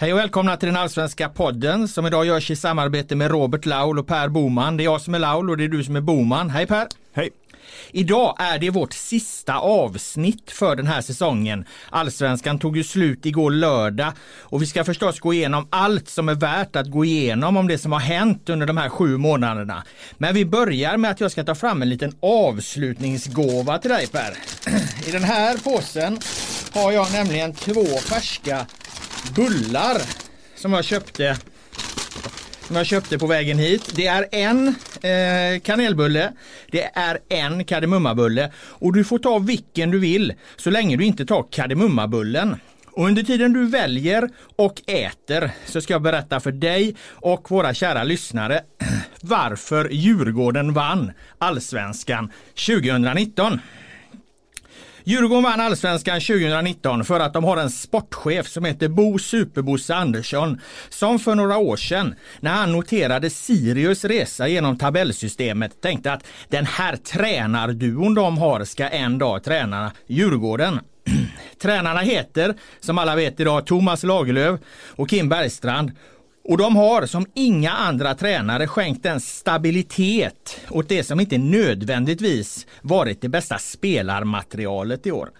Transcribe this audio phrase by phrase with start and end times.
[0.00, 3.98] Hej och välkomna till den allsvenska podden som idag görs i samarbete med Robert Laul
[3.98, 4.76] och Per Boman.
[4.76, 6.50] Det är jag som är Laul och det är du som är Boman.
[6.50, 6.86] Hej Per!
[7.14, 7.30] Hej!
[7.90, 11.64] Idag är det vårt sista avsnitt för den här säsongen.
[11.90, 16.34] Allsvenskan tog ju slut igår lördag och vi ska förstås gå igenom allt som är
[16.34, 19.84] värt att gå igenom om det som har hänt under de här sju månaderna.
[20.18, 24.34] Men vi börjar med att jag ska ta fram en liten avslutningsgåva till dig Per.
[25.08, 26.18] I den här påsen
[26.74, 28.66] har jag nämligen två färska
[29.34, 30.02] bullar
[30.54, 31.36] som jag köpte
[32.70, 33.92] som jag köpte på vägen hit.
[33.94, 34.68] Det är en
[35.02, 36.32] eh, kanelbulle,
[36.70, 41.26] det är en kardemummabulle och du får ta vilken du vill så länge du inte
[41.26, 42.56] tar kardemummabullen.
[42.92, 47.74] Och under tiden du väljer och äter så ska jag berätta för dig och våra
[47.74, 48.60] kära lyssnare
[49.20, 52.32] varför Djurgården vann Allsvenskan
[52.66, 53.60] 2019.
[55.10, 60.60] Djurgården vann allsvenskan 2019 för att de har en sportchef som heter Bo Superbosse Andersson
[60.88, 66.66] som för några år sedan när han noterade Sirius resa genom tabellsystemet tänkte att den
[66.66, 70.80] här tränarduon de har ska en dag träna Djurgården.
[71.62, 74.60] Tränarna heter som alla vet idag Thomas Lagerlöf
[74.96, 75.92] och Kim Bergstrand
[76.44, 82.66] och de har som inga andra tränare skänkt en stabilitet åt det som inte nödvändigtvis
[82.82, 85.30] varit det bästa spelarmaterialet i år.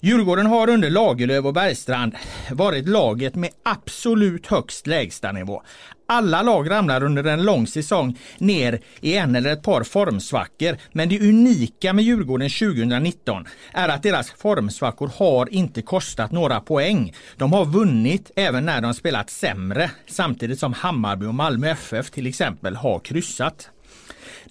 [0.00, 2.14] Djurgården har under Lagerlöf och Bergstrand
[2.50, 5.62] varit laget med absolut högst lägstanivå.
[6.10, 10.76] Alla lag ramlar under en lång säsong ner i en eller ett par formsvackor.
[10.92, 17.14] Men det unika med Djurgården 2019 är att deras formsvackor har inte kostat några poäng.
[17.36, 22.26] De har vunnit även när de spelat sämre samtidigt som Hammarby och Malmö FF till
[22.26, 23.70] exempel har kryssat.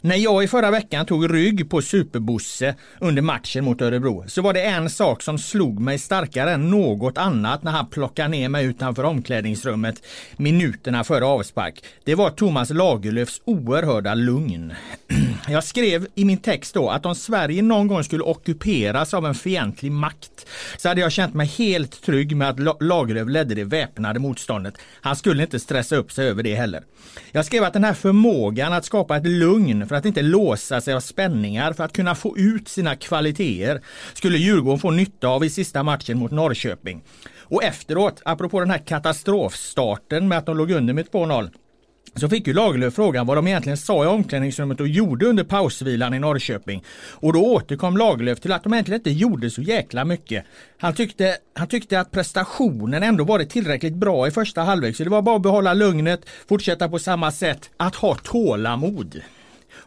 [0.07, 4.53] När jag i förra veckan tog rygg på Superbosse under matchen mot Örebro så var
[4.53, 8.65] det en sak som slog mig starkare än något annat när han plockade ner mig
[8.65, 9.95] utanför omklädningsrummet
[10.37, 11.83] minuterna före avspark.
[12.03, 14.73] Det var Thomas Lagerlöfs oerhörda lugn.
[15.47, 19.35] Jag skrev i min text då att om Sverige någon gång skulle ockuperas av en
[19.35, 20.47] fientlig makt
[20.77, 24.73] så hade jag känt mig helt trygg med att Lagerlöf ledde det väpnade motståndet.
[25.01, 26.83] Han skulle inte stressa upp sig över det heller.
[27.31, 30.93] Jag skrev att den här förmågan att skapa ett lugn för att inte låsa sig
[30.93, 33.81] av spänningar för att kunna få ut sina kvaliteter
[34.13, 37.03] skulle Djurgården få nytta av i sista matchen mot Norrköping.
[37.39, 41.49] Och efteråt, apropå den här katastrofstarten med att de låg under med 2-0
[42.19, 46.13] så fick ju Lagerlöf frågan vad de egentligen sa i omklädningsrummet och gjorde under pausvilan
[46.13, 46.83] i Norrköping.
[47.11, 50.45] Och då återkom Lagerlöf till att de egentligen inte gjorde så jäkla mycket.
[50.77, 55.09] Han tyckte, han tyckte att prestationen ändå varit tillräckligt bra i första halvlek så det
[55.09, 59.21] var bara att behålla lugnet, fortsätta på samma sätt, att ha tålamod.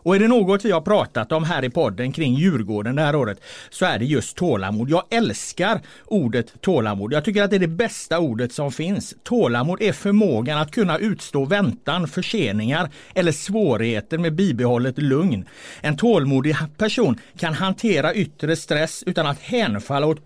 [0.03, 3.17] Och är det något vi har pratat om här i podden kring Djurgården det här
[3.17, 3.41] året
[3.71, 4.91] så är det just tålamod.
[4.91, 7.13] Jag älskar ordet tålamod.
[7.13, 9.15] Jag tycker att det är det bästa ordet som finns.
[9.23, 15.45] Tålamod är förmågan att kunna utstå väntan, förseningar eller svårigheter med bibehållet lugn.
[15.81, 20.21] En tålmodig person kan hantera yttre stress utan att hänfalla åt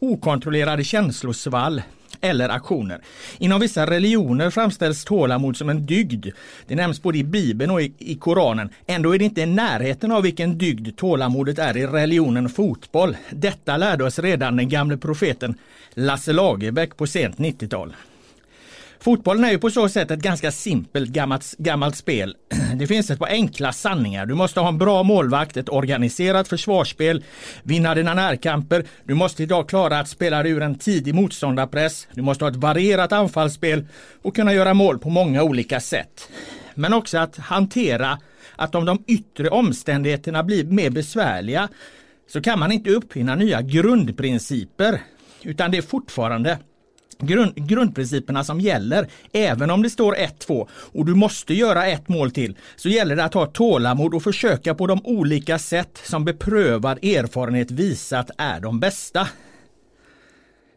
[0.00, 1.82] okontrollerade känslosvall
[2.20, 3.00] eller aktioner.
[3.38, 6.26] Inom vissa religioner framställs tålamod som en dygd.
[6.66, 8.68] Det nämns både i Bibeln och i, i Koranen.
[8.86, 13.16] Ändå är det inte i närheten av vilken dygd tålamodet är i religionen fotboll.
[13.30, 15.54] Detta lärde oss redan den gamle profeten
[15.94, 17.94] Lasse Lagerbäck på sent 90-tal.
[19.02, 22.36] Fotbollen är ju på så sätt ett ganska simpelt gammalt, gammalt spel.
[22.74, 24.26] Det finns ett par enkla sanningar.
[24.26, 27.24] Du måste ha en bra målvakt, ett organiserat försvarsspel,
[27.62, 28.84] vinna dina närkamper.
[29.04, 32.08] Du måste idag klara att spela ur en tidig motståndarpress.
[32.14, 33.86] Du måste ha ett varierat anfallsspel
[34.22, 36.30] och kunna göra mål på många olika sätt.
[36.74, 38.18] Men också att hantera
[38.56, 41.68] att om de yttre omständigheterna blir mer besvärliga
[42.32, 45.00] så kan man inte uppfinna nya grundprinciper
[45.42, 46.58] utan det är fortfarande
[47.20, 49.08] grund, grundprinciperna som gäller.
[49.32, 53.24] Även om det står 1-2 och du måste göra ett mål till så gäller det
[53.24, 58.80] att ha tålamod och försöka på de olika sätt som beprövad erfarenhet visat är de
[58.80, 59.28] bästa.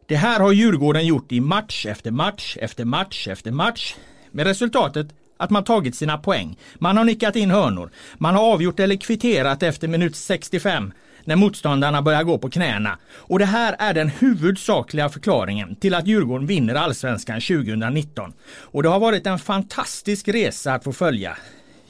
[0.06, 3.96] Det här har Djurgården gjort i match efter match efter match efter match
[4.32, 5.08] med resultatet
[5.38, 6.58] att man tagit sina poäng.
[6.76, 7.92] Man har nickat in hörnor.
[8.18, 10.92] Man har avgjort eller kvitterat efter minut 65
[11.26, 12.98] när motståndarna börjar gå på knäna.
[13.16, 18.34] Och det här är den huvudsakliga förklaringen till att Djurgården vinner allsvenskan 2019.
[18.56, 21.38] Och det har varit en fantastisk resa att få följa.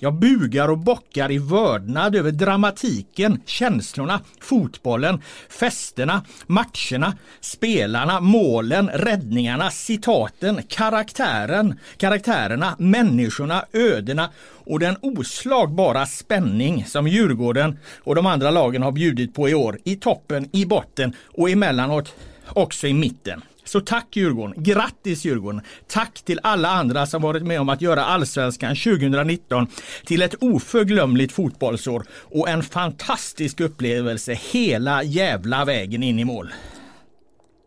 [0.03, 9.71] Jag bugar och bockar i vördnad över dramatiken, känslorna, fotbollen, festerna, matcherna, spelarna, målen, räddningarna,
[9.71, 14.29] citaten, karaktären, karaktärerna, människorna, ödena
[14.65, 19.79] och den oslagbara spänning som Djurgården och de andra lagen har bjudit på i år
[19.83, 22.15] i toppen, i botten och emellanåt
[22.47, 23.41] också i mitten.
[23.63, 25.62] Så tack Djurgården, grattis Djurgården!
[25.88, 29.68] Tack till alla andra som varit med om att göra Allsvenskan 2019
[30.06, 36.54] till ett oförglömligt fotbollsår och en fantastisk upplevelse hela jävla vägen in i mål.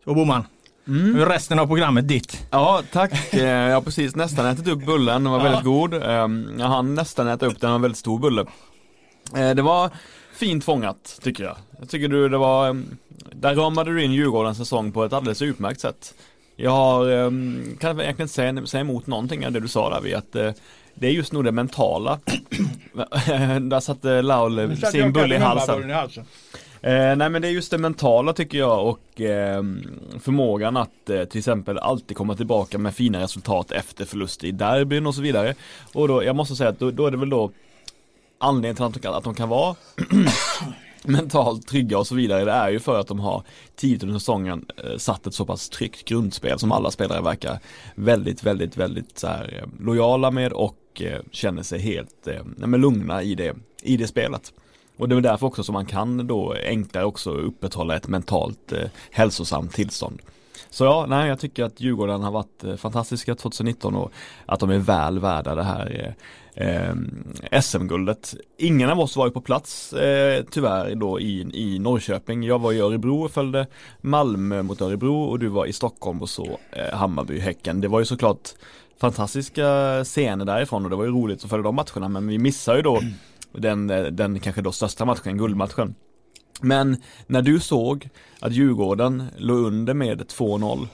[0.03, 0.45] Så Boman,
[0.87, 1.13] mm.
[1.13, 2.47] nu är resten av programmet ditt.
[2.51, 3.33] Ja, tack.
[3.33, 5.43] Eh, jag har precis nästan ätit upp bullen, den var ja.
[5.43, 5.93] väldigt god.
[5.93, 8.45] Ehm, jag hann nästan äta upp den, en väldigt stor bulle.
[9.35, 9.91] Eh, det var
[10.37, 11.55] fint fångat tycker jag.
[11.79, 12.97] Jag tycker du det var, ehm,
[13.31, 16.13] där ramade du in Djurgårdens säsong på ett alldeles utmärkt sätt.
[16.55, 20.01] Jag har, ehm, kan egentligen inte säga, säga emot någonting av det du sa där
[20.01, 20.51] vid att eh,
[20.93, 22.19] det är just nog det mentala.
[23.61, 25.91] där satte Laul sin bulle i halsen.
[26.81, 29.63] Eh, nej men det är just det mentala tycker jag och eh,
[30.19, 35.07] förmågan att eh, till exempel alltid komma tillbaka med fina resultat efter förlust i derbyn
[35.07, 35.55] och så vidare.
[35.93, 37.51] Och då, jag måste säga att då, då är det väl då
[38.37, 39.75] anledningen till att de kan, att de kan vara
[41.03, 43.43] mentalt trygga och så vidare det är ju för att de har
[43.75, 47.59] tidigt under säsongen eh, satt ett så pass tryggt grundspel som alla spelare verkar
[47.95, 53.23] väldigt, väldigt, väldigt så här, eh, lojala med och eh, känner sig helt eh, lugna
[53.23, 54.53] i det, i det spelet.
[54.97, 58.89] Och det är därför också som man kan då enklare också upprätthålla ett mentalt eh,
[59.11, 60.21] hälsosamt tillstånd.
[60.69, 64.11] Så ja, nej jag tycker att Djurgården har varit eh, fantastiska 2019 och
[64.45, 66.13] att de är väl värda det här eh,
[66.57, 66.93] eh
[67.61, 68.35] SM-guldet.
[68.57, 72.43] Ingen av oss var ju på plats eh, tyvärr då i, i Norrköping.
[72.43, 73.67] Jag var i Örebro och följde
[74.01, 77.81] Malmö mot Örebro och du var i Stockholm och så eh, Hammarby, Häcken.
[77.81, 78.49] Det var ju såklart
[78.99, 82.75] fantastiska scener därifrån och det var ju roligt att följa de matcherna men vi missar
[82.75, 83.01] ju då
[83.51, 85.95] den, den kanske då största matchen, guldmatchen.
[86.61, 88.09] Men när du såg
[88.39, 90.87] att Djurgården låg under med 2-0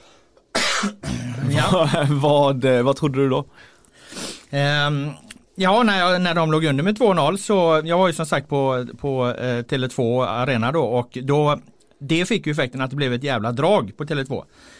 [1.50, 1.90] ja.
[2.10, 3.46] vad, vad trodde du då?
[4.52, 5.12] Um,
[5.56, 8.50] ja, när, jag, när de låg under med 2-0 så jag var ju som sagt
[8.50, 11.60] på, på eh, Tele2 Arena då och då
[12.00, 14.38] det fick ju effekten att det blev ett jävla drag på Tele2.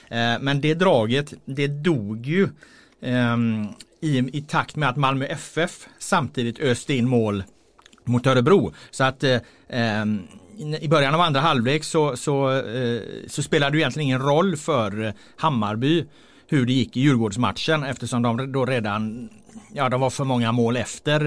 [0.10, 2.44] Eh, men det draget, det dog ju
[3.02, 3.38] eh,
[4.02, 7.44] i, i takt med att Malmö FF samtidigt öste in mål
[8.06, 8.74] mot Örebro.
[8.92, 9.38] Så att eh,
[9.70, 10.22] ehm,
[10.82, 15.14] i början av andra halvlek så, så, eh, så spelade det egentligen ingen roll för
[15.36, 16.06] Hammarby
[16.54, 19.30] hur det gick i Djurgårdsmatchen eftersom de då redan
[19.76, 21.26] Ja, de var för många mål efter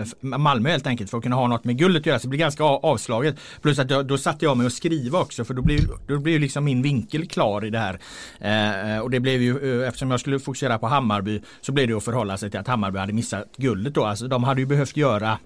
[0.00, 2.18] eh, Malmö helt enkelt för att kunna ha något med guldet att göra.
[2.18, 3.36] Så det blir ganska avslaget.
[3.62, 6.38] Plus att då, då satte jag mig och skriva också för då blir, då blir
[6.38, 7.98] liksom min vinkel klar i det här.
[8.40, 11.94] Eh, och det blev ju, eh, eftersom jag skulle fokusera på Hammarby så blev det
[11.94, 14.04] att förhålla sig till att Hammarby hade missat guldet då.
[14.04, 15.38] Alltså de hade ju behövt göra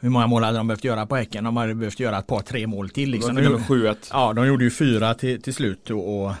[0.00, 1.44] hur många mål hade de behövt göra på Häcken?
[1.44, 3.10] De hade behövt göra ett par, tre mål till.
[3.10, 3.34] Liksom.
[3.34, 5.90] De, gjorde, ja, de gjorde ju fyra till, till slut.
[5.90, 6.32] Och, och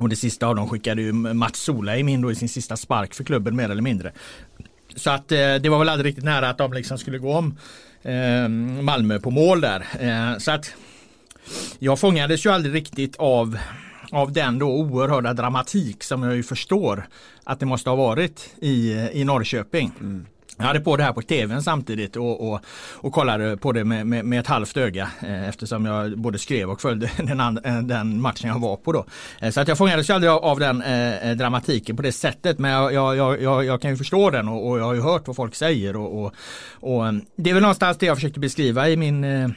[0.00, 3.14] och det sista av dem skickade ju Mats Solheim in då i sin sista spark
[3.14, 4.12] för klubben mer eller mindre.
[4.96, 7.56] Så att eh, det var väl aldrig riktigt nära att de liksom skulle gå om
[8.02, 8.48] eh,
[8.82, 9.86] Malmö på mål där.
[10.00, 10.74] Eh, så att
[11.78, 13.58] jag fångades ju aldrig riktigt av
[14.12, 17.08] av den då oerhörda dramatik som jag ju förstår
[17.44, 19.92] att det måste ha varit i, eh, i Norrköping.
[20.00, 20.26] Mm.
[20.60, 22.60] Jag hade på det här på tvn samtidigt och, och,
[22.92, 26.70] och kollade på det med, med, med ett halvt öga eh, eftersom jag både skrev
[26.70, 29.06] och följde den, and, eh, den matchen jag var på då.
[29.40, 32.70] Eh, så att jag fångades aldrig av, av den eh, dramatiken på det sättet men
[32.70, 35.36] jag, jag, jag, jag kan ju förstå den och, och, jag har ju hört vad
[35.36, 36.34] folk säger och, och,
[36.72, 39.54] och det är väl någonstans det jag försökte beskriva i min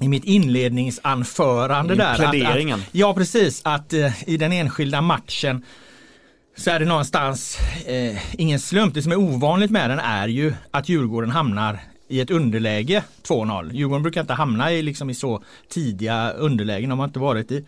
[0.00, 2.12] i mitt inledningsanförande I där.
[2.12, 5.64] Att, att, ja precis, att eh, i den enskilda matchen
[6.58, 8.94] så är det någonstans eh, ingen slump.
[8.94, 13.72] Det som är ovanligt med den är ju att Djurgården hamnar i ett underläge 2-0.
[13.72, 16.90] Djurgården brukar inte hamna i, liksom, i så tidiga underlägen.
[16.90, 17.64] De har inte varit i,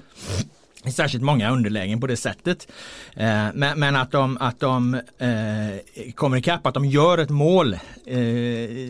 [0.85, 2.69] i särskilt många underlägen på det sättet.
[3.17, 7.75] Eh, men, men, att de, att de eh, kommer ikapp, att de gör ett mål
[8.07, 8.19] eh,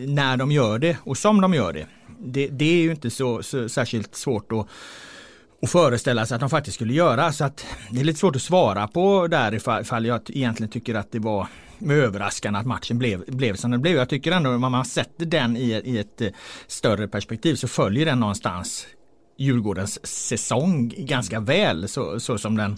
[0.07, 1.85] när de gör det och som de gör det.
[2.19, 4.67] Det, det är ju inte så, så särskilt svårt att
[5.61, 7.31] och föreställa sig att de faktiskt skulle göra.
[7.31, 11.11] Så att det är lite svårt att svara på där ifall, jag egentligen tycker att
[11.11, 11.47] det var
[11.89, 13.95] överraskande att matchen blev, blev som den blev.
[13.95, 16.29] Jag tycker ändå om man sätter den i, i ett eh,
[16.67, 18.87] större perspektiv så följer den någonstans
[19.37, 22.77] Djurgårdens säsong ganska väl så, så som den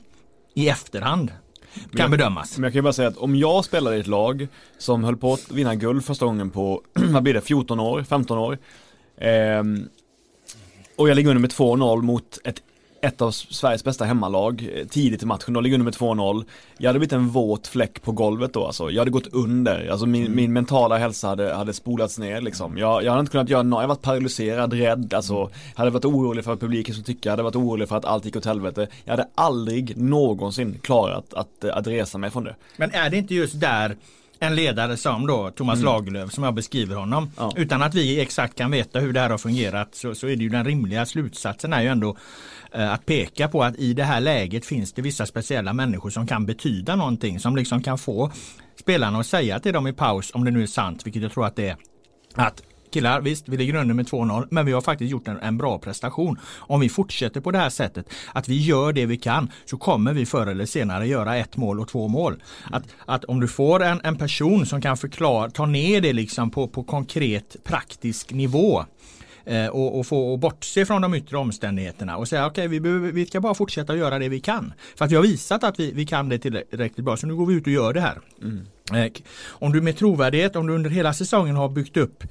[0.53, 1.31] i efterhand
[1.75, 2.57] kan jag, bedömas.
[2.57, 4.47] Men jag kan ju bara säga att om jag spelar i ett lag
[4.77, 8.37] som höll på att vinna guld första gången på, vad blir det, 14 år, 15
[8.37, 8.57] år.
[9.17, 9.63] Eh,
[10.95, 12.61] och jag ligger under med 2-0 mot ett
[13.03, 16.45] ett av Sveriges bästa hemmalag eh, tidigt i matchen, de ligger under med 2-0.
[16.77, 18.91] Jag hade blivit en våt fläck på golvet då alltså.
[18.91, 20.35] Jag hade gått under, alltså min, mm.
[20.35, 22.77] min mentala hälsa hade, hade spolats ner liksom.
[22.77, 25.33] Jag, jag hade inte kunnat göra något, jag varit paralyserad, rädd, alltså.
[25.33, 28.25] Jag hade varit orolig för publiken skulle tycka, jag hade varit orolig för att allt
[28.25, 28.87] gick åt helvete.
[29.03, 32.55] Jag hade aldrig någonsin klarat att, att, att resa mig från det.
[32.77, 33.95] Men är det inte just där
[34.39, 35.85] en ledare som då Thomas mm.
[35.85, 37.31] Lagerlöf som jag beskriver honom.
[37.37, 37.53] Ja.
[37.57, 40.43] Utan att vi exakt kan veta hur det här har fungerat så, så är det
[40.43, 42.17] ju den rimliga slutsatsen är ju ändå
[42.71, 46.27] eh, att peka på att i det här läget finns det vissa speciella människor som
[46.27, 48.31] kan betyda någonting som liksom kan få
[48.79, 51.45] spelarna att säga till dem i paus om det nu är sant, vilket jag tror
[51.45, 51.77] att det är.
[52.35, 55.57] Att killar, visst vi ligger under med 2-0 men vi har faktiskt gjort en, en,
[55.57, 56.39] bra prestation.
[56.57, 60.13] Om vi fortsätter på det här sättet, att vi gör det vi kan så kommer
[60.13, 62.43] vi förr eller senare göra ett mål och två mål.
[62.71, 66.51] Att, att om du får en, en person som kan förklara, ta ner det liksom
[66.51, 68.85] på, på konkret praktisk nivå
[69.45, 73.25] eh, och, och, få bortse från de yttre omständigheterna och säga okej okay, vi, vi
[73.25, 74.73] ska bara fortsätta göra det vi kan.
[74.95, 77.45] För att vi har visat att vi, vi kan det tillräckligt bra så nu går
[77.45, 78.19] vi ut och gör det här.
[78.41, 78.65] Mm.
[78.93, 79.11] Eh,
[79.47, 82.23] om du med trovärdighet, om du under hela säsongen har byggt upp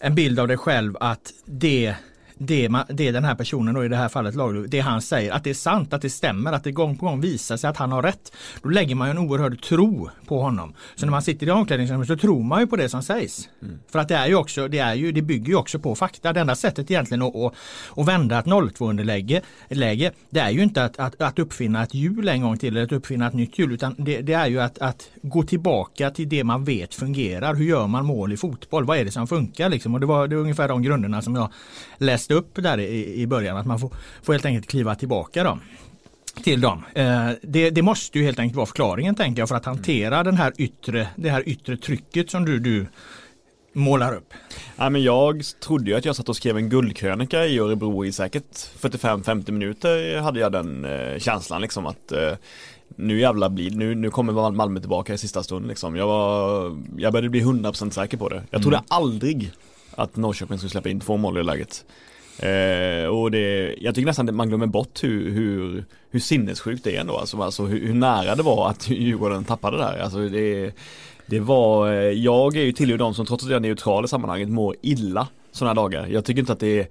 [0.00, 1.94] en bild av dig själv att det
[2.38, 4.34] det, det den här personen då i det här fallet
[4.68, 7.20] det han säger, att det är sant, att det stämmer, att det gång på gång
[7.20, 8.32] visar sig att han har rätt.
[8.62, 10.74] Då lägger man en oerhörd tro på honom.
[10.94, 13.48] Så när man sitter i omklädningsrummet så tror man ju på det som sägs.
[13.62, 13.78] Mm.
[13.88, 16.32] För att det är ju också, det, är ju, det bygger ju också på fakta.
[16.32, 17.52] Det enda sättet egentligen att, att,
[17.96, 21.94] att vända ett 0-2 underläge läge, det är ju inte att, att, att uppfinna ett
[21.94, 24.60] hjul en gång till eller att uppfinna ett nytt hjul utan det, det är ju
[24.60, 27.54] att, att gå tillbaka till det man vet fungerar.
[27.54, 28.84] Hur gör man mål i fotboll?
[28.84, 29.68] Vad är det som funkar?
[29.68, 29.94] Liksom?
[29.94, 31.52] Och det var, det var ungefär de grunderna som jag
[31.98, 33.90] läste läste upp där i, i början, att man får,
[34.22, 35.58] får helt enkelt kliva tillbaka då
[36.42, 36.84] till dem.
[36.94, 40.36] Eh, det, det, måste ju helt enkelt vara förklaringen tänker jag för att hantera den
[40.36, 42.86] här yttre, det här yttre trycket som du, du
[43.72, 44.34] målar upp.
[44.76, 48.12] Ja, men jag trodde ju att jag satt och skrev en guldkrönika i Örebro i
[48.12, 52.32] säkert 45-50 minuter hade jag den eh, känslan liksom att eh,
[52.96, 55.96] nu jävla blir nu, nu kommer Malmö tillbaka i sista stund liksom.
[55.96, 56.64] Jag, var,
[56.96, 58.42] jag började bli 100% säker på det.
[58.50, 58.86] Jag trodde mm.
[58.88, 59.52] aldrig
[59.98, 61.84] att Norrköping skulle släppa in två mål i läget.
[62.38, 66.96] Eh, och det, jag tycker nästan att man glömmer bort hur, hur, hur sinnessjukt det
[66.96, 67.16] är ändå.
[67.16, 69.98] Alltså, alltså hur, hur, nära det var att Djurgården tappade där.
[69.98, 70.72] Alltså, det,
[71.26, 74.08] det var, eh, jag är ju tillhör de som trots att jag är neutral i
[74.08, 76.06] sammanhanget mår illa sådana dagar.
[76.06, 76.86] Jag tycker inte att det är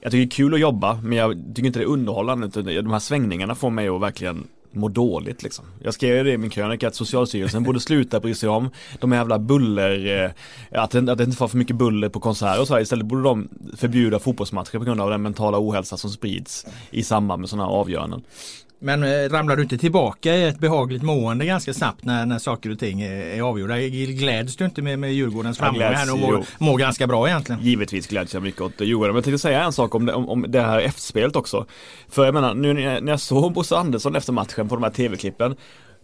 [0.00, 2.62] jag tycker det är kul att jobba men jag tycker inte det är underhållande.
[2.82, 5.64] De här svängningarna får mig att verkligen mår dåligt liksom.
[5.82, 9.38] Jag skrev det i min krönika att Socialstyrelsen borde sluta bry sig om de jävla
[9.38, 10.34] buller,
[10.70, 12.80] att, det, att det inte får för mycket buller på konserter och så här.
[12.80, 17.40] Istället borde de förbjuda fotbollsmatcher på grund av den mentala ohälsa som sprids i samband
[17.40, 18.22] med sådana här avgöranden.
[18.84, 22.70] Men eh, ramlar du inte tillbaka i ett behagligt mående ganska snabbt när, när saker
[22.70, 23.78] och ting är, är avgjorda?
[23.78, 27.62] Gläds du inte med, med Djurgårdens framgång här och mår, mår ganska bra egentligen?
[27.62, 29.12] Givetvis gläds jag mycket åt Djurgården.
[29.12, 31.66] Men jag tänkte säga en sak om det, om, om det här efterspelet också.
[32.08, 35.56] För jag menar, nu när jag såg Bosse Andersson efter matchen på de här tv-klippen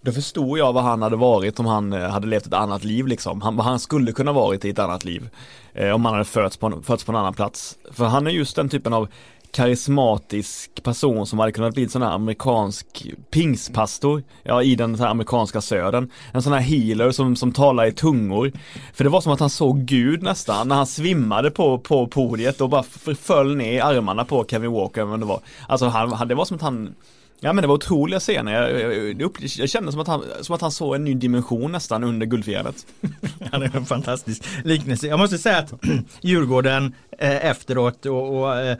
[0.02, 3.06] då förstod jag vad han hade varit om han eh, hade levt ett annat liv
[3.06, 3.42] liksom.
[3.42, 5.28] Han, vad han skulle kunna varit i ett annat liv.
[5.74, 7.76] Eh, om han hade fötts på, fötts på en annan plats.
[7.92, 9.08] För han är just den typen av
[9.52, 15.06] karismatisk person som hade kunnat bli en sån här amerikansk pingspastor ja, i den här
[15.06, 16.10] amerikanska södern.
[16.32, 18.52] En sån här healer som, som talar i tungor.
[18.92, 22.60] För det var som att han såg Gud nästan när han svimmade på, på podiet
[22.60, 22.82] och bara
[23.20, 25.04] föll ner i armarna på Kevin Walker.
[25.04, 25.40] Men det, var.
[25.68, 26.94] Alltså han, det var som att han
[27.40, 28.52] Ja men det var otroliga scener.
[28.52, 31.72] Jag, jag, jag, jag kände som att, han, som att han såg en ny dimension
[31.72, 32.86] nästan under guldfirandet.
[33.52, 35.06] ja, det är en fantastisk liknelse.
[35.06, 35.72] Jag måste säga att
[36.20, 38.76] Djurgården eh, efteråt och, och eh,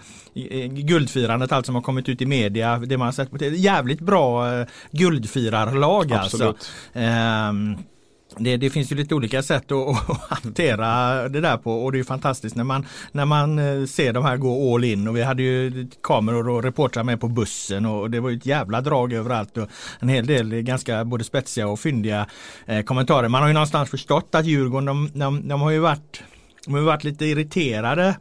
[0.67, 6.13] guldfirandet, allt som har kommit ut i media, det man sett jävligt bra eh, guldfirarlag
[6.13, 6.37] alltså.
[6.37, 6.71] Absolut.
[6.95, 7.85] alltså.
[8.37, 11.99] Det, det, finns ju lite olika sätt att, att, hantera det där på och det
[11.99, 15.23] är fantastiskt när man, när man eh, ser de här gå all in och vi
[15.23, 19.13] hade ju kameror och reportrar med på bussen och det var ju ett jävla drag
[19.13, 19.69] överallt och
[20.01, 22.27] en hel del ganska både spetsiga och fyndiga
[22.67, 23.29] eh, kommentarer.
[23.29, 26.23] Man har ju någonstans förstått att Djurgården de, de, de har ju varit
[26.65, 28.17] de har varit lite irriterade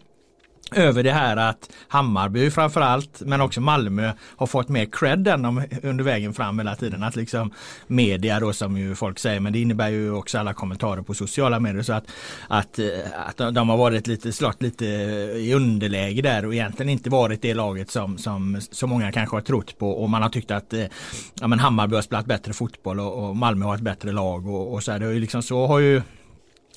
[0.71, 5.45] över det här att Hammarby framförallt men också Malmö har fått mer cred än
[5.83, 7.03] under vägen fram hela tiden.
[7.03, 7.53] Att liksom
[7.87, 11.59] media då som ju folk säger men det innebär ju också alla kommentarer på sociala
[11.59, 12.11] medier så att,
[12.47, 12.85] att, eh,
[13.27, 17.53] att de har varit lite slått lite i underläge där och egentligen inte varit det
[17.53, 20.85] laget som, som så många kanske har trott på och man har tyckt att eh,
[21.41, 24.73] ja, men Hammarby har spelat bättre fotboll och, och Malmö har ett bättre lag och,
[24.73, 24.99] och så här.
[24.99, 26.01] Det har ju liksom så har ju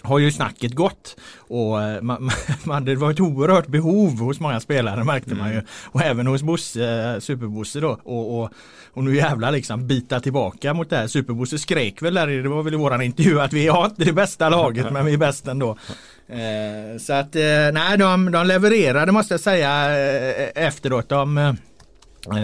[0.02, 2.30] har ju snacket gått och eh, man,
[2.64, 5.42] man, det var ett oerhört behov hos många spelare märkte mm.
[5.42, 5.54] man ju.
[5.54, 5.66] Mm.
[5.84, 7.98] Och även hos Bosse, Superbosse då.
[8.04, 8.50] Och, och,
[8.92, 11.06] och nu jävlar liksom bita tillbaka mot det här.
[11.06, 14.12] Superbosse skrek väl där, det var väl i våran intervju att vi har inte det
[14.12, 15.78] bästa laget men vi är bäst ändå.
[16.28, 17.42] Eh, så att eh,
[17.72, 21.08] nej de, de levererade måste jag säga eh, efteråt.
[21.08, 21.52] De, Eh,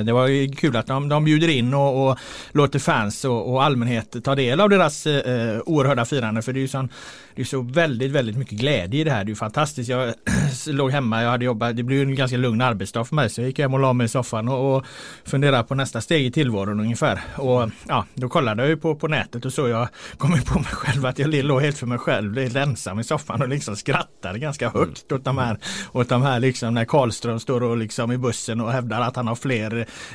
[0.05, 2.19] det var ju kul att de, de bjuder in och, och
[2.53, 6.63] låter fans och, och, allmänhet ta del av deras eh, oerhörda firande för det är
[6.63, 6.89] ju sån,
[7.35, 9.25] det är så väldigt, väldigt mycket glädje i det här.
[9.25, 9.91] Det är ju fantastiskt.
[9.91, 10.15] Jag
[10.67, 13.49] låg hemma, jag hade jobbat, det blev en ganska lugn arbetsdag för mig så jag
[13.49, 14.85] gick hem och la mig i soffan och, och
[15.25, 17.21] funderade på nästa steg i tillvaron ungefär.
[17.37, 20.73] Och ja, då kollade jag ju på, på nätet och så jag kom på mig
[20.73, 24.39] själv att jag låg helt för mig själv, helt ensam i soffan och liksom skrattade
[24.39, 25.59] ganska högt åt de här,
[25.93, 29.27] åt de här liksom när Karlström står och liksom i bussen och hävdar att han
[29.27, 29.68] har fler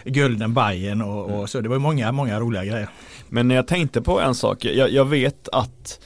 [0.05, 1.61] guld än Bajen och, och så.
[1.61, 2.89] Det var många, många roliga grejer.
[3.29, 5.99] Men jag tänkte på en sak, jag, jag vet att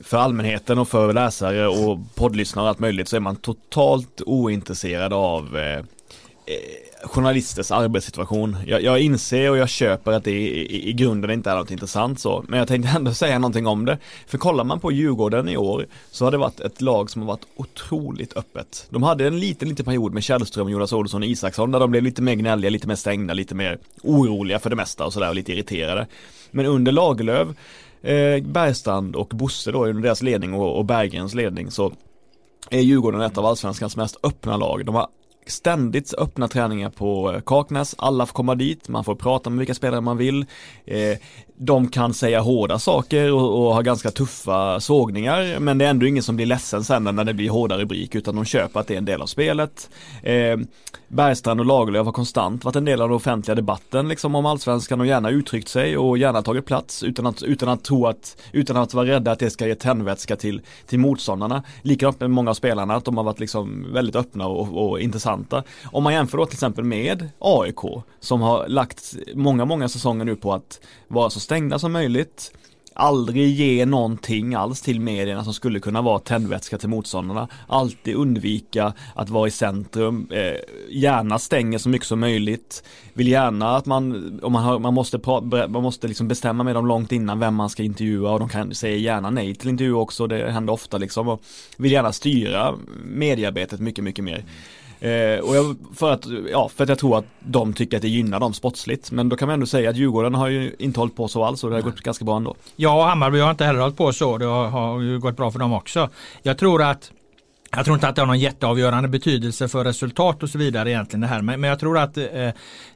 [0.00, 5.12] för allmänheten och för läsare och poddlyssnare och allt möjligt så är man totalt ointresserad
[5.12, 5.84] av eh, eh,
[7.04, 8.56] journalisters arbetssituation.
[8.66, 12.20] Jag, jag, inser och jag köper att det i, i, grunden inte är något intressant
[12.20, 13.98] så, men jag tänkte ändå säga någonting om det.
[14.26, 17.28] För kollar man på Djurgården i år så har det varit ett lag som har
[17.28, 18.86] varit otroligt öppet.
[18.90, 22.02] De hade en liten, liten period med Källström, Jonas Olsson och Isaksson där de blev
[22.02, 25.34] lite mer gnälliga, lite mer stängda, lite mer oroliga för det mesta och sådär och
[25.34, 26.06] lite irriterade.
[26.50, 27.48] Men under Lagerlöf
[28.02, 31.92] eh, Bergstrand och Bosse då under deras ledning och, och Berggrens ledning så
[32.70, 34.86] är Djurgården ett av allsvenskans mest öppna lag.
[34.86, 35.08] De har
[35.46, 40.00] ständigt öppna träningar på Kaknäs, alla får komma dit, man får prata med vilka spelare
[40.00, 40.46] man vill.
[40.84, 41.18] Eh,
[41.58, 46.06] de kan säga hårda saker och, och ha ganska tuffa sågningar men det är ändå
[46.06, 48.94] ingen som blir ledsen sen när det blir hårda rubrik utan de köper att det
[48.94, 49.90] är en del av spelet.
[50.22, 50.56] Eh,
[51.08, 55.00] Bergstrand och Lagerlöf har konstant varit en del av den offentliga debatten liksom om allsvenskan
[55.00, 58.76] och gärna uttryckt sig och gärna tagit plats utan att, utan att tro att, utan
[58.76, 61.62] att vara rädda att det ska ge tändvätska till, till motståndarna.
[61.82, 65.62] Likadant med många av spelarna att de har varit liksom väldigt öppna och, och intressanta.
[65.84, 67.80] Om man jämför då till exempel med AIK
[68.20, 72.52] som har lagt många, många säsonger nu på att vara så stängda som möjligt
[72.96, 77.48] aldrig ge någonting alls till medierna som skulle kunna vara tändvätska till motståndarna.
[77.66, 80.60] Alltid undvika att vara i centrum, eh,
[80.90, 82.82] gärna stänger så mycket som möjligt.
[83.12, 85.20] Vill gärna att man, om man, har, man måste,
[85.68, 88.74] man måste liksom bestämma med dem långt innan vem man ska intervjua och de kan
[88.74, 91.28] säga gärna nej till intervju också, det händer ofta liksom.
[91.28, 91.42] Och
[91.76, 92.74] vill gärna styra
[93.04, 94.44] mediearbetet mycket, mycket mer.
[95.00, 98.08] Eh, och jag, för, att, ja, för att jag tror att de tycker att det
[98.08, 99.10] gynnar dem sportsligt.
[99.10, 101.64] Men då kan man ändå säga att Djurgården har ju inte hållit på så alls
[101.64, 102.54] och det har gått ganska bra ändå.
[102.76, 104.38] Ja, Hammarby har inte heller hållit på så.
[104.38, 106.10] Det har, har ju gått bra för dem också.
[106.42, 107.10] Jag tror att
[107.70, 111.20] jag tror inte att det har någon jätteavgörande betydelse för resultat och så vidare egentligen
[111.20, 111.42] det här.
[111.42, 112.50] Men, men jag tror att eh,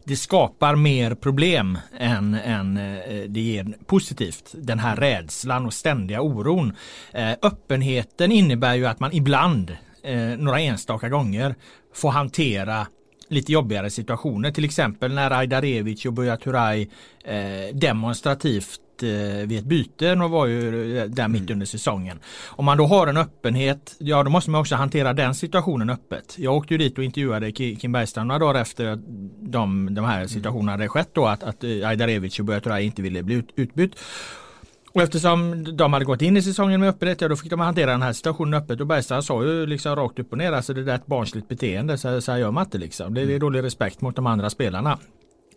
[0.04, 4.50] det skapar mer problem än, än eh, det ger positivt.
[4.52, 6.76] Den här rädslan och ständiga oron.
[7.12, 11.54] Eh, öppenheten innebär ju att man ibland eh, några enstaka gånger
[11.94, 12.86] få hantera
[13.30, 14.50] lite jobbigare situationer.
[14.50, 16.88] Till exempel när Ajdarevic och Buya Turay
[17.24, 21.52] eh, demonstrativt eh, vid ett byte och var ju eh, där mitt mm.
[21.52, 22.18] under säsongen.
[22.46, 26.34] Om man då har en öppenhet, ja då måste man också hantera den situationen öppet.
[26.38, 29.00] Jag åkte ju dit och intervjuade Kim Bergstrand några dagar efter att
[29.40, 30.28] de, de här mm.
[30.28, 33.94] situationerna hade skett då att, att Ajdarevic och Buya Turay inte ville bli ut, utbytt.
[34.92, 37.90] Och eftersom de hade gått in i säsongen med öppenhet, ja, då fick de hantera
[37.90, 40.84] den här situationen öppet och Bergstrand sa ju liksom rakt upp och ner, alltså det
[40.84, 43.14] där är ett barnsligt beteende, så, så här gör man inte liksom.
[43.14, 44.98] Det, det är dålig respekt mot de andra spelarna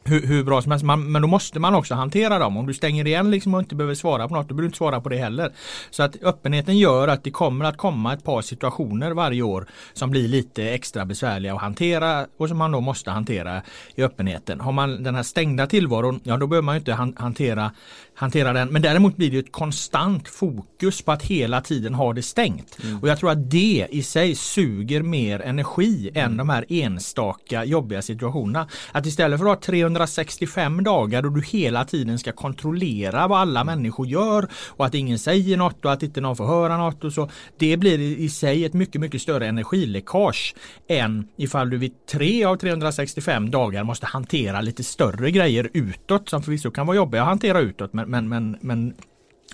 [0.06, 0.86] hur, hur, bra som helst.
[0.86, 2.58] Man, men då måste man också hantera dem.
[2.58, 4.78] Om du stänger igen liksom och inte behöver svara på något, då behöver du inte
[4.78, 5.52] svara på det heller.
[5.90, 10.12] Så att öppenheten gör att det kommer att komma ett par situationer varje år som
[10.12, 13.62] blir lite extra besvärliga att hantera och som man då måste hantera
[13.96, 14.60] i öppenheten.
[14.60, 17.72] Har man den här stängda tillvaron, ja då behöver man inte hantera
[18.16, 18.70] hantera den.
[18.70, 22.78] Men däremot blir det ett konstant fokus på att hela tiden ha det stängt.
[22.84, 23.00] Mm.
[23.00, 26.32] Och jag tror att det i sig suger mer energi mm.
[26.32, 28.68] än de här enstaka jobbiga situationerna.
[28.92, 33.64] Att istället för att ha 365 dagar då du hela tiden ska kontrollera vad alla
[33.64, 37.14] människor gör och att ingen säger något och att inte någon får höra något och
[37.14, 37.30] så.
[37.58, 40.56] Det blir i sig ett mycket, mycket större energiläckage
[40.88, 46.44] än ifall du vid tre av 365 dagar måste hantera lite större grejer utåt som
[46.44, 47.94] förvisso kan vara jobbiga att hantera utåt.
[48.06, 48.94] Men men, men, men,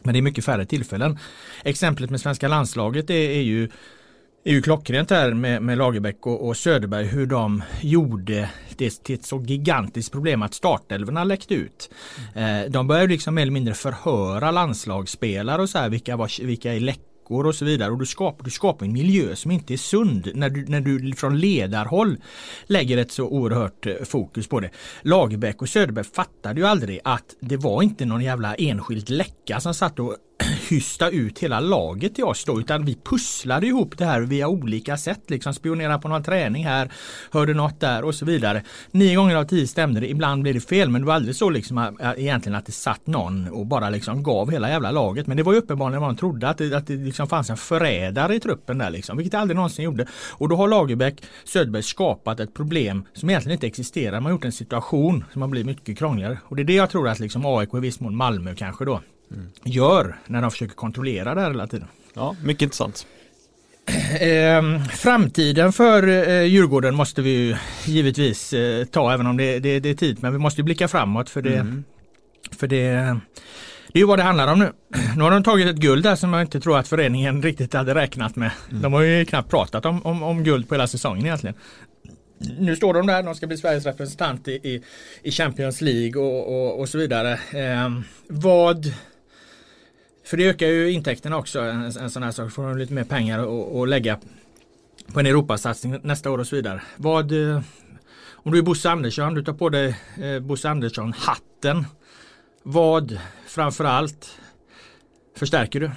[0.03, 1.17] men, det är mycket färre tillfällen.
[1.63, 3.69] Exemplet med svenska landslaget är, är ju
[4.43, 9.15] är ju klockrent här med, med Lagerbäck och, och, Söderberg hur de gjorde det till
[9.15, 11.89] ett så gigantiskt problem att startelvorna läckte ut.
[12.35, 12.65] Mm.
[12.65, 16.73] Eh, de började liksom mer eller mindre förhöra landslagsspelare och så här vilka, var, vilka
[16.73, 17.91] är läck veckor och så vidare.
[17.91, 21.13] Och du skapar, du skapar en miljö som inte är sund när du, när du
[21.15, 22.17] från ledarhåll
[22.67, 24.71] lägger ett så oerhört eh, fokus på det.
[25.03, 29.73] Lagerbäck och Söderberg fattade ju aldrig att det var inte någon jävla enskild läcka som
[29.73, 30.15] satt och
[30.69, 34.97] Tysta ut hela laget till oss då utan vi pusslade ihop det här via olika
[34.97, 35.21] sätt.
[35.27, 36.91] Liksom spionera på någon träning här,
[37.31, 38.63] hörde något där och så vidare.
[38.91, 41.49] Nio gånger av tio stämde det, ibland blev det fel men det var aldrig så
[41.49, 45.27] liksom egentligen att det satt någon och bara liksom gav hela jävla laget.
[45.27, 47.57] Men det var ju uppenbarligen vad de trodde att det, att det liksom fanns en
[47.57, 50.07] förrädare i truppen där liksom, vilket det aldrig någonsin gjorde.
[50.31, 54.11] Och då har Lagerbäck, Söderberg skapat ett problem som egentligen inte existerar.
[54.11, 56.37] Man har gjort en situation som har blivit mycket krångligare.
[56.43, 59.01] Och det är det jag tror att liksom AIK i viss mån Malmö kanske då
[59.63, 61.87] gör när de försöker kontrollera det här hela tiden.
[62.13, 63.07] Ja, mycket intressant.
[64.19, 69.89] Eh, framtiden för eh, Djurgården måste vi givetvis eh, ta även om det, det, det,
[69.89, 71.83] är tid men vi måste blicka framåt för det, mm.
[72.51, 73.19] för det
[73.93, 74.71] det är vad det handlar om nu.
[75.17, 77.95] Nu har de tagit ett guld där som jag inte tror att föreningen riktigt hade
[77.95, 78.51] räknat med.
[78.69, 78.81] Mm.
[78.81, 81.55] De har ju knappt pratat om, om, om guld på hela säsongen egentligen.
[82.59, 84.83] Nu står de där, de ska bli Sveriges representant i, i,
[85.23, 87.31] i Champions League och, och, och så vidare.
[87.33, 87.89] Eh,
[88.27, 88.93] vad
[90.29, 92.51] för det ökar ju intäkterna också, en, en sån här sak.
[92.51, 93.39] Får de lite mer pengar
[93.81, 94.19] att lägga
[95.13, 96.81] på en Europasatsning nästa år och så vidare.
[96.95, 97.61] Vad, eh,
[98.31, 101.85] om du är Bosse Andersson, du tar på dig eh, Bosse Andersson-hatten.
[102.63, 104.39] Vad framförallt
[105.37, 105.91] förstärker du?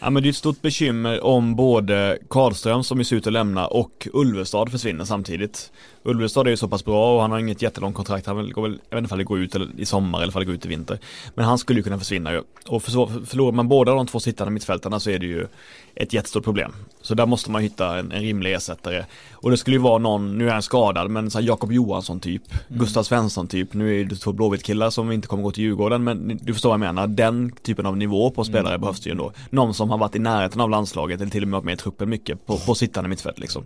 [0.00, 3.66] Ja men det är ett stort bekymmer om både Karlström som ser ut att lämna
[3.66, 5.72] och Ulvestad försvinner samtidigt.
[6.02, 8.26] Ulvestad är ju så pass bra och han har inget jättelångt kontrakt.
[8.26, 10.40] Han vill, går väl, jag vet inte om det går ut i sommar eller om
[10.40, 10.98] det går ut i vinter.
[11.34, 12.42] Men han skulle ju kunna försvinna ju.
[12.66, 15.46] Och för, förlorar man båda de två sittande mittfältarna så är det ju
[15.94, 16.72] ett jättestort problem.
[17.08, 19.04] Så där måste man hitta en, en rimlig ersättare.
[19.32, 22.42] Och det skulle ju vara någon, nu är han skadad, men så Jakob Johansson typ,
[22.52, 22.80] mm.
[22.80, 23.74] Gustav Svensson typ.
[23.74, 26.74] Nu är det två Blåvitt-killar som inte kommer gå till Djurgården, men du förstår vad
[26.74, 27.06] jag menar.
[27.06, 28.80] Den typen av nivå på spelare mm.
[28.80, 29.32] behövs ju ändå.
[29.50, 31.76] Någon som har varit i närheten av landslaget eller till och med varit med i
[31.76, 33.64] truppen mycket på, på sittande mittfält liksom.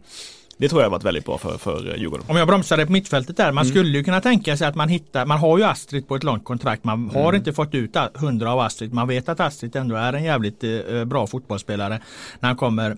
[0.62, 2.26] Det tror jag har varit väldigt bra för, för Djurgården.
[2.28, 3.52] Om jag bromsade på mittfältet där.
[3.52, 3.74] Man mm.
[3.74, 6.44] skulle ju kunna tänka sig att man hittar, man har ju Astrid på ett långt
[6.44, 6.84] kontrakt.
[6.84, 7.34] Man har mm.
[7.34, 8.92] inte fått ut hundra av Astrid.
[8.92, 12.00] Man vet att Astrid ändå är en jävligt eh, bra fotbollsspelare
[12.40, 12.96] när han kommer,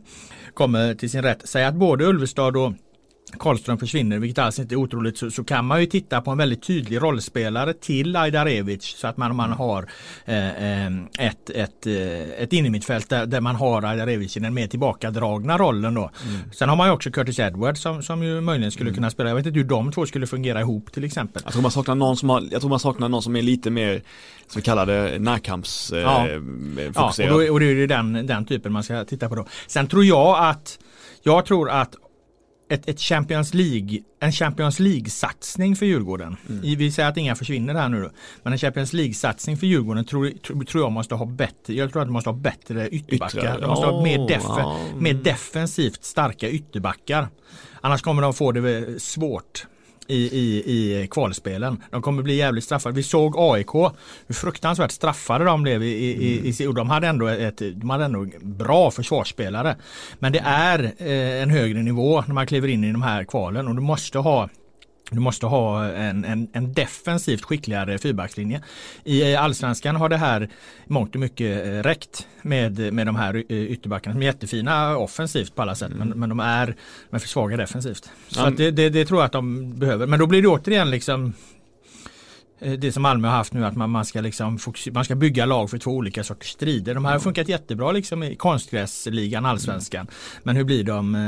[0.55, 1.42] kommer till sin rätt.
[1.44, 2.72] Säg att både Ulvestad och
[3.38, 6.38] Karlström försvinner, vilket alls inte är otroligt, så, så, kan man ju titta på en
[6.38, 9.88] väldigt tydlig rollspelare till Ajdarevic så att man, man har
[10.24, 14.66] eh, eh ett, ett, eh, ett innermittfält där, där man har Ajdarevic i den mer
[14.66, 16.10] tillbakadragna rollen då.
[16.28, 16.40] Mm.
[16.52, 18.94] Sen har man ju också Curtis Edwards som, som ju möjligen skulle mm.
[18.94, 19.28] kunna spela.
[19.30, 21.42] Jag vet inte hur de två skulle fungera ihop till exempel.
[21.44, 23.70] Jag tror man saknar någon som, har, jag tror man saknar någon som är lite
[23.70, 24.02] mer
[24.46, 26.28] som vi kallar det närkamps eh, ja.
[26.94, 29.46] ja, och, då, och det är den, den typen man ska titta på då.
[29.66, 30.78] Sen tror jag att
[31.22, 31.96] jag tror att
[32.68, 36.37] ett, ett Champions League, en Champions League-satsning för Djurgården.
[36.48, 36.79] Mm.
[36.79, 38.11] Vi säger att inga försvinner här nu då.
[38.42, 42.03] Men en Champions League-satsning för Djurgården tror, tror, tror, jag måste ha bättre, jag tror
[42.03, 43.61] att de måste ha bättre ytterbackar.
[43.61, 44.79] De måste ha mer, def ja.
[44.98, 47.29] mer defensivt starka ytterbackar.
[47.81, 49.66] Annars kommer de få det svårt
[50.07, 50.62] i, i,
[51.03, 51.83] i kvalspelen.
[51.90, 52.95] De kommer bli jävligt straffade.
[52.95, 53.73] Vi såg AIK,
[54.27, 58.05] hur fruktansvärt straffade de blev i, i, i, och de hade ändå ett de hade
[58.05, 59.77] ändå bra försvarsspelare.
[60.19, 63.69] Men det är eh, en högre nivå när man kliver in i de här kvalen
[63.69, 64.49] och du måste ha
[65.11, 68.62] du måste ha en, en, en defensivt skickligare fyrbackslinje.
[69.05, 70.49] I allsvenskan har det här
[70.87, 74.14] mångt och mycket eh, räckt med, med de här eh, ytterbackarna.
[74.14, 76.09] De är jättefina offensivt på alla sätt mm.
[76.09, 76.77] men, men de är,
[77.11, 78.11] är för svaga defensivt.
[78.29, 78.57] Så mm.
[78.57, 80.07] det, det, det, tror jag att de behöver.
[80.07, 81.33] Men då blir det återigen liksom eh,
[82.59, 84.59] det som Malmö har haft nu att man, man, ska liksom
[84.93, 86.95] man ska bygga lag för två olika sorters strider.
[86.95, 90.01] De här har funkat jättebra liksom i konstgräsligan, allsvenskan.
[90.01, 90.12] Mm.
[90.43, 91.21] Men hur blir de eh,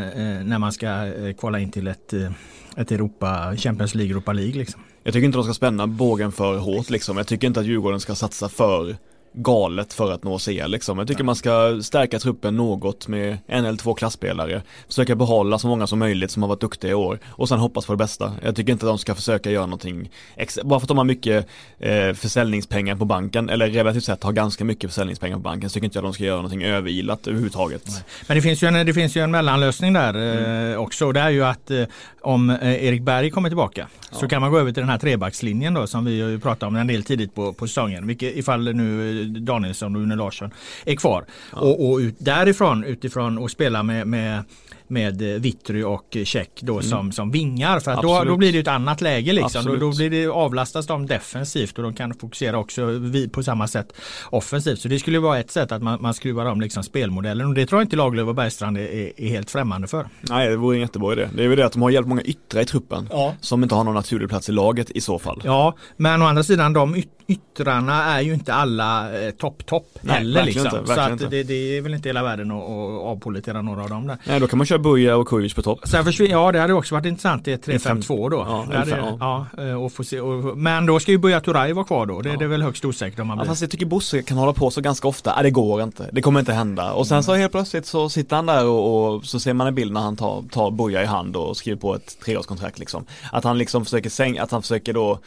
[0.45, 2.31] när man ska eh, kvala in till ett eh,
[2.77, 4.83] ett Europa, Champions League, Europa League liksom.
[5.03, 7.17] Jag tycker inte de ska spänna bågen för hårt liksom.
[7.17, 8.97] Jag tycker inte att Djurgården ska satsa för
[9.37, 10.99] galet för att nå CL liksom.
[10.99, 14.63] Jag tycker man ska stärka truppen något med en eller två klassspelare.
[14.87, 17.87] Försöka behålla så många som möjligt som har varit duktiga i år och sen hoppas
[17.87, 18.33] på det bästa.
[18.43, 20.65] Jag tycker inte att de ska försöka göra någonting extra.
[20.65, 21.47] Bara för att de har mycket
[21.79, 25.85] eh, försäljningspengar på banken eller relativt sett har ganska mycket försäljningspengar på banken så tycker
[25.85, 27.83] inte jag att de ska göra någonting överilat överhuvudtaget.
[27.87, 28.03] Nej.
[28.27, 30.81] Men det finns ju en, det finns ju en mellanlösning där eh, mm.
[30.81, 31.13] också.
[31.13, 31.85] Det är ju att eh,
[32.21, 34.19] om eh, Erik Berg kommer tillbaka ja.
[34.19, 36.87] så kan man gå över till den här trebackslinjen då som vi pratade om en
[36.87, 38.07] del tidigt på, på säsongen.
[38.07, 40.51] Vilket ifall nu Danielsson och Une Larsson
[40.85, 41.25] är kvar.
[41.53, 41.61] Ja.
[41.61, 44.43] Och, och ut, därifrån utifrån och spela med, med
[44.89, 46.83] med Vittry och Check då mm.
[46.83, 47.81] som, som vingar.
[47.81, 49.65] För att då, då blir det ett annat läge liksom.
[49.65, 53.01] Då, då, blir det, avlastas de defensivt och de kan fokusera också
[53.33, 53.93] på samma sätt
[54.31, 54.79] offensivt.
[54.79, 57.67] Så det skulle vara ett sätt att man, man skruvar om liksom spelmodellen och det
[57.67, 60.09] tror jag inte Lagerlöf och Bergstrand är, är, helt främmande för.
[60.21, 61.29] Nej det vore en jättebra idé.
[61.35, 63.35] Det är väl det att de har hjälpt många yttre i truppen ja.
[63.41, 65.41] som inte har någon naturlig plats i laget i så fall.
[65.45, 69.99] Ja men å andra sidan de yt yttrarna är ju inte alla eh, topp topp
[70.09, 70.45] heller.
[70.45, 70.65] Liksom.
[70.65, 72.63] Inte, så att det, det, är väl inte hela världen att
[73.03, 74.19] avpolitera några av dem där.
[74.27, 75.81] Nej då kan man köra kör Buja och Kujovic på topp.
[75.85, 78.37] Sen försvinner, ja det hade också varit intressant i ett 3-5-2 då.
[78.37, 79.47] Ja, Det hade- ja.
[79.57, 82.21] ja, eh, och se, och, men då ska ju Buya Turay vara kvar då.
[82.21, 83.51] Det, det är väl högst osäkert om han Ja, blir.
[83.51, 86.23] fast jag tycker Bosse kan hålla på så ganska ofta, nej det går inte, det
[86.23, 86.93] kommer inte hända.
[86.93, 89.75] Och sen så helt plötsligt så sitter han där och, och så ser man en
[89.75, 93.05] bild när han tar, tar Buja i hand och skriver på ett treårskontrakt liksom.
[93.33, 95.19] Att han liksom försöker sänka, att han försöker då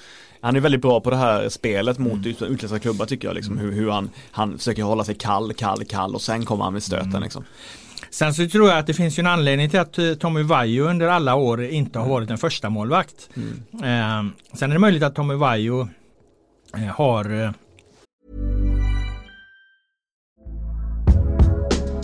[0.42, 3.58] han är väldigt bra på det här spelet mot ut, utländska klubbar tycker jag liksom,
[3.58, 6.84] hur, hur han, han försöker hålla sig kall, kall, kall och sen kommer han med
[6.84, 7.44] stöten liksom.
[8.12, 10.86] Sen så tror jag att det finns ju en anledning till att eh, Tommy Vaiho
[10.90, 13.30] under alla år inte har varit en första målvakt.
[13.74, 15.88] Eh, sen är det möjligt att Tommy Vaiho
[16.76, 17.54] eh, har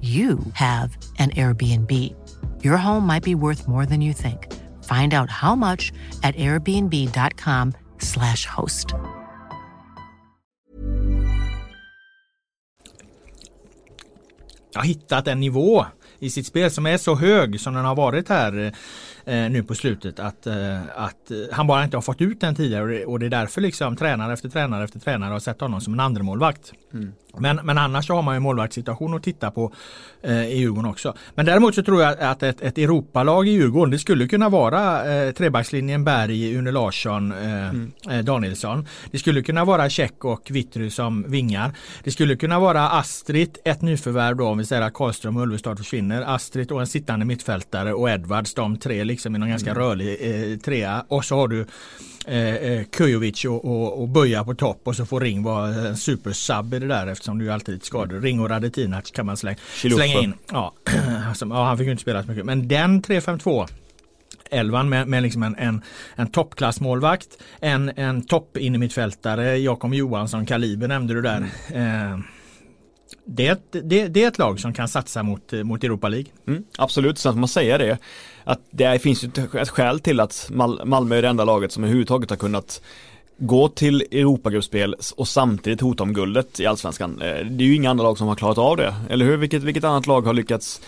[0.00, 2.14] you have an Airbnb.
[2.64, 4.50] Your home might be worth more than you think.
[4.84, 8.94] Find out how much at airbnb.com/slash host.
[14.74, 15.86] har hittat en nivå
[16.18, 18.72] i sitt spel som är så hög som den har varit här
[19.24, 22.54] eh, nu på slutet att, eh, att eh, han bara inte har fått ut den
[22.54, 25.60] tidigare och det, och det är därför liksom tränare efter tränare efter tränare har sett
[25.60, 26.72] honom som en andra målvakt.
[27.38, 29.72] Men, men annars så har man ju målvaktssituation att titta på
[30.22, 31.14] eh, i Djurgården också.
[31.34, 35.14] Men däremot så tror jag att ett, ett Europalag i Djurgården det skulle kunna vara
[35.14, 38.86] eh, trebackslinjen Berg, Une Larsson, eh, eh, Danielsson.
[39.10, 41.72] Det skulle kunna vara Käck och Vittry som vingar.
[42.04, 45.76] Det skulle kunna vara Astrid, ett nyförvärv då om vi säger att Karlström och Ulvestad
[45.76, 46.22] försvinner.
[46.22, 50.58] Astrid och en sittande mittfältare och Edwards, de tre liksom i någon ganska rörlig eh,
[50.58, 51.04] trea.
[51.08, 51.66] Och så har du
[52.26, 55.96] eh, eh, Kujovic och, och, och Böja på topp och så får Ring vara en
[55.96, 58.20] supersub i det där eftersom du alltid skador.
[58.20, 60.34] Ring och Radetinac kan man slänga, slänga in.
[60.52, 60.72] Ja,
[61.28, 62.44] alltså, ja, han fick ju inte spela så mycket.
[62.44, 63.68] Men den 3-5-2
[64.50, 65.82] elvan med, med liksom en, en,
[66.14, 67.28] en toppklassmålvakt,
[67.60, 71.46] en, en topp innermittfältare, Jakob Johansson, Kaliber nämnde du där.
[71.72, 72.18] Eh,
[73.32, 76.26] det, är ett- det, det är ett lag som kan satsa mot, mot Europa League.
[76.46, 77.98] Mm, absolut, sen får man säga det.
[78.44, 81.84] Att det finns ju ett- skäl till att Mal- Malmö är det enda laget som
[81.84, 82.82] överhuvudtaget har kunnat
[83.38, 87.22] gå till Europagruppspel och samtidigt hota om guldet i Allsvenskan.
[87.22, 89.36] Eh, Det är ju inga andra lag som har klarat av det, eller hur?
[89.36, 90.80] Vilket, vilket annat lag har lyckats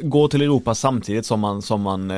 [0.00, 2.16] gå till Europa samtidigt som man, som man eh,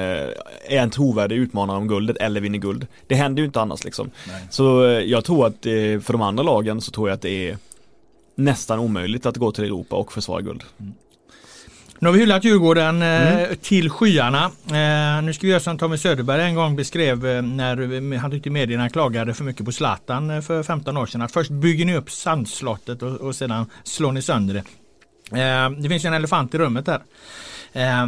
[0.68, 2.86] är en trovärdig utmanare om guldet eller vinner guld.
[3.06, 4.10] Det händer ju inte annars liksom.
[4.50, 5.56] Så eh, jag tror att
[6.04, 7.58] för de andra lagen så tror jag att det är
[8.34, 10.62] nästan omöjligt att gå till Europa och försvara guld.
[11.98, 14.44] Nu har vi hyllat Djurgården eh, till skyarna.
[14.66, 18.50] Eh, nu ska vi göra som Tommy Söderberg en gång beskrev eh, när han tyckte
[18.50, 21.22] medierna klagade för mycket på Zlatan för 15 år sedan.
[21.22, 24.64] Att först bygger ni upp sandslottet och, och sedan slår ni sönder det.
[25.82, 26.88] Det finns en elefant i rummet.
[27.72, 28.06] Eh,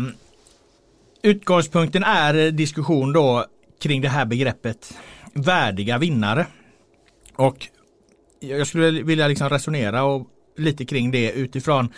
[1.23, 3.47] utgångspunkten är diskussion då
[3.83, 4.95] kring det här begreppet
[5.33, 6.47] värdiga vinnare.
[7.37, 7.69] Och
[8.49, 11.93] jag skulle vilja liksom resonera och lite kring det utifrån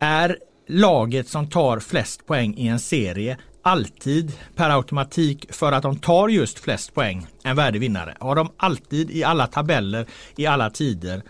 [0.00, 5.98] är laget som tar flest poäng i en serie alltid per automatik för att de
[5.98, 8.16] tar just flest poäng en värdig vinnare?
[8.20, 11.22] Har de alltid i alla tabeller i alla tider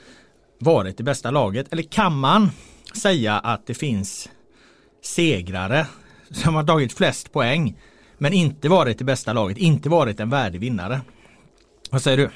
[0.59, 1.73] varit det bästa laget?
[1.73, 2.51] Eller kan man
[2.95, 4.29] säga att det finns
[5.03, 5.87] segrare
[6.31, 7.77] som har tagit flest poäng
[8.19, 11.01] men inte varit det bästa laget, inte varit en värdig vinnare?
[11.91, 12.31] Vad säger du?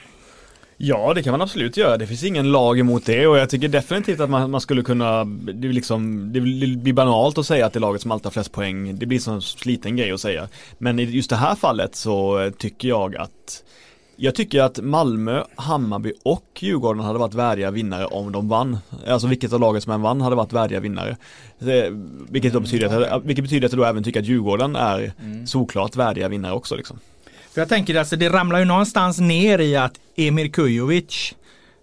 [0.80, 1.96] Ja, det kan man absolut göra.
[1.96, 5.24] Det finns ingen lag emot det och jag tycker definitivt att man, man skulle kunna,
[5.24, 8.52] det, liksom, det blir banalt att säga att det är laget som alltid har flest
[8.52, 8.98] poäng.
[8.98, 10.48] Det blir en sån sliten grej att säga.
[10.78, 13.62] Men i just det här fallet så tycker jag att
[14.16, 18.78] jag tycker att Malmö, Hammarby och Djurgården hade varit värdiga vinnare om de vann.
[19.06, 21.16] Alltså vilket av laget som än vann hade varit värdiga vinnare.
[22.28, 25.12] Vilket, betyder att, vilket betyder att jag då även tycker att Djurgården är
[25.46, 26.98] såklart värdiga vinnare också liksom.
[27.58, 31.34] För jag tänker alltså det ramlar ju någonstans ner i att Emir Kujovic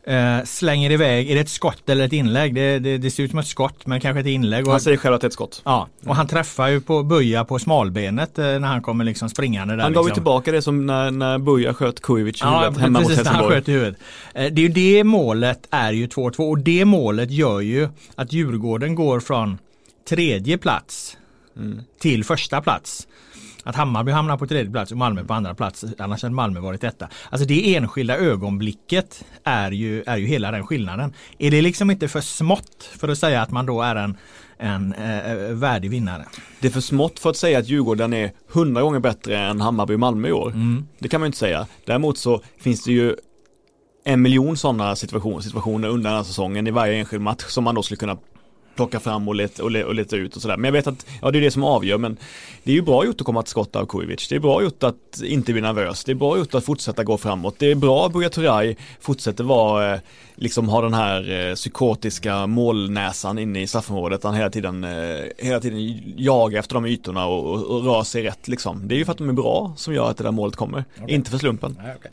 [0.08, 2.56] eh, slänger iväg, är det ett skott eller ett inlägg?
[2.56, 4.66] Det, det, det ser ut som ett skott men kanske ett inlägg.
[4.66, 5.62] Och, Han säger själv att det är ett skott.
[5.66, 9.76] ja, och han träffar ju på Böja på smalbenet eh, när han kommer liksom springande
[9.76, 9.84] där.
[9.84, 10.16] Han gav ju liksom.
[10.16, 13.36] tillbaka det som när, när Buja sköt Kujovic i Ja, huvudet hemma mot precis han
[13.36, 13.56] Helsingborg.
[13.60, 13.98] sköt i huvudet.
[14.34, 18.34] Eh, Det är ju det målet är ju 2-2 och det målet gör ju att
[18.34, 19.58] Djurgården går från
[20.10, 21.18] tredje plats
[21.58, 21.82] Mm.
[22.00, 23.08] till första plats.
[23.66, 25.86] Att Hammarby hamnar på tredje plats och Malmö på andra plats.
[26.00, 27.10] Annars hade Malmö varit detta.
[27.30, 31.14] Alltså det enskilda ögonblicket är ju, är ju hela den skillnaden.
[31.38, 34.18] Är det liksom inte för smått för att säga att man då är en
[34.58, 36.26] en eh, värdig vinnare.
[36.60, 39.96] Det är för smått för att säga att Djurgården är hundra gånger bättre än Hammarby
[39.96, 40.52] och Malmö i år.
[40.52, 40.88] Mm.
[41.00, 41.68] Det kan man inte säga.
[41.86, 43.16] Däremot så finns det ju
[44.04, 47.76] en miljon sådana situationer, situationer under den här säsongen i varje enskild match som man
[47.76, 48.18] då skulle kunna
[48.76, 50.58] plocka fram och leta, och, le, och leta ut och sådär.
[50.58, 52.18] Men jag vet att, ja det är det som avgör men
[52.64, 54.28] det är ju bra gjort att komma till skott av Kujovic.
[54.28, 56.04] Det är bra gjort att inte bli nervös.
[56.04, 57.56] Det är bra gjort att fortsätta gå framåt.
[57.60, 60.00] Det är bra att Buya Turay fortsätter vara, eh,
[60.36, 64.24] liksom ha den här eh, psykotiska målnäsan inne i straffområdet.
[64.24, 68.24] Han hela tiden, eh, hela tiden jagar efter de ytorna och, och, och rör sig
[68.24, 68.88] rätt liksom.
[68.88, 70.86] Det är ju för att de är bra som gör att det där målet kommer.
[70.96, 71.16] Okay.
[71.16, 71.78] Inte för slumpen.
[71.84, 72.12] Nej, okay.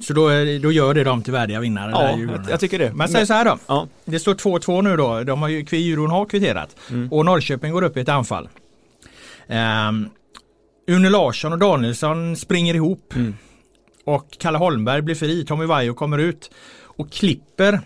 [0.00, 0.28] Så då,
[0.62, 1.90] då gör det dem till värdiga vinnare?
[1.90, 2.92] Ja, jag, jag, tycker det.
[2.92, 3.58] Men säg så här då.
[3.66, 3.88] Ja.
[4.04, 5.22] Det står 2-2 nu då.
[5.22, 6.76] De har ju, Djurgården har kvitterat.
[6.90, 7.12] Mm.
[7.12, 8.48] Och Norrköping går upp i ett anfall.
[9.46, 10.10] Um,
[10.86, 13.14] Une Larsson och Danielsson springer ihop.
[13.14, 13.34] Mm.
[14.04, 15.44] Och Kalle Holmberg blir fri.
[15.44, 16.50] Tommy Vaiho kommer ut.
[16.82, 17.80] Och klipper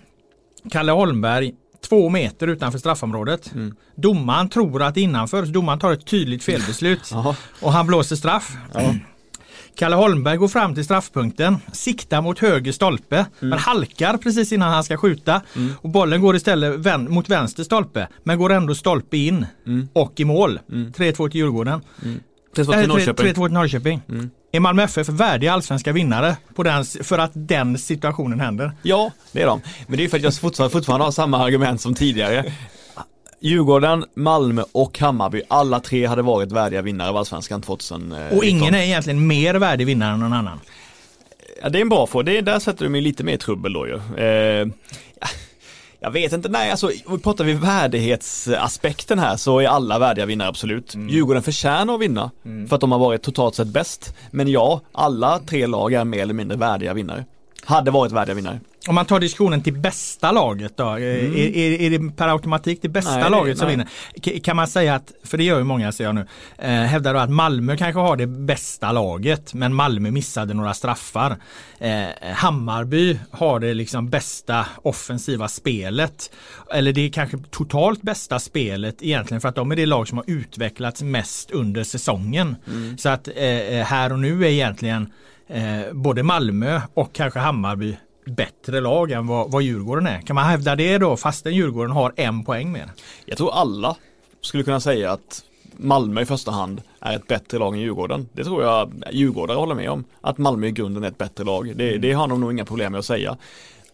[0.70, 1.54] Kalle Holmberg
[1.88, 3.52] två meter utanför straffområdet.
[3.54, 3.76] Mm.
[3.94, 7.10] Domaren tror att innanför, så domaren tar ett tydligt felbeslut.
[7.60, 8.56] och han blåser straff.
[8.74, 8.94] Ja.
[9.78, 13.28] Kalle Holmberg går fram till straffpunkten, siktar mot höger stolpe, mm.
[13.40, 15.42] men halkar precis innan han ska skjuta.
[15.56, 15.74] Mm.
[15.82, 19.88] Och bollen går istället vän mot vänster stolpe, men går ändå stolpe in mm.
[19.92, 20.60] och i mål.
[20.68, 20.92] 3-2 mm.
[21.30, 21.80] till Djurgården.
[22.56, 23.26] 3-2 till Norrköping.
[23.26, 24.00] 3-2 till Norrköping.
[24.08, 24.30] Mm.
[24.52, 28.72] Är Malmö FF värdiga allsvenska vinnare på den, för att den situationen händer?
[28.82, 29.60] Ja, det är de.
[29.86, 32.52] Men det är för att jag fortfarande, fortfarande har samma argument som tidigare.
[33.40, 38.38] Djurgården, Malmö och Hammarby, alla tre hade varit värdiga vinnare av Allsvenskan 2019.
[38.38, 40.61] Och ingen är egentligen mer värdig vinnare än någon annan?
[41.62, 43.94] Ja, det är en bra fråga, där sätter du mig lite mer trubbel då ju.
[44.24, 44.68] Eh,
[46.01, 46.90] jag vet inte, nej alltså
[47.22, 50.94] pratar vi värdighetsaspekten här så är alla värdiga vinnare absolut.
[50.94, 51.09] Mm.
[51.09, 52.68] Djurgården förtjänar att vinna mm.
[52.68, 54.14] för att de har varit totalt sett bäst.
[54.31, 57.24] Men ja, alla tre lag är mer eller mindre värdiga vinnare.
[57.64, 58.60] Hade varit värdiga vinnare.
[58.88, 61.02] Om man tar diskussionen till bästa laget då, mm.
[61.02, 63.76] är, är, är, det per automatik det bästa nej, laget som nej.
[63.76, 64.40] vinner?
[64.40, 66.26] Kan man säga att, för det gör ju många ser jag nu,
[66.58, 71.36] eh, hävdar då att Malmö kanske har det bästa laget men Malmö missade några straffar.
[71.78, 76.30] Eh, Hammarby har det liksom bästa offensiva spelet.
[76.74, 80.18] Eller det är kanske totalt bästa spelet egentligen för att de är det lag som
[80.18, 82.56] har utvecklats mest under säsongen.
[82.66, 82.98] Mm.
[82.98, 85.12] Så att eh, här och nu är egentligen
[85.48, 90.20] eh, både Malmö och kanske Hammarby bättre lag än vad, vad Djurgården är.
[90.20, 92.90] Kan man hävda det då fastän Djurgården har en poäng mer?
[93.24, 93.96] Jag tror alla
[94.40, 95.44] skulle kunna säga att
[95.76, 98.28] Malmö i första hand är ett bättre lag än Djurgården.
[98.32, 100.04] Det tror jag Djurgårdare håller med om.
[100.20, 101.72] Att Malmö i grunden är ett bättre lag.
[101.76, 102.00] Det, mm.
[102.00, 103.37] det har de nog inga problem med att säga.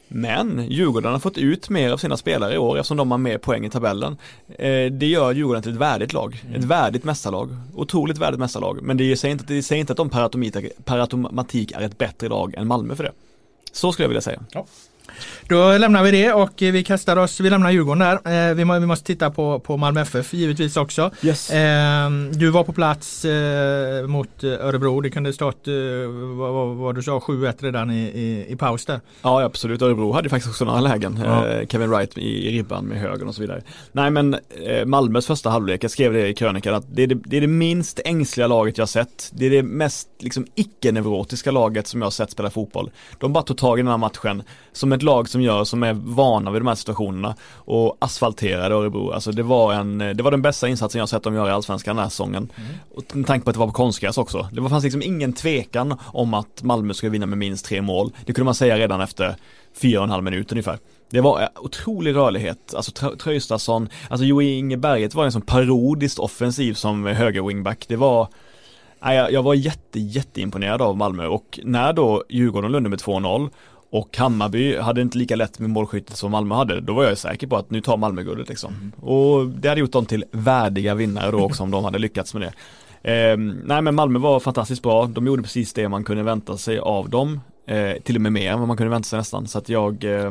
[0.09, 3.39] Men Djurgården har fått ut mer av sina spelare i år eftersom de har mer
[3.39, 4.17] poäng i tabellen.
[4.59, 6.61] Eh, det gör Djurgården till ett värdigt lag, mm.
[6.61, 7.57] ett värdigt mästarlag.
[7.75, 8.83] Otroligt värdigt mästarlag.
[8.83, 10.11] Men det säger inte, det säger inte att de
[10.85, 13.13] per automatik är ett bättre lag än Malmö för det.
[13.73, 14.41] Så skulle jag vilja säga.
[14.53, 14.67] Ja.
[15.49, 18.49] Då lämnar vi det och vi kastar oss, vi lämnar Djurgården där.
[18.49, 21.11] Eh, vi, vi, måste titta på, på Malmö FF givetvis också.
[21.23, 21.51] Yes.
[21.51, 25.75] Eh, du var på plats eh, mot Örebro, det kunde stått, eh,
[26.37, 29.01] vad, vad, du sa, 7-1 redan i, i, i, paus där.
[29.23, 31.21] Ja absolut, Örebro hade faktiskt också några lägen.
[31.25, 31.49] Ja.
[31.49, 33.63] Eh, Kevin Wright i, i ribban med högen och så vidare.
[33.93, 34.35] Nej men
[34.67, 37.41] eh, Malmös första halvlek, jag skrev det i krönikan, att det är det, det är
[37.41, 39.31] det minst ängsliga laget jag sett.
[39.33, 42.91] Det är det mest liksom icke-neurotiska laget som jag har sett spela fotboll.
[43.19, 45.93] De bara tog tag i den här matchen som ett lag som gör, som är
[45.93, 49.11] vana vid de här situationerna och asfalterade Örebro.
[49.11, 51.97] Alltså det var en, det var den bästa insatsen jag sett dem göra i Allsvenskan
[51.97, 52.49] den här säsongen.
[52.57, 52.71] Mm.
[52.95, 54.49] Och med tanke på att det var på konstgräs också.
[54.53, 58.13] Det fanns liksom ingen tvekan om att Malmö skulle vinna med minst tre mål.
[58.25, 59.37] Det kunde man säga redan efter
[59.75, 60.79] fyra och en halv minut ungefär.
[61.11, 66.75] Det var otrolig rörlighet, alltså Traustason, alltså Jo Inge Berget var en sån parodiskt offensiv
[66.75, 67.85] som höger wingback.
[67.89, 68.29] Det var
[69.13, 73.51] jag, jag var jätte, jätteimponerad av Malmö och när då Djurgården lönde med 2-0
[73.95, 76.81] och Hammarby hade inte lika lätt med målskyttet som Malmö hade.
[76.81, 78.75] Då var jag säker på att nu tar Malmö guldet liksom.
[78.75, 78.93] Mm.
[79.01, 82.43] Och det hade gjort dem till värdiga vinnare då också om de hade lyckats med
[82.43, 82.53] det.
[83.13, 85.07] Eh, nej men Malmö var fantastiskt bra.
[85.07, 87.41] De gjorde precis det man kunde vänta sig av dem.
[87.67, 89.47] Eh, till och med mer än vad man kunde vänta sig nästan.
[89.47, 90.31] Så att jag eh,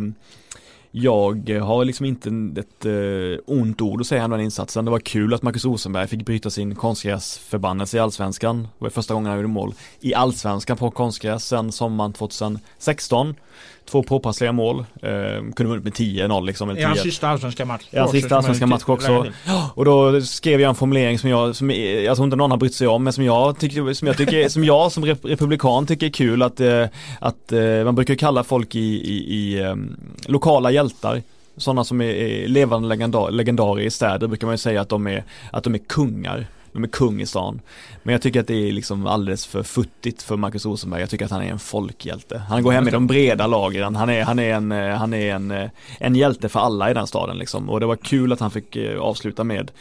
[0.95, 4.86] jag har liksom inte ett eh, ont ord att säga om den insatsen.
[4.86, 8.62] Det var kul att Marcus Rosenberg fick bryta sin konstgräsförbannelse i allsvenskan.
[8.62, 13.36] Det var första gången han gjorde mål i allsvenskan på konstgräs sen sommaren 2016
[13.85, 14.85] två påpassliga mål.
[15.01, 15.11] Eh,
[15.55, 16.77] kunde vunnit med 10-0 liksom.
[16.77, 17.83] I hans sista allsvenska match.
[17.91, 19.25] I hans sista allsvenska match också.
[19.75, 22.75] Och då skrev jag en formulering som jag, som jag tror inte någon har brytt
[22.75, 26.11] sig om, men som jag tycker, som jag tycker, som jag som republikan tycker är
[26.11, 26.85] kul att, eh,
[27.19, 29.95] att eh, man brukar kalla folk i, i, i um,
[30.27, 31.21] lokala hjältar
[31.57, 35.07] sådana som är, är levande legendar, legendarer i städer brukar man ju säga att de
[35.07, 36.47] är, att de är kungar.
[36.73, 37.62] De är kung i stan.
[38.03, 41.01] Men jag tycker att det är liksom alldeles för futtigt för Marcus Rosenberg.
[41.01, 42.38] Jag tycker att han är en folkhjälte.
[42.49, 43.95] Han går hem i de breda lagren.
[43.95, 46.93] Han är, han är, en, eh, han är en, eh, en hjälte för alla i
[46.93, 47.69] den staden liksom.
[47.69, 49.71] Och det var kul att han fick eh, avsluta med,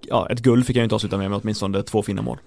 [0.00, 2.38] ja ett guld fick han inte avsluta med, men åtminstone två fina mål.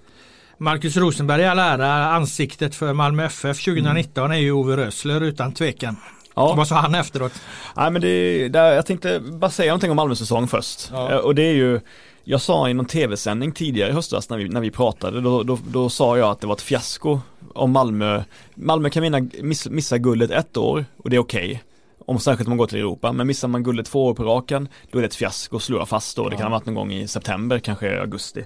[0.58, 4.36] Marcus Rosenberg i all ära, ansiktet för Malmö FF 2019 mm.
[4.36, 5.96] är ju Ove Rösler utan tvekan.
[6.34, 6.54] Ja.
[6.54, 7.32] Vad sa han efteråt?
[7.76, 10.88] Nej men det, där, jag tänkte bara säga någonting om Malmö säsong först.
[10.92, 11.18] Ja.
[11.18, 11.80] Och det är ju
[12.24, 15.58] jag sa i någon tv-sändning tidigare i höstas när vi, när vi pratade, då, då,
[15.68, 17.20] då sa jag att det var ett fiasko
[17.54, 18.22] om Malmö,
[18.54, 21.50] Malmö kan vinna, miss, missa guldet ett år och det är okej.
[21.50, 21.58] Okay.
[22.06, 24.68] Om särskilt om man går till Europa, men missar man guldet två år på raken,
[24.90, 26.28] då är det ett fiasko att slå fast då.
[26.28, 28.44] Det kan ha varit någon gång i september, kanske augusti.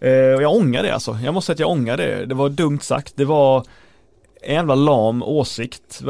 [0.00, 2.26] Eh, och jag ångrar det alltså, jag måste säga att jag ångrar det.
[2.26, 3.66] Det var dumt sagt, det var
[4.42, 6.02] en jävla lam åsikt,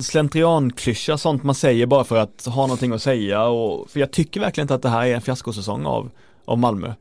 [0.00, 4.40] slentrianklyscha, sånt man säger bara för att ha någonting att säga och för jag tycker
[4.40, 6.10] verkligen inte att det här är en fiaskosäsong av
[6.50, 6.92] av Malmö.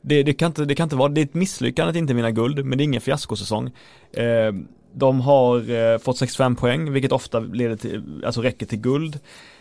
[0.00, 2.30] Det, det, kan inte, det kan inte vara, det är ett misslyckande att inte vinna
[2.30, 3.70] guld, men det är ingen fiaskosäsong.
[4.12, 4.52] Eh,
[4.94, 9.18] de har eh, fått 65 poäng, vilket ofta leder till, alltså räcker till guld.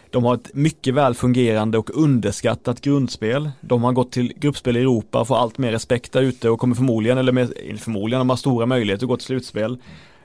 [0.10, 3.52] De har ett mycket väl fungerande och underskattat grundspel.
[3.62, 6.76] De har gått till gruppspel i Europa, får allt mer respekt där ute och kommer
[6.76, 9.78] förmodligen, eller med, förmodligen, de har stora möjligheter att gå till slutspel.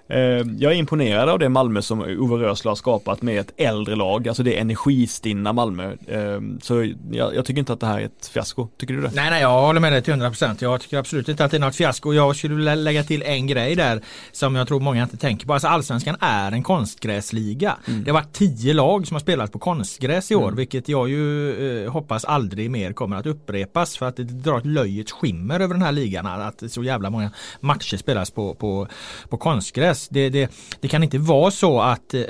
[0.09, 0.19] Eh,
[0.59, 4.29] jag är imponerad av det Malmö som Ove Rösler har skapat med ett äldre lag,
[4.29, 5.93] alltså det energistinna Malmö.
[6.07, 9.11] Eh, så jag, jag, tycker inte att det här är ett fiasko, tycker du det?
[9.15, 10.57] Nej, nej, jag håller med dig till 100%.
[10.61, 12.13] Jag tycker absolut inte att det är något fiasko.
[12.13, 14.01] Jag skulle lägga till en grej där
[14.33, 15.53] som jag tror många inte tänker på.
[15.53, 17.77] Alltså allsvenskan är en konstgräsliga.
[17.87, 18.05] Mm.
[18.05, 20.57] Det har varit tio lag som har spelat på konstgräs i år, mm.
[20.57, 24.67] vilket jag ju eh, hoppas aldrig mer kommer att upprepas för att det drar ett
[24.67, 27.31] löjets skimmer över den här ligan att så jävla många
[27.61, 28.89] matcher spelas på, på,
[29.29, 30.09] på konstgräs press.
[30.09, 32.23] Det, det, det kan inte vara så att, eh,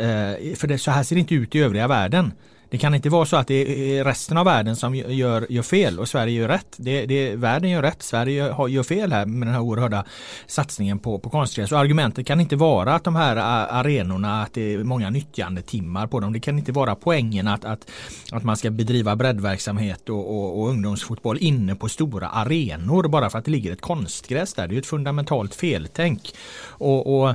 [0.54, 2.32] för det, så här ser det inte ut i övriga världen.
[2.70, 5.62] Det kan inte vara så att det är eh, resten av världen som gör, gör
[5.62, 6.76] fel och Sverige gör rätt.
[6.76, 10.04] Det, det, världen gör rätt, Sverige gör, gör fel här med den här oerhörda
[10.46, 11.72] satsningen på, på konstgräs.
[11.72, 16.06] Och argumentet kan inte vara att de här eh, arenorna, att det är många nyttjandetimmar
[16.06, 16.32] på dem.
[16.32, 17.90] Det kan inte vara poängen att, att,
[18.32, 23.38] att man ska bedriva breddverksamhet och, och, och ungdomsfotboll inne på stora arenor bara för
[23.38, 24.68] att det ligger ett konstgräs där.
[24.68, 26.34] Det är ett fundamentalt feltänk.
[26.68, 27.34] och, och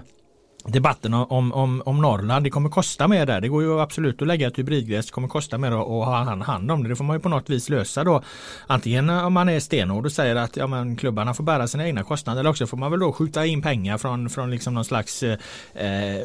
[0.65, 2.45] debatten om, om, om Norrland.
[2.45, 3.41] Det kommer kosta mer där.
[3.41, 5.05] Det går ju absolut att lägga ett hybridgräs.
[5.05, 6.89] Det kommer kosta mer att, ha hand om det.
[6.89, 8.21] Det får man ju på något vis lösa då.
[8.67, 12.03] Antingen om man är stenhård och säger att ja, men klubbarna får bära sina egna
[12.03, 12.39] kostnader.
[12.39, 15.35] Eller också får man väl då skjuta in pengar från, från liksom någon slags eh,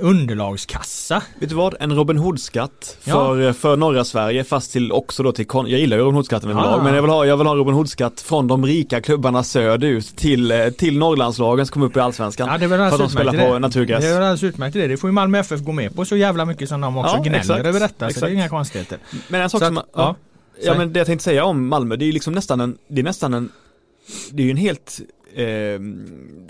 [0.01, 1.22] underlagskassa.
[1.41, 1.74] Vet du vad?
[1.80, 3.53] En Robin Hood-skatt för, ja.
[3.53, 6.78] för norra Sverige fast till också då till Jag gillar ju Robin Hood-skatten överlag.
[6.78, 6.82] Ja.
[6.82, 10.51] Men jag vill, ha, jag vill ha Robin Hood-skatt från de rika klubbarna söderut till,
[10.51, 12.49] eh, till Norrlandslagen som kommer upp i Allsvenskan.
[12.49, 14.86] Ja, det för att de spelar på naturgräs alldeles utmärkt det.
[14.86, 17.22] Det får ju Malmö FF gå med på så jävla mycket som de också ja,
[17.22, 18.10] gnäller exakt, över detta.
[18.10, 18.98] Så det är inga konstigheter.
[19.28, 20.16] Men en sak så som, att, ja,
[20.62, 23.04] ja, men det jag tänkte säga om Malmö, det är liksom nästan en, det är
[23.04, 23.52] nästan en,
[24.30, 25.00] det är ju en helt
[25.34, 25.80] eh,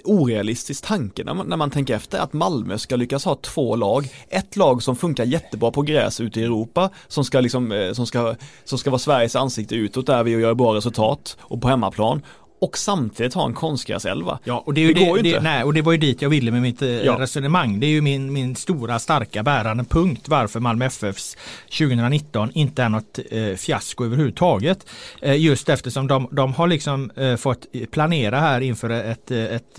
[0.04, 4.08] orealistisk tanke när man, när man tänker efter att Malmö ska lyckas ha två lag.
[4.28, 8.06] Ett lag som funkar jättebra på gräs ute i Europa som ska liksom, eh, som
[8.06, 12.22] ska, som ska vara Sveriges ansikte utåt där vi göra bra resultat och på hemmaplan
[12.58, 14.38] och samtidigt ha en konstgräselva.
[14.44, 15.40] Ja, och det, är det, går ju det, inte.
[15.40, 17.16] Nej, och det var ju dit jag ville med mitt eh, ja.
[17.18, 17.80] resonemang.
[17.80, 21.36] Det är ju min, min stora starka bärande punkt varför Malmö FFs
[21.78, 24.86] 2019 inte är något eh, fiasko överhuvudtaget.
[25.22, 29.78] Eh, just eftersom de, de har liksom eh, fått planera här inför ett, ett,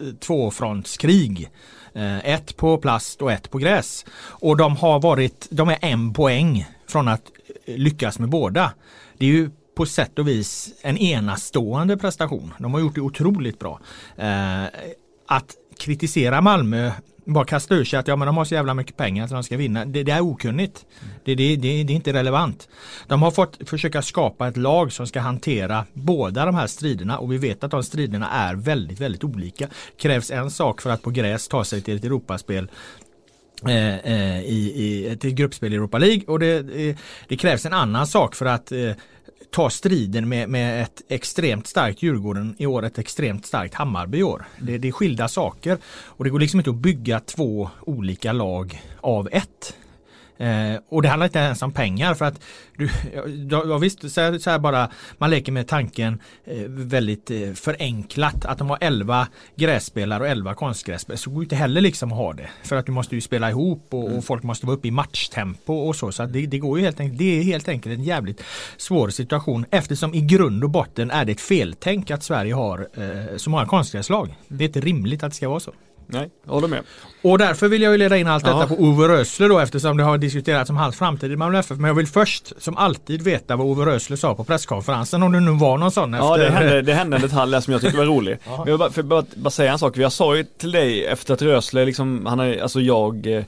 [0.00, 1.50] ett tvåfrontskrig.
[1.94, 4.04] Eh, ett på plast och ett på gräs.
[4.20, 7.22] Och de har varit, de är en poäng från att
[7.66, 8.72] lyckas med båda.
[9.18, 9.50] Det är ju
[9.80, 12.54] på sätt och vis en enastående prestation.
[12.58, 13.80] De har gjort det otroligt bra.
[14.16, 14.64] Eh,
[15.26, 16.90] att kritisera Malmö
[17.24, 19.42] bara kasta ur sig att ja, men de har så jävla mycket pengar att de
[19.42, 19.84] ska vinna.
[19.84, 20.86] Det, det är okunnigt.
[21.24, 22.68] Det, det, det, det, är inte relevant.
[23.06, 27.32] De har fått försöka skapa ett lag som ska hantera båda de här striderna och
[27.32, 29.68] vi vet att de striderna är väldigt, väldigt olika.
[29.96, 32.70] Krävs en sak för att på gräs ta sig till ett Europaspel
[33.66, 36.96] eh, eh, i, i, till gruppspel i Europa League och det, eh,
[37.28, 38.90] det, krävs en annan sak för att eh,
[39.50, 44.18] tar ta striden med, med ett extremt starkt Djurgården i år, ett extremt starkt Hammarby
[44.18, 44.44] i år.
[44.60, 48.82] Det, det är skilda saker och det går liksom inte att bygga två olika lag
[49.00, 49.76] av ett.
[50.40, 52.40] Eh, och det handlar inte ens om pengar för att
[52.76, 52.90] du,
[53.50, 58.44] ja, visst, så här, så här, bara man leker med tanken eh, väldigt eh, förenklat
[58.44, 62.18] att de har 11 grässpelare och 11 konstgrässpelare så går det inte heller liksom att
[62.18, 62.48] ha det.
[62.62, 64.22] För att du måste ju spela ihop och, och mm.
[64.22, 66.12] folk måste vara uppe i matchtempo och så.
[66.12, 68.42] Så det, det, går ju helt enkelt, det är helt enkelt en jävligt
[68.76, 73.36] svår situation eftersom i grund och botten är det ett feltänk att Sverige har eh,
[73.36, 74.34] så många konstgräslag.
[74.48, 75.72] Det är inte rimligt att det ska vara så.
[76.12, 76.80] Nej, jag håller med.
[77.22, 78.66] Och därför vill jag ju leda in allt detta Ja.
[78.66, 81.76] på Ove Rösler då eftersom det har diskuterats om hans framtid i Malmö FF.
[81.78, 85.40] Men jag vill först som alltid veta vad Ove Rösler sa på presskonferensen om det
[85.40, 86.44] nu var någon sån Ja, efter...
[86.44, 88.38] det hände, det hände en detalj som jag tyckte var rolig.
[88.44, 89.96] Men jag vill bara, för bara, bara säga en sak.
[89.96, 93.44] Jag sa ju till dig efter att Rösle liksom, han är, alltså jag eh,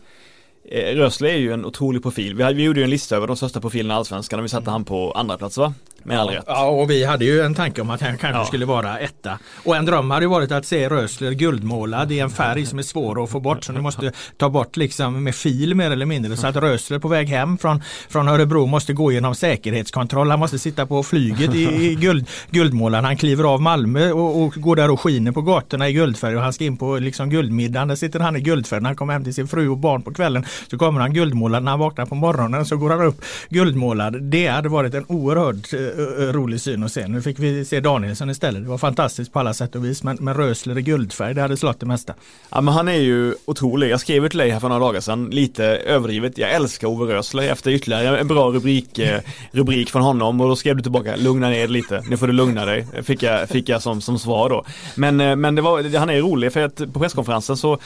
[0.95, 2.35] Rösle är ju en otrolig profil.
[2.35, 4.49] Vi, hade, vi gjorde ju en lista över de största profilerna i Allsvenskan och vi
[4.49, 5.75] satte han på andra plats va?
[6.05, 6.45] Med all rätt.
[6.47, 8.45] Ja, och vi hade ju en tanke om att han kanske Ja.
[8.45, 9.39] skulle vara etta.
[9.65, 12.83] Och en dröm hade ju varit att se Rösler guldmålad i en färg som är
[12.83, 13.65] svår att få bort.
[13.65, 16.37] Så du måste ta bort liksom med fil mer eller mindre.
[16.37, 20.31] Så att Rösler på väg hem från, från Örebro måste gå igenom säkerhetskontroll.
[20.31, 23.05] Han måste sitta på flyget i, i guld, guldmålaren.
[23.05, 26.37] Han kliver av Malmö och, och går där och skiner på gatorna i guldfärg.
[26.37, 27.89] Och han ska in på liksom guldmiddagen.
[27.89, 28.81] Där sitter han i guldfärg.
[28.81, 31.63] När han kommer hem till sin fru och barn på kvällen så kommer han guldmålad.
[31.63, 34.23] När han vaknar på morgonen så går han upp guldmålad.
[34.23, 35.92] Det hade varit en oerhört eh, eh,
[36.33, 37.09] rolig syn att se.
[37.09, 38.63] Nu fick vi se Danielsson istället.
[38.63, 40.03] Det var fantastiskt på alla sätt och vis.
[40.03, 42.15] Men, men Rösler i guldfärg, det hade slått det mesta.
[42.51, 43.91] Ja men han är ju otrolig.
[43.91, 46.39] Jag skrev till dig här för några dagar sedan, lite överdrivet.
[46.39, 49.21] Jag älskar Ove Rösler efter ytterligare en bra rubrik, eh,
[49.51, 52.33] rubrik från honom och då skrev du tillbaka, lugna ner dig lite, nu får du
[52.33, 52.87] lugna dig.
[53.03, 54.65] Fick jag, fick jag som, som svar då.
[54.95, 57.79] Men, eh, men det var, han är rolig för att på presskonferensen så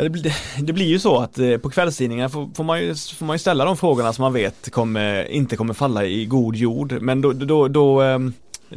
[0.00, 2.94] Ja, det, blir, det, blir ju så att eh, på kvällstidningar får, får, man ju,
[2.94, 6.56] får man ju ställa de frågorna som man vet kommer, inte kommer falla i god
[6.56, 6.92] jord.
[7.00, 8.32] Men då, då, då, då ehm,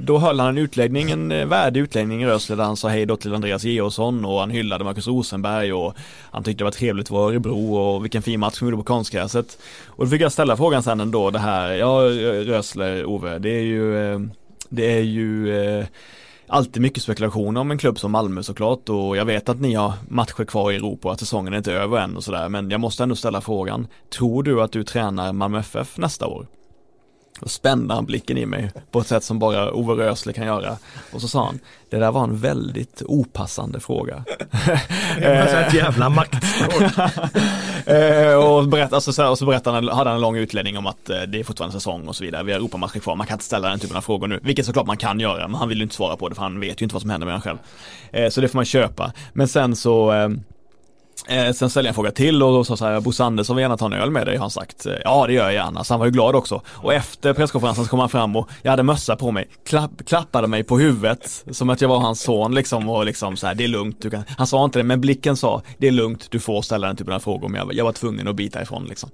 [0.07, 3.15] höll han en utläggning, en eh, värdig utläggning i Rösle där han sa hej då
[3.15, 5.95] till Andreas Georgsson och han hyllade Marcus Rosenberg och
[6.31, 8.77] han tyckte det var trevligt att vara i Örebro och vilken fin match de gjorde
[8.77, 9.57] på konstgräset.
[9.85, 12.01] Och då fick jag ställa frågan sen ändå det här, ja
[12.45, 14.19] Rösler, Ove, det är ju, eh,
[14.69, 15.85] det är ju eh,
[16.53, 19.93] alltid mycket spekulationer om en klubb som Malmö såklart och jag vet att ni har
[20.09, 22.79] matcher kvar i Europa och att säsongen är inte över än och sådär men jag
[22.79, 26.47] måste ändå ställa frågan Tror du att du tränar Malmö FF nästa år?
[27.41, 30.77] Och spände han blicken i mig på ett sätt som bara Ove Rösle kan göra
[31.13, 31.59] och så sa han
[31.89, 34.23] Det där var en väldigt opassande fråga
[35.19, 36.91] Det var så ett jävla maktspråk.
[37.85, 40.77] Eh, och, berätt, alltså, så, här, och så berättade han, hade han en lång utläggning
[40.77, 42.43] om att eh, det är fortfarande säsong och så vidare.
[42.43, 44.39] Vi har Europamatcher kvar, man kan inte ställa den typen av frågor nu.
[44.43, 46.59] Vilket såklart man kan göra, men han vill ju inte svara på det för han
[46.59, 47.57] vet ju inte vad som händer med honom själv.
[48.11, 49.13] Eh, så det får man köpa.
[49.33, 50.11] Men sen så
[51.27, 53.77] eh, sen ställde jag en fråga till och sa så här, Bosse Andersson vill gärna
[53.77, 54.85] ta en öl med dig, har han sagt.
[54.85, 56.61] Eh, Ja det gör jag gärna, så han var ju glad också.
[56.67, 60.47] Och efter presskonferensen så kom han fram och jag hade mössa på mig, klapp, klappade
[60.47, 63.63] mig på huvudet som att jag var hans son liksom och liksom så här, det
[63.63, 66.39] är lugnt, du kan, han sa inte det men blicken sa, det är lugnt, du
[66.39, 69.09] får ställa den typen av frågor men jag, jag var tvungen att bita ifrån liksom.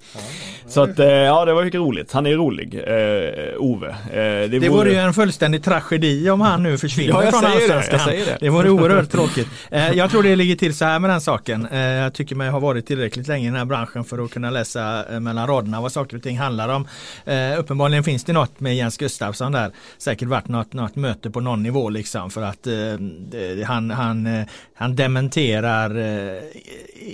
[0.68, 3.88] Så att, eh, ja det var mycket roligt, han är rolig, eh, Ove.
[3.89, 7.99] Eh, Det vore ju en fullständig tragedi om han nu försvinner Ja, från det, Allsvenskan.
[8.07, 8.38] det.
[8.39, 9.47] det vore oerhört tråkigt.
[9.72, 11.66] Eh, Jag tror det ligger till så här med den saken.
[12.04, 15.06] Jag tycker mig ha varit tillräckligt länge i den här branschen för att kunna läsa
[15.14, 16.88] eh, mellan raderna vad saker och ting handlar om.
[17.26, 19.72] Eh, Uppenbarligen finns det något med Jens Gustafsson där.
[19.97, 24.45] Säkert varit något, något möte på någon nivå liksom för att eh, han, han, eh,
[24.74, 25.97] han dementerar
[26.36, 26.41] eh,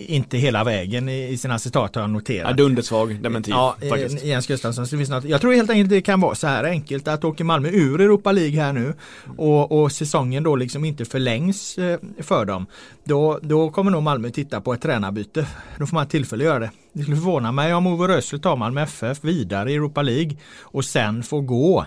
[0.07, 2.49] inte hela vägen i i sina citat har jag noterat.
[2.49, 4.23] Ja, dundersvag dementi Ja, faktiskt.
[4.23, 4.87] eh, Jens Gustafsson.
[4.87, 5.23] Så det finns något.
[5.23, 8.31] Jag tror helt enkelt det kan vara så här enkelt att åker Malmö ur Europa
[8.31, 8.93] League här nu
[9.37, 11.75] och, och säsongen då liksom inte förlängs
[12.19, 12.65] för dem.
[13.03, 15.47] Då, då kommer nog Malmö titta på ett tränarbyte.
[15.77, 16.71] Då får man tillfälle att göra det.
[16.93, 20.85] Det skulle förvåna mig om Ove Rössel tar Malmö FF vidare i Europa League och
[20.85, 21.85] sen får gå.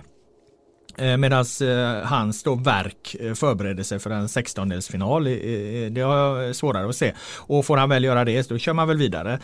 [0.99, 5.91] Eh, Medan eh, hans då verk eh, förbereder sig för en 16-delsfinal.
[5.91, 7.13] Det har jag svårare att se.
[7.37, 9.39] Och får han väl göra det, då kör man väl vidare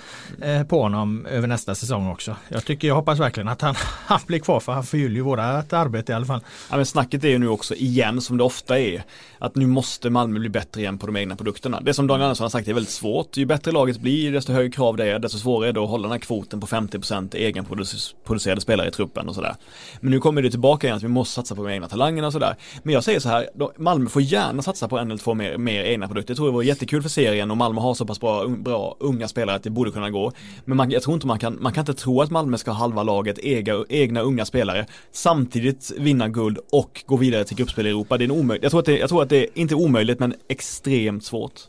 [0.68, 2.36] på honom över nästa säsong också.
[2.48, 3.74] Jag tycker, jag hoppas verkligen att han,
[4.06, 6.40] han blir kvar för han förgyller ju vårat arbete i alla fall.
[6.70, 9.02] Ja men snacket är ju nu också igen som det ofta är
[9.38, 11.80] att nu måste Malmö bli bättre igen på de egna produkterna.
[11.80, 13.36] Det som Daniel Andersson har sagt är väldigt svårt.
[13.36, 16.02] Ju bättre laget blir, desto högre krav det är, desto svårare är det att hålla
[16.02, 19.54] den här kvoten på 50% egenproducerade spelare i truppen och sådär.
[20.00, 22.32] Men nu kommer det tillbaka igen att vi måste satsa på de egna talangerna och
[22.32, 22.56] sådär.
[22.82, 25.84] Men jag säger så här, Malmö får gärna satsa på en eller två mer, mer
[25.84, 26.32] egna produkter.
[26.32, 29.28] Jag tror det vore jättekul för serien och Malmö har så pass bra, bra unga
[29.28, 30.32] spelare att det borde kunna gå.
[30.64, 32.78] Men man, jag tror inte man kan, man kan inte tro att Malmö ska ha
[32.78, 37.90] halva laget egna, egna unga spelare samtidigt vinna guld och gå vidare till gruppspel i
[37.90, 38.18] Europa.
[38.18, 40.20] Det är en omöj, jag tror att det, jag tror att det är inte omöjligt
[40.20, 41.60] men extremt svårt.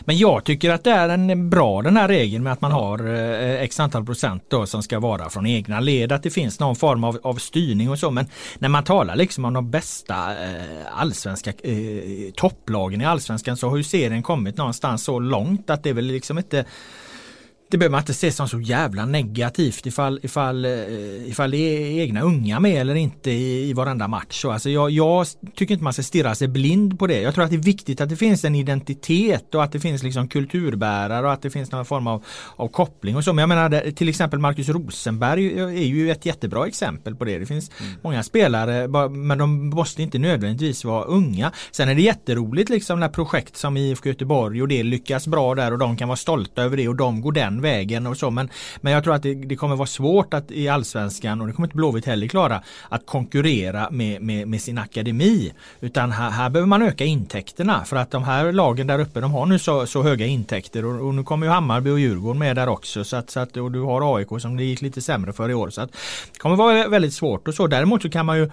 [0.00, 3.14] Men jag tycker att det är en bra den här regeln med att man har
[3.14, 6.12] eh, x antal procent då som ska vara från egna led.
[6.12, 8.10] Att det finns någon form av, av styrning och så.
[8.10, 8.26] Men
[8.58, 13.76] när man talar liksom om de bästa eh, allsvenska eh, topplagen i allsvenskan så har
[13.76, 16.64] ju serien kommit någonstans så långt att det är väl liksom inte
[17.72, 22.00] det behöver man inte se som så jävla negativt ifall, ifall, eh, ifall det är
[22.00, 24.40] egna unga med eller inte i, i varenda match.
[24.40, 27.20] Så alltså jag, jag tycker inte man ska stirra sig blind på det.
[27.20, 30.02] Jag tror att det är viktigt att det finns en identitet och att det finns
[30.02, 32.24] liksom kulturbärare och att det finns någon form av,
[32.56, 33.32] av koppling och så.
[33.32, 37.38] Men jag menar till exempel Marcus Rosenberg är ju ett jättebra exempel på det.
[37.38, 37.92] Det finns mm.
[38.02, 41.52] många spelare men de måste inte nödvändigtvis vara unga.
[41.70, 45.72] Sen är det jätteroligt liksom när projekt som IFK Göteborg och det lyckas bra där
[45.72, 48.30] och de kan vara stolta över det och de går den vägen och så.
[48.30, 48.48] Men,
[48.80, 51.66] men jag tror att det, det kommer vara svårt att i allsvenskan och det kommer
[51.66, 55.52] inte Blåvitt heller klara att konkurrera med, med, med sin akademi.
[55.80, 59.32] Utan här, här, behöver man öka intäkterna för att de här lagen där uppe de
[59.32, 62.56] har nu så, så höga intäkter och, och, nu kommer ju Hammarby och Djurgården med
[62.56, 63.04] där också.
[63.04, 65.54] Så att, så att, och du har AIK som det gick lite sämre för i
[65.54, 65.70] år.
[65.70, 65.92] Så att,
[66.32, 67.66] det kommer vara väldigt svårt och så.
[67.66, 68.50] Däremot så kan man ju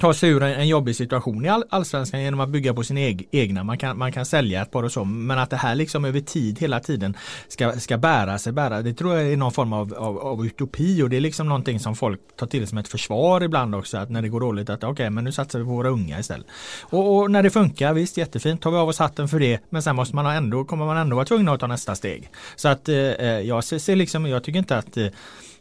[0.00, 2.98] ta sig ur en, en jobbig situation i all, allsvenskan genom att bygga på sin
[2.98, 3.64] eg, egna.
[3.64, 5.04] Man kan, man kan sälja ett par och så.
[5.04, 7.16] Men att det här liksom över tid hela tiden
[7.48, 8.82] ska, ska bära sig, bära.
[8.82, 11.80] Det tror jag är någon form av, av, av utopi och det är liksom någonting
[11.80, 13.98] som folk tar till som ett försvar ibland också.
[13.98, 16.18] Att när det går dåligt att okej okay, men nu satsar vi på våra unga
[16.18, 16.46] istället.
[16.82, 19.60] Och, och, när det funkar, visst jättefint, tar vi av oss hatten för det.
[19.70, 22.30] Men sen måste man ändå, kommer man ändå vara tvungen att ta nästa steg.
[22.56, 25.06] Så att eh, eh jag ser, ser liksom, jag tycker inte att eh,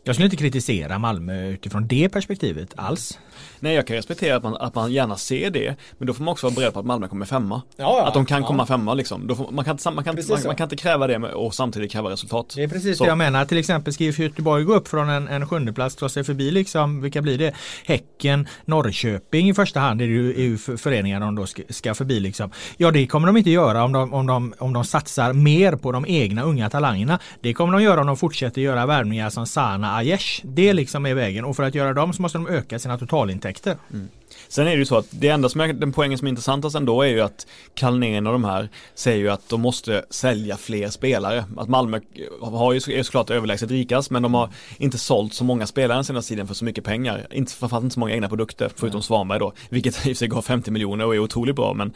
[0.08, 3.20] jag skulle inte kritisera Malmö utifrån det perspektivet alls.
[3.60, 6.32] Nej, jag kan respektera att man, att man gärna ser det, men då får man
[6.32, 7.62] också vara beredd på att Malmö kommer femma.
[7.76, 8.48] Ja, ja, att de kan ja.
[8.48, 9.36] komma femma liksom.
[9.36, 12.54] Får, man, kan, man, kan, man, man, kan inte kräva det och samtidigt kräva resultat.
[12.56, 13.04] Det är precis så.
[13.04, 13.46] det jag menar.
[13.46, 17.02] Till exempel ska Göteborg gå upp från en, en sjunde plats ta sig förbi liksom,
[17.02, 17.54] vilka blir det?
[17.86, 22.20] Häcken, Norrköping i första hand är ju, är ju föreningar de då ska, ska förbi
[22.20, 22.52] liksom.
[22.78, 25.92] Ja, det kommer de inte göra om de, om, de, om de satsar mer på
[25.92, 27.20] de egna unga talangerna.
[27.42, 30.42] Det kommer de göra om de fortsätter göra värvningar som Sana Aiesh.
[30.44, 33.76] Det liksom är vägen och för att göra dem så måste de öka sina totalintäkter.
[33.94, 34.08] Mm.
[34.48, 36.76] Sen är det ju så att det enda som är, den poängen som är intressantast
[36.76, 40.90] ändå är ju att Kalnén och de här säger ju att de måste sälja fler
[40.90, 41.46] spelare.
[41.58, 42.00] Att Malmö
[42.42, 46.04] har ju är såklart överlägset rikast men de har inte sålt så många spelare den
[46.04, 47.28] senaste tiden för så mycket pengar.
[47.32, 49.54] Inte, framförallt inte så många egna produkter förutom Svanberg då.
[49.70, 51.94] Vilket i och för sig gav 50 miljoner och är otroligt bra men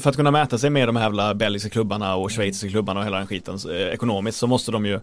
[0.00, 3.06] för att kunna mäta sig med de här jävla belgiska klubbarna och schweiziska klubbarna och
[3.06, 5.00] hela den skiten eh, ekonomiskt så måste de ju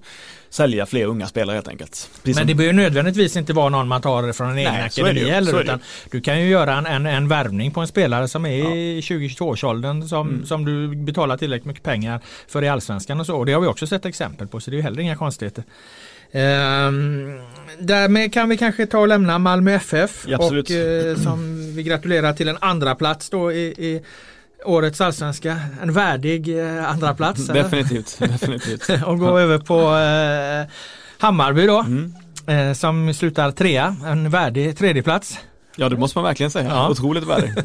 [0.49, 2.09] sälja fler unga spelare helt enkelt.
[2.23, 5.61] Precis men det behöver nödvändigtvis inte vara någon man tar från en egen akademi heller
[5.61, 5.79] utan
[6.11, 10.07] du kan ju göra en, en, en värvning på en spelare som är i 20-22-årsåldern
[10.07, 10.45] som, mm.
[10.45, 13.37] som du betalar tillräckligt mycket pengar för i allsvenskan och så.
[13.37, 15.63] Och det har vi också sett exempel på så det är ju heller inga konstigheter.
[16.31, 17.39] Um,
[17.79, 22.33] därmed kan vi kanske ta och lämna Malmö FF ja, och uh, som vi gratulerar
[22.33, 24.01] till en andra plats då i, i
[24.65, 25.59] årets allsvenska.
[25.81, 28.89] En värdig uh, andra plats definitivt, definitivt.
[29.05, 30.71] och gå över på uh,
[31.17, 31.79] Hammarby då.
[31.79, 32.75] Mm.
[32.75, 35.39] som slutar trea, en värdig tredjeplats.
[35.79, 36.89] Ja det måste man verkligen säga, ja.
[36.89, 37.49] otroligt värdig.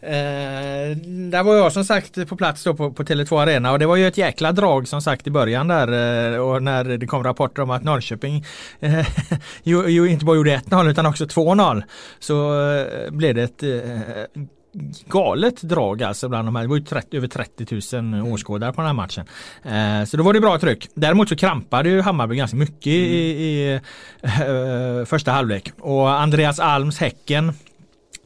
[0.00, 0.96] eh,
[1.30, 3.96] där var jag som sagt på plats då på, på Tele2 Arena och det var
[3.96, 7.62] ju ett jäkla drag som sagt i början där eh, och när det kom rapporter
[7.62, 8.44] om att Norrköping
[8.80, 9.06] eh,
[9.62, 11.82] ju, ju inte bara gjorde 1-0 utan också 2-0
[12.18, 14.42] så eh, blev det ett eh,
[15.06, 16.62] galet drag alltså bland de här.
[16.62, 18.32] Det var ju 30, över 30 000 mm.
[18.32, 19.26] åskådare på den här matchen.
[19.62, 20.88] Eh, så då var det bra tryck.
[20.94, 22.96] Däremot så krampade ju Hammarby ganska mycket mm.
[22.96, 23.80] i, i
[24.22, 25.72] eh, första halvlek.
[25.80, 27.52] Och Andreas Alms Häcken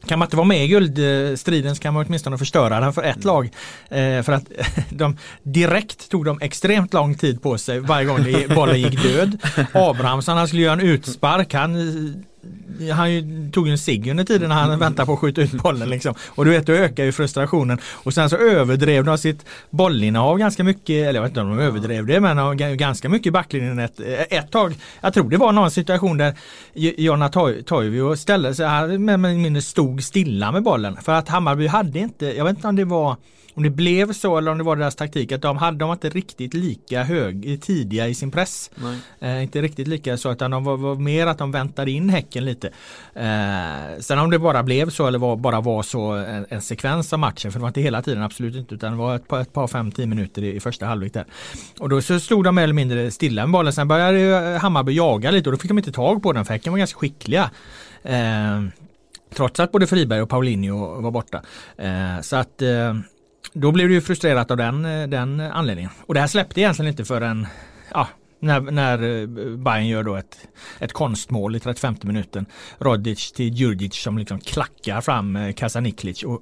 [0.05, 3.15] kan man inte vara med i guldstriden så kan man åtminstone förstöra den för ett
[3.15, 3.27] mm.
[3.27, 3.45] lag.
[3.89, 4.43] Eh, för att
[4.89, 8.17] de direkt tog de extremt lång tid på sig varje gång
[8.55, 9.37] bollen gick död.
[9.73, 11.53] Abrahamsson han skulle göra en utspark.
[11.53, 11.75] Han
[12.95, 15.89] han tog ju en cigg under tiden när han väntade på att skjuta ut bollen
[15.89, 16.13] liksom.
[16.27, 17.77] Och du vet, då ökar ju frustrationen.
[17.83, 21.63] Och sen så överdrev de sitt bollinnehav ganska mycket, eller jag vet inte om de
[21.63, 24.75] överdrev det, men ganska mycket i backlinjen ett, ett tag.
[25.01, 26.33] Jag tror det var någon situation där
[26.73, 27.29] Jonna
[27.65, 30.97] Toivio ställde sig, med mindre stod stilla med bollen.
[31.01, 33.15] För att Hammarby hade inte, jag vet inte om det var
[33.57, 35.95] om det blev så eller om det var deras taktik att de hade de var
[35.95, 38.71] inte riktigt lika hög tidiga i sin press.
[39.19, 42.26] Eh, inte riktigt lika så utan de var, var, mer att de väntade in Häcken
[42.35, 42.67] lite.
[43.13, 47.13] Eh, sen om det bara blev så eller var, bara var så en, en, sekvens
[47.13, 49.41] av matchen för det var inte hela tiden absolut inte utan det var ett par,
[49.41, 51.25] ett par fem, tio minuter i, i första halvlek där.
[51.79, 53.73] Och då så stod de mer eller mindre stilla med bollen.
[53.73, 54.19] Sen började
[54.53, 56.77] eh, Hammarby jaga lite och då fick de inte tag på den för Häcken var
[56.77, 57.49] ganska skickliga.
[58.03, 58.61] Eh,
[59.35, 61.41] Trots att både Friberg och Paulinho var borta.
[61.77, 62.95] Eh, så att eh,
[63.53, 65.91] då blev du frustrerat av den, eh, den anledningen.
[66.05, 67.47] Och det här släppte egentligen inte förrän
[67.93, 68.07] ja,
[68.39, 69.27] när, när eh,
[69.57, 70.37] Bayern gör då ett,
[70.79, 72.45] ett konstmål i 35 minuten.
[72.77, 76.23] Rodic till Djurdjic som liksom klackar fram eh, Kasaniklic.
[76.23, 76.41] Och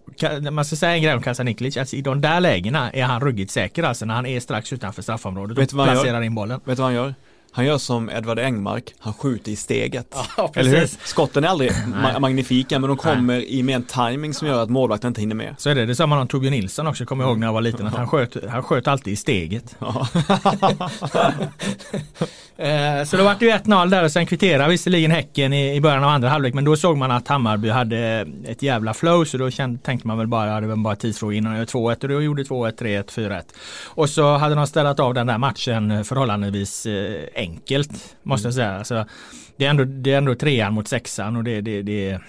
[0.51, 1.77] man ska säga en grej om Kasaniklic.
[1.77, 5.01] Alltså I de där lägena är han ruggigt säker alltså när han är strax utanför
[5.01, 6.59] straffområdet och placerar in bollen.
[6.65, 7.15] Vet du vad han gör?
[7.55, 10.15] Han gör som Edvard Engmark, han skjuter i steget.
[10.37, 10.87] Ja, Eller hur?
[11.07, 14.69] Skotten är aldrig ma- magnifika men de kommer i med en timing som gör att
[14.69, 15.55] målvakten inte hinner med.
[15.57, 15.85] Så är det.
[15.85, 17.95] Det sa man om Torbjörn Nilsson också, kommer jag ihåg när jag var liten, att
[17.95, 19.75] han sköt, han sköt alltid i steget.
[19.79, 20.07] Ja.
[22.57, 25.81] Eh, Så då var det ju 1-0 där och sen kvitterade visserligen Häcken i, i
[25.81, 29.37] början av andra halvlek men då såg man att Hammarby hade ett jävla flow så
[29.37, 32.01] då kände, tänkte man väl bara, ja, det var bara tidsfråga innan de gör 2-1
[32.01, 33.41] och då gjorde 2-1, 3-1, 4-1.
[33.85, 38.83] Och så hade de ställt av den där matchen förhållandevis eh, enkelt måste jag säga.
[38.83, 39.05] Så
[39.57, 42.19] det, är ändå, det är ändå trean mot sexan och det, det, det,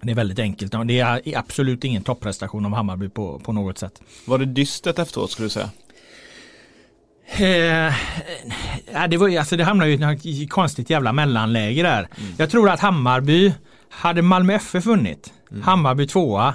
[0.00, 0.72] det är väldigt enkelt.
[0.84, 4.00] Det är absolut ingen topprestation av Hammarby på, på något sätt.
[4.24, 5.70] Var det dystert efteråt skulle du säga?
[7.26, 7.94] Eh,
[9.08, 11.98] det, var, alltså det hamnade ju i ett konstigt jävla mellanläge där.
[11.98, 12.32] Mm.
[12.36, 13.52] Jag tror att Hammarby,
[13.88, 15.32] hade Malmö FF vunnit,
[15.62, 16.54] Hammarby tvåa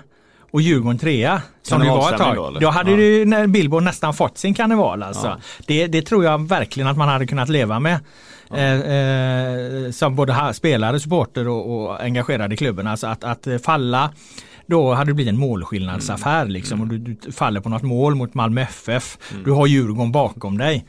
[0.51, 2.35] och Djurgården trea, som det var ett tag.
[2.35, 2.51] då?
[2.59, 2.97] Då, hade Ja.
[2.97, 5.27] ju när Billborn nästan fått sin karneval alltså.
[5.27, 5.37] Ja.
[5.67, 7.99] Det, det tror jag verkligen att man hade kunnat leva med.
[8.53, 12.87] Eh, eh, som både spelare, supporter och, och engagerade i klubben.
[12.87, 14.09] Alltså att, att falla
[14.69, 18.33] då hade det blivit en målskillnadsaffär liksom och du, du faller på något mål mot
[18.33, 19.17] Malmö FF.
[19.45, 20.85] Du har Djurgården bakom dig.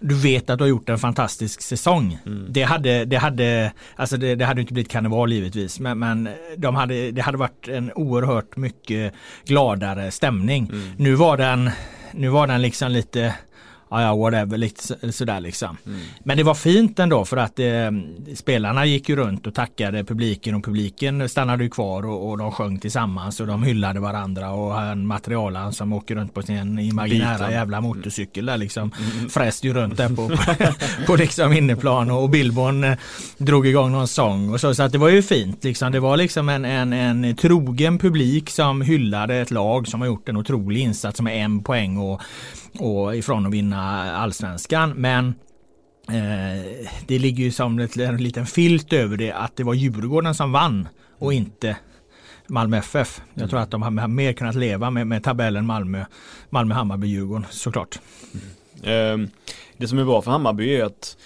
[0.00, 2.18] Du vet att du har gjort en fantastisk säsong.
[2.50, 6.74] Det hade, det hade, alltså det, det hade inte blivit karneval givetvis men, men de
[6.74, 9.12] hade, det hade varit en oerhört mycket
[9.44, 10.72] gladare stämning.
[10.96, 11.70] Nu var den,
[12.12, 13.34] nu var den liksom lite
[13.90, 15.76] Ja, ja, whatever, lite så- sådär liksom.
[16.24, 17.66] Men det var fint ändå för att eh,
[18.34, 22.52] spelarna gick ju runt och tackade publiken och publiken stannade ju kvar och, och de
[22.52, 27.28] sjöng tillsammans och de hyllade varandra och han materialen som åker runt på sin imaginära
[27.38, 27.50] Beatlen.
[27.52, 28.90] jävla motorcykel där liksom
[29.30, 30.72] fräste ju runt där på, på,
[31.06, 32.96] på liksom inneplan och Billborn eh,
[33.38, 35.92] drog igång någon sång och så, så att det var ju fint liksom.
[35.92, 40.28] Det var liksom en, en, en trogen publik som hyllade ett lag som har gjort
[40.28, 42.20] en otrolig insats med en poäng och,
[42.78, 44.90] och ifrån att vinna allsvenskan.
[44.96, 45.34] Men
[46.08, 50.34] eh, det ligger ju som ett, en liten filt över det att det var Djurgården
[50.34, 51.76] som vann och inte
[52.46, 53.20] Malmö FF.
[53.34, 56.04] Jag tror att de har mer kunnat leva med, med tabellen Malmö,
[56.50, 57.98] Malmö, Hammarby, Djurgården såklart.
[58.82, 59.28] Ehm,
[59.76, 61.16] Det som är bra för Hammarby är att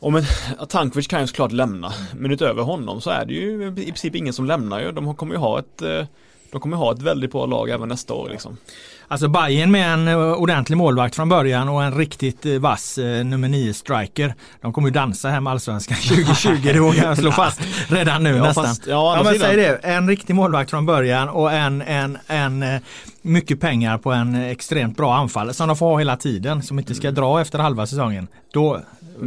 [0.00, 0.24] om en,
[0.58, 4.14] att Tankovic kan ju såklart lämna, men utöver honom så är det ju i princip
[4.14, 4.92] ingen som lämnar ju.
[4.92, 6.06] De kommer ju ha ett eh,
[6.52, 8.56] de kommer ha ett väldigt bra lag även nästa år liksom.
[9.12, 13.24] Alltså Bayern med en eh, ordentlig målvakt från början och en riktigt eh, vass eh,
[13.24, 14.34] nummer 9 striker.
[14.60, 18.42] De kommer ju dansa hem allsvenskan 2020, det vågar jag slå fast redan nu Ja,
[18.44, 18.64] nästan.
[18.64, 22.64] fast- ja, andra men säg det, en riktig målvakt från början och en, en, en
[23.22, 26.94] mycket pengar på en extremt bra anfall som de får ha hela tiden som inte
[26.94, 27.14] ska Mm.
[27.20, 28.28] dra efter halva säsongen.
[28.52, 28.80] Då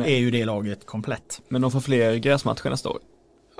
[0.05, 1.41] är ju det laget komplett.
[1.49, 2.97] Men de får fler gräsmatcher nästa år.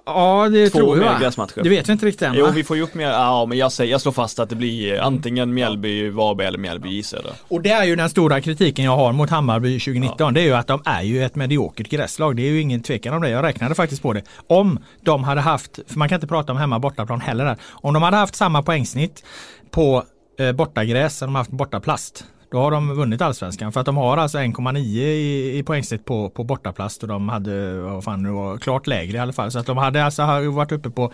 [0.06, 1.20] Ja, det Två tror jag.
[1.20, 1.64] gräsmatcher.
[1.64, 2.34] Det vet jag inte riktigt än.
[2.38, 4.56] Jo, vi får ju upp mer, ja men jag säger, jag slår fast att det
[4.56, 7.30] blir antingen Mjällby, Varberg eller Mjällby i södra.
[7.47, 10.34] Och det är ju den stora kritiken jag har mot Hammarby 2019.
[10.34, 12.36] Det är ju att de är ju ett mediokert gräslag.
[12.36, 13.30] Det är ju ingen tvekan om det.
[13.30, 14.22] Jag räknade faktiskt på det.
[14.47, 17.58] Om de hade haft, för man kan inte prata om hemma bortaplan heller där.
[17.72, 19.24] Om de hade haft samma poängsnitt
[19.72, 20.03] på
[20.39, 22.26] eh, bortagräs som de haft bortaplast.
[22.56, 26.30] Då har de vunnit allsvenskan för att de har alltså 1,9 i, i poängsnitt på,
[26.30, 29.51] på bortaplast och de hade, vad fan det var, klart lägre i alla fall.
[29.51, 31.12] Så att de hade alltså varit uppe på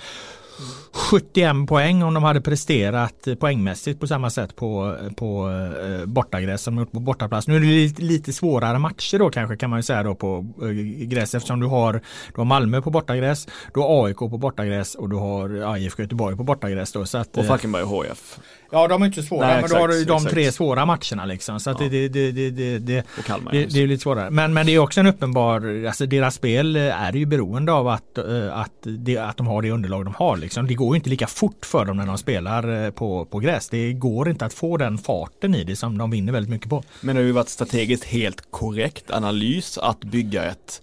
[0.93, 6.75] 71 poäng om de hade presterat poängmässigt på samma sätt på, på eh, bortagräs som
[6.75, 7.47] de gjort på bortaplats.
[7.47, 10.45] Nu är det lite, lite svårare matcher då kanske kan man ju säga då på
[10.61, 10.69] eh,
[11.07, 15.09] gräs eftersom du har, du har Malmö på bortagräs, du har AIK på bortagräs och
[15.09, 17.05] du har IFK Göteborg på bortagräs då.
[17.05, 18.39] Så att, Och Falkenberg och HF.
[18.73, 20.33] Ja de är inte så svåra Nej, men då har du de exakt.
[20.33, 21.59] tre svåra matcherna liksom.
[21.59, 21.87] Så att Ja.
[21.89, 23.51] det, det, det, det, det, Kalmar.
[23.51, 24.29] det, det är lite svårare.
[24.29, 28.17] Men, men det är också en uppenbar, alltså deras spel är ju beroende av att,
[28.17, 30.37] eh, att, det, att de har det underlag de har.
[30.37, 30.67] Liksom.
[30.67, 33.69] Det går ju inte lika fort för dem när de spelar eh, på, på gräs.
[33.69, 36.83] Det går inte att få den farten i det som de vinner väldigt mycket på.
[37.01, 40.81] Men det har ju varit strategiskt helt korrekt analys att bygga ett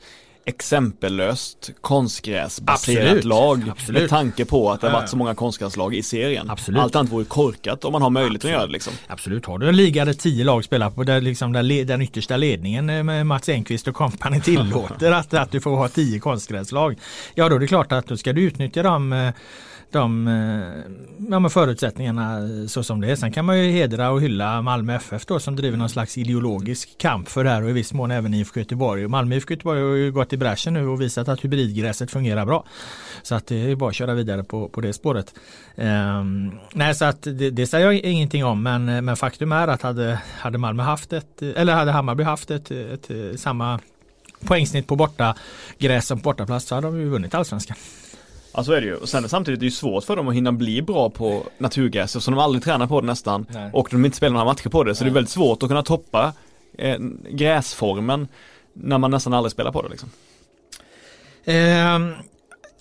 [0.49, 4.01] exempellöst konstgräsbaserat Absolut, lag absolut.
[4.01, 6.51] med tanke på att det har varit så många konstgräslag i serien.
[6.51, 6.81] Absolut.
[6.81, 8.93] Allt annat vore korkat om man har möjlighet att göra det liksom.
[9.07, 12.37] Absolut, har du en liga där tio lag spelar på där liksom där den yttersta
[12.37, 16.99] ledningen eh, med Mats Enqvist och kompani tillåter att, att du får ha tio konstgräslag.
[17.35, 19.31] Ja då är det klart att då ska du utnyttja dem eh,
[19.91, 23.17] de eh, ja, förutsättningarna så som det är.
[23.17, 26.99] Sen kan man ju hedra och hylla Malmö FF då som driver någon slags ideologisk
[26.99, 29.05] kamp för det här och i viss mån även IFK Göteborg.
[29.05, 32.47] Och Malmö IFK Göteborg har ju gått i bräschen nu och visat att hybridgräset fungerar
[32.47, 32.65] bra.
[33.23, 35.35] Så att det är bara att köra vidare på, på det spåret.
[35.77, 39.83] Ehm, nej så att det, det säger jag ingenting om men, men faktum är att
[39.83, 43.81] hade, hade Malmö haft ett eller hade Hammarby haft ett, ett, ett samma
[44.47, 45.35] poängsnitt på borta
[45.79, 47.77] gräs som på bortaplats så hade de ju vunnit allsvenskan.
[48.53, 48.95] Ja så är det ju.
[48.95, 52.17] Och sen samtidigt är det ju svårt för dem att hinna bli bra på naturgräs
[52.17, 53.47] eftersom de aldrig tränar på det nästan.
[53.51, 53.71] Nej.
[53.73, 54.95] Och de inte spelar några matcher på det.
[54.95, 55.11] Så Nej.
[55.11, 56.33] det är väldigt svårt att kunna toppa
[56.79, 56.99] eh,
[57.31, 58.29] gräsformen
[58.73, 60.11] när man nästan aldrig spelar på det liksom.
[61.45, 62.19] Eh,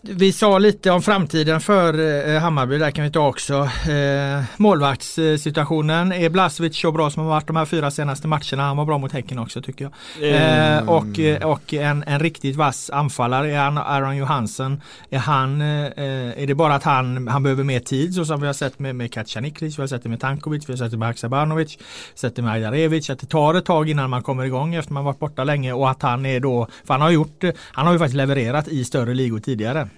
[0.09, 1.93] vi sa lite om framtiden för
[2.35, 3.53] eh, Hammarby, där kan vi ta också.
[3.89, 8.63] Eh, målvaktssituationen, är Blasevic så bra som har varit de här fyra senaste matcherna?
[8.63, 9.93] Han var bra mot Häcken också tycker jag.
[10.31, 10.89] Eh, Mm.
[10.89, 14.81] och och en, en riktigt vass anfallare, är han Aaron Johansson?
[15.09, 18.53] Är han, är det bara att han, han behöver mer tid så som vi har
[18.53, 21.07] sett med, med Kacaniklic, vi har sett det med Tankovic, vi har sett det med
[21.07, 21.77] Haksabanovic,
[22.15, 25.05] sett det med Ajdarevic, att det tar ett tag innan man kommer igång efter man
[25.05, 27.99] varit borta länge och att han är då, för han har gjort, han har ju
[27.99, 29.89] faktiskt levererat i större ligor tidigare.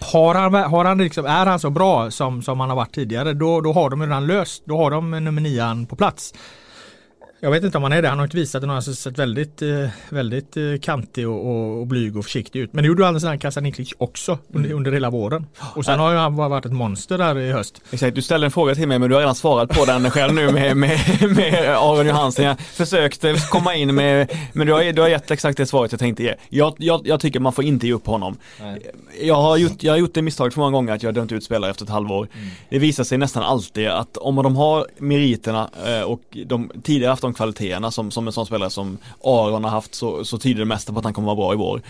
[0.00, 3.32] Har han, har han liksom, är han så bra som, som han har varit tidigare
[3.32, 6.34] då, då har de redan löst, då har de nummer nian på plats.
[7.42, 8.94] Jag vet inte om han är det, han har inte visat det, han har alltså
[8.94, 12.72] sett väldigt, eh, väldigt eh, kantig och, och, och blyg och försiktig ut.
[12.72, 15.46] Men det gjorde ju andra sidan Kasaniklic också under, under hela våren.
[15.58, 17.80] Och sen har ju han varit ett monster där i höst.
[17.90, 20.34] Exakt, du ställde en fråga till mig men du har redan svarat på den själv
[20.34, 20.98] nu med, med,
[21.36, 22.44] med Aron Johansson.
[22.44, 25.98] Jag försökte komma in med, men du har, du har gett exakt det svaret jag
[25.98, 26.34] tänkte ge.
[26.48, 28.36] Jag, jag, jag tycker man får inte ge upp honom.
[29.22, 31.32] Jag har, gjort, jag har gjort det misstaget för många gånger att jag har dömt
[31.32, 32.28] ut spelare efter ett halvår.
[32.68, 37.24] Det visar sig nästan alltid att om de har meriterna eh, och de tidigare haft
[37.30, 40.64] de kvaliteterna som, som en sån spelare som Aron har haft så, så tyder det
[40.64, 41.82] mesta på att han kommer vara bra i vår.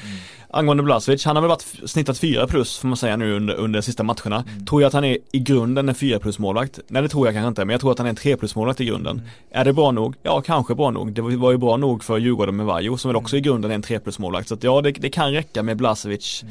[0.52, 3.78] Angående Blasevic, han har väl varit snittat 4 plus får man säga nu under, under
[3.78, 4.44] de sista matcherna.
[4.68, 6.78] Tror jag att han är i grunden en 4 plus målvakt?
[6.88, 8.56] Nej det tror jag kanske inte, men jag tror att han är en 3 plus
[8.56, 9.22] målvakt i grunden.
[9.50, 10.14] Är det bra nog?
[10.22, 11.12] Ja, kanske bra nog.
[11.12, 13.74] Det var ju bra nog för Djurgården med Vajo som väl också i grunden är
[13.74, 14.48] en 3 plus målvakt.
[14.48, 16.44] Så att ja, det, det kan räcka med Blasevic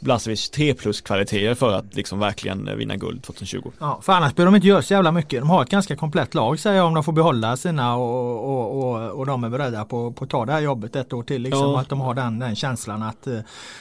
[0.00, 3.70] Blasevic 3 plus kvaliteter för att liksom verkligen eh, vinna guld 2020.
[3.78, 5.40] Ja, för annars behöver de inte göra så jävla mycket.
[5.40, 8.78] De har ett ganska komplett lag säger jag om de får behålla sina och, och,
[8.94, 11.42] och, och de är beredda på, på att ta det här jobbet ett år till.
[11.42, 11.80] Liksom, Ja.
[11.80, 13.38] Att de har den, den känslan att, eh,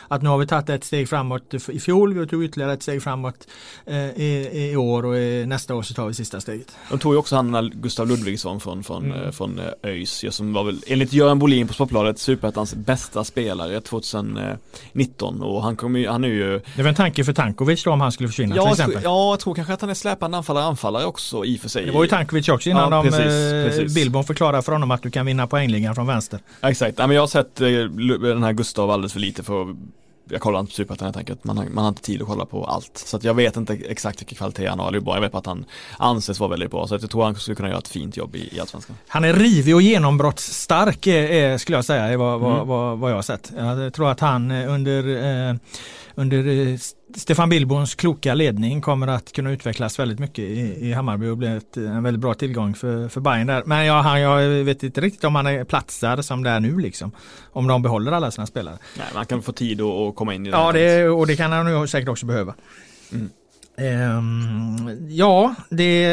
[0.08, 3.04] att nu har vi tagit ett steg framåt i fjol, vi tog ytterligare ett steg
[3.04, 3.48] framåt
[3.86, 6.76] eh, i, i år och i, nästa år så tar vi sista steget.
[6.90, 9.32] De tog ju också han Gustav Ludvigsson från, från, Mm.
[9.32, 15.64] från ÖIS som var väl enligt Göran Bolin på Sportbladet Superettans bästa spelare 2019 och
[15.64, 18.12] han kommer ju, han är ju Det var en tanke för Tankovic då om han
[18.12, 19.02] skulle försvinna till Ja, exempel.
[19.04, 21.86] ja, jag tror kanske att han är släpande anfallare anfallare också i och för sig.
[21.86, 23.96] Det var ju Tankovic också innan Ja, precis, eh, precis.
[23.96, 26.40] Billborn förklarade för honom att du kan vinna poängligan från vänster.
[26.62, 27.68] Ja, Exakt, Nej, men jag har sett eh,
[28.30, 29.68] den här Gustav alldeles för lite för att
[30.30, 31.44] jag kollar inte på Superettan helt enkelt.
[31.44, 32.98] Man har, man har inte tid att kolla på allt.
[32.98, 35.16] Så att jag vet inte exakt vilken kvalitet han har eller hur bra.
[35.16, 35.66] Jag vet bara att han
[35.98, 36.88] anses vara väldigt bra.
[36.88, 38.96] Så jag tror han skulle kunna göra ett fint jobb i, i Allsvenskan.
[39.08, 42.68] Han är rivig och genombrottsstark är, är, skulle jag säga är vad, vad, Mm.
[42.68, 43.52] vad, vad jag har sett.
[43.58, 45.56] Jag tror att han eh, under, eh,
[46.16, 46.78] under eh,
[47.16, 51.48] Stefan Billborns kloka ledning kommer att kunna utvecklas väldigt mycket i, i Hammarby och bli
[51.48, 53.64] ett, en väldigt bra tillgång för, för Bayern där.
[53.66, 56.78] Men jag, han, jag vet inte riktigt om han är platsar som det är nu
[56.78, 57.12] liksom.
[57.52, 58.78] Om de behåller alla sina spelare.
[58.98, 60.58] Nej, man kan få tid att, komma in i det.
[60.58, 62.56] Ja, det, och det kan han ju säkert också behöva.
[63.12, 63.30] Mm.
[63.78, 66.08] Ehm, ja, det...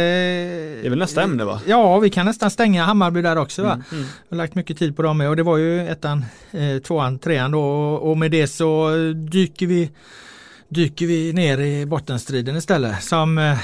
[0.80, 1.60] Det är väl nästa ämne va?
[1.66, 3.72] Ja, vi kan nästan stänga Hammarby där också va?
[3.72, 4.04] Mm, mm.
[4.28, 7.50] Jag har lagt mycket tid på dem och det var ju ettan, eh, tvåan, trean
[7.50, 7.62] då
[7.94, 8.90] och med det så
[9.30, 9.90] dyker vi
[10.68, 13.58] dyker vi ner i bottenstriden istället som eh,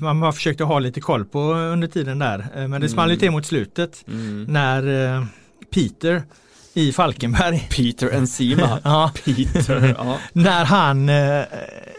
[0.00, 2.46] man har försökt att ha lite koll på under tiden där.
[2.56, 4.44] Eh, Men det small ju till mot slutet Mm.
[4.44, 5.24] när eh,
[5.74, 6.22] Peter
[6.74, 8.78] i Falkenberg Peter Enzima.
[8.84, 10.18] ja, Peter, ja.
[10.32, 11.14] när han, eh,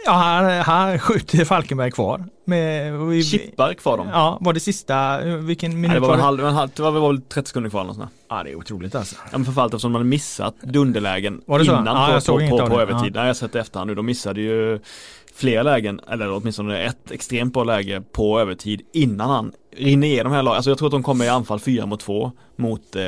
[0.05, 2.25] ja, han, han skjuter Falkenberg kvar.
[2.45, 4.07] Med, vi- Chippar kvar dem.
[4.11, 6.23] Ja, var det sista, vilken Nej, minut det var, det?
[6.23, 8.07] halv, en halv, det var väl 30 sekunder kvar eller.
[8.29, 9.15] Ja, det är otroligt alltså.
[9.31, 11.71] Ja men framförallt eftersom de hade missat dunderlägen Var det så?
[11.71, 13.11] innan Ja, på, på, på, på övertid.
[13.15, 13.19] Ja.
[13.19, 13.95] Nej, jag har sett det efterhand nu.
[13.95, 14.79] De missade ju
[15.35, 20.41] flera lägen, eller åtminstone ett extremt bra läge på övertid innan han rinner igenom hela
[20.41, 20.55] laget.
[20.55, 23.03] Alltså jag tror att de kommer i anfall 4 mot 2 mot eh,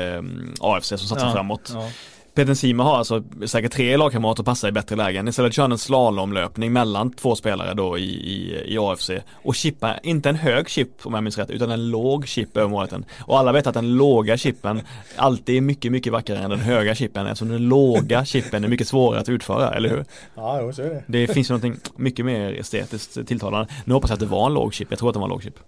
[0.60, 1.70] AFC som satsar Ja, framåt.
[1.74, 1.88] ja.
[2.36, 5.28] Peter Sima har alltså säkert tre lagkamrater att passa i bättre lägen.
[5.28, 10.00] Istället kör han en slalomlöpning mellan två spelare då i, i, i AFC och chippar,
[10.02, 13.04] inte en hög chip om jag minns rätt, utan en låg chip över målvakten.
[13.20, 14.80] Och alla vet att den låga chippen
[15.16, 18.88] alltid är mycket, mycket vackrare än den höga chippen eftersom den låga chippen är mycket
[18.88, 20.04] svårare att utföra, eller hur?
[20.34, 21.04] Ja, jo, så är det.
[21.06, 23.72] Det finns ju någonting mycket mer estetiskt tilltalande.
[23.84, 25.30] Nu hoppas jag att det var en låg chip, jag tror att det var en
[25.30, 25.58] låg chip.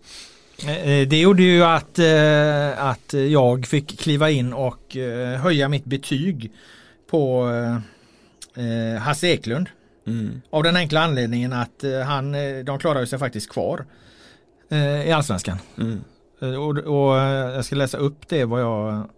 [0.67, 5.85] Eh, Det gjorde ju att, eh, att jag fick kliva in och eh, höja mitt
[5.85, 6.53] betyg
[7.11, 9.67] på eh, eh, Hasse Eklund.
[10.07, 10.43] Mm.
[10.51, 13.85] Av den enkla anledningen att eh, han, eh, de klarade sig faktiskt kvar
[14.71, 15.59] eh, i Allsvenskan.
[15.79, 16.01] Mm.
[16.43, 19.09] Eh, Och, och eh, jag ska läsa upp det vad jag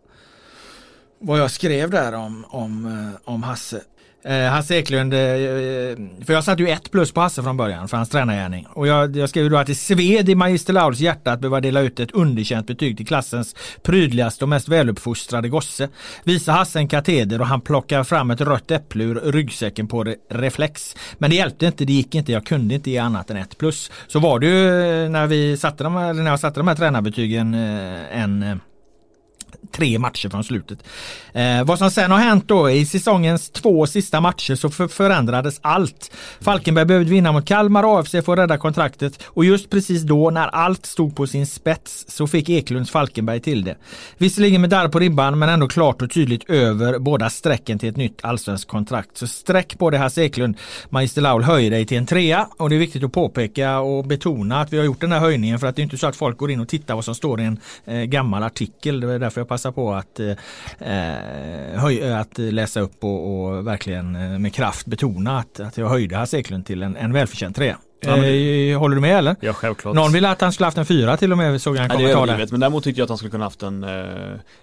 [1.19, 3.83] vad jag skrev där om, om, eh, om Hasse.
[4.25, 7.89] Eh, Hasse Eklund, eh, eh, för jag satte ju ett plus på Hasse från början
[7.89, 8.67] för hans tränargärning.
[8.73, 11.81] Och jag, jag skrev då att det sved i Magister Lauds hjärta att behöva dela
[11.81, 15.89] ut ett underkänt betyg till klassens prydligaste och mest väluppfostrade gosse.
[16.25, 20.17] Visa Hasse en kateder och han plockar fram ett rött äpple ur ryggsäcken på re-
[20.31, 20.97] reflex.
[21.19, 23.91] Men det hjälpte inte, det gick inte, jag kunde inte ge annat än ett plus.
[24.07, 24.69] Så var det ju
[25.05, 28.57] eh, när vi satte de här, när jag satte de här tränarbetygen eh, en eh,
[29.73, 30.79] tre matcher från slutet.
[31.33, 35.61] Eh, vad som sen har hänt då i säsongens två sista matcher så för förändrades
[35.63, 36.11] allt.
[36.41, 40.31] Falkenberg behövde vinna mot Kalmar och AFC för att rädda kontraktet och just precis då
[40.31, 43.77] när allt stod på sin spets så fick Eklunds Falkenberg till det.
[44.19, 47.97] Visserligen med darr på ribban men ändå klart och tydligt över båda strecken till ett
[47.97, 49.17] nytt allsvenskt kontrakt.
[49.17, 50.57] Så sträck på det Hasse Eklund.
[50.89, 54.61] Magister Laul höjer dig till en trea och det är viktigt att påpeka och betona
[54.61, 56.39] att vi har gjort den här höjningen för att det är inte så att folk
[56.39, 59.01] går in och tittar vad som står i en eh, gammal artikel.
[59.01, 64.17] Det är därför jag passar på att, eh, höj, att läsa upp och, och verkligen
[64.17, 67.77] eh, med kraft betona att, att jag höjde Hasse Eklund till en, en välförtjänt trea.
[68.01, 69.37] Ja, Eh, Håller du med eller?
[69.41, 69.95] Ja, självklart.
[69.95, 71.97] Någon ville att han skulle haft en fyra till och med såg jag en det
[71.97, 72.47] kommentar där.
[72.51, 73.91] men däremot tyckte jag att han skulle kunna haft en eh,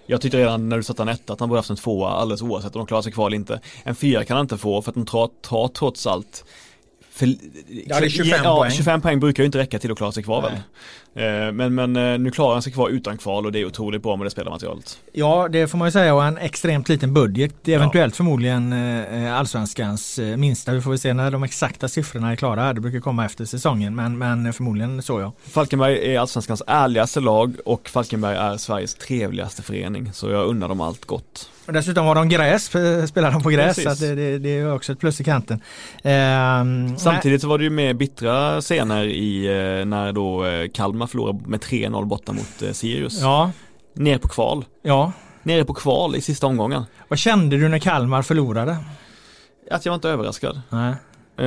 [0.06, 2.42] Jag tyckte redan när du satte en etta att han borde haft en tvåa alldeles
[2.42, 4.90] oavsett om de klarar sig kvar eller inte En fyra kan han inte få för
[4.90, 6.44] att de tar, tar trots allt
[7.18, 7.26] för,
[7.86, 8.70] Ja, det är 25 ja, poäng.
[8.70, 10.58] 25 poäng brukar ju inte räcka till att klara sig kvar väl eh,
[11.52, 14.16] Men, men eh, nu klarar han sig kvar utan kval och det är otroligt bra
[14.16, 17.54] med det spelarmaterialet Ja, det får man ju säga och en extremt liten budget.
[17.62, 20.72] Det är eventuellt förmodligen eh, allsvenskans eh, minsta.
[20.72, 22.72] Vi får väl se när de exakta siffrorna är klara.
[22.72, 25.32] Det brukar komma efter säsongen, men, men förmodligen så ja.
[25.50, 30.80] Falkenberg är allsvenskans ärligaste lag och Falkenberg är Sveriges trevligaste förening så jag undrar dem
[30.80, 33.98] allt gott Och dessutom har de gräs, eh, spelar de på gräs, Precis.
[33.98, 35.60] så det, det, det är också ett plus i kanten.
[36.02, 40.68] Ehm, Samtidigt så var det ju mer bittra scener i eh, när då eh,
[41.08, 43.20] Kalmar förlorade med 3-0 borta mot eh, Sirius.
[43.20, 43.50] Ja,
[43.94, 44.64] Ner på kval.
[44.82, 45.12] ja.
[45.42, 46.84] Nere på kval i sista omgången.
[47.08, 48.76] Vad kände du när Kalmar förlorade?
[49.70, 50.60] Att jag var inte överraskad.
[50.70, 50.94] Nej.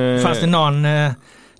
[0.02, 1.12] Eh, Fanns det någon eh,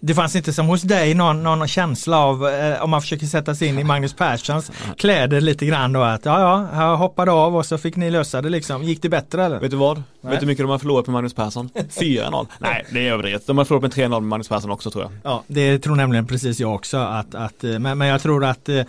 [0.05, 3.55] det fanns inte som hos dig någon, någon känsla av, eh, om man försöker sätta
[3.55, 7.57] sig in i Magnus Perssons kläder lite grann då att ja ja, jag hoppade av
[7.57, 8.83] och så fick ni lösa det liksom.
[8.83, 9.61] Gick det bättre eller?
[9.61, 9.97] Vet du vad?
[9.97, 10.31] Nej.
[10.31, 11.71] Vet du hur mycket de har förlorat med Magnus Persson?
[11.75, 12.47] 4-0.
[12.59, 13.47] Nej, det är överdrivet.
[13.47, 15.13] De har förlorat med 3-0 med Magnus Persson också tror jag.
[15.23, 16.97] Ja, det tror nämligen precis jag också.
[16.97, 18.83] Att, att, eh, men, men jag tror att eh,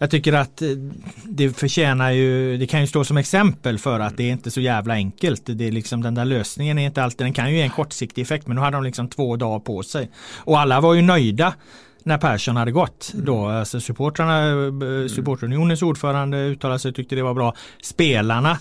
[0.00, 0.68] jag tycker att eh,
[1.24, 4.60] det förtjänar ju, det kan ju stå som exempel för att det är inte så
[4.60, 5.42] jävla enkelt.
[5.44, 8.22] Det är liksom den där lösningen är inte alltid, den kan ju ge en kortsiktig
[8.22, 10.10] effekt men nu hade de liksom två dagar på sig.
[10.36, 11.54] Och alla var ju nöjda
[12.02, 13.46] när Persson hade gått då.
[13.46, 14.50] Alltså supportrarna,
[15.02, 17.54] eh, supportunionens ordförande uttalade sig och tyckte det var bra.
[17.82, 18.58] Spelarna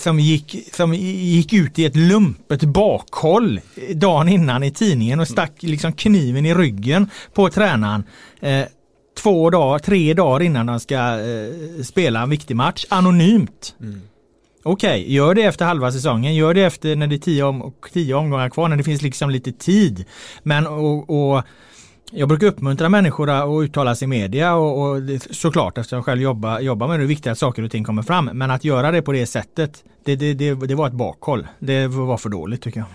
[0.00, 3.60] som gick, som gick ut i ett lumpet bakhåll
[3.94, 8.04] dagen innan i tidningen och stack liksom kniven i ryggen på tränaren.
[8.40, 8.64] Eh,
[9.16, 13.74] två dagar, tre dagar innan de ska eh, spela en viktig match anonymt.
[14.62, 18.14] Okej, gör det efter halva säsongen, gör det efter när det är tio, om, tio
[18.14, 20.04] omgångar kvar, när det finns liksom lite tid.
[20.42, 21.42] Men och, och
[22.10, 26.22] jag brukar uppmuntra människor att uttala sig i media och, och såklart eftersom jag själv
[26.22, 28.24] jobbar, jobbar med det är viktigt att saker och ting kommer fram.
[28.24, 31.46] Men att göra det på det sättet, det, det, det, det var ett bakhåll.
[31.58, 32.88] Det var för dåligt tycker jag.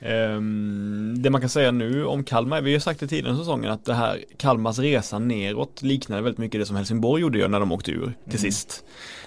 [0.00, 3.70] Ehm, det man kan säga nu om Kalmar, vi har sagt det tidigare i säsongen
[3.70, 7.72] att det här Kalmars resa neråt liknade väldigt mycket det som Helsingborg gjorde när de
[7.72, 8.84] åkte ur till sist.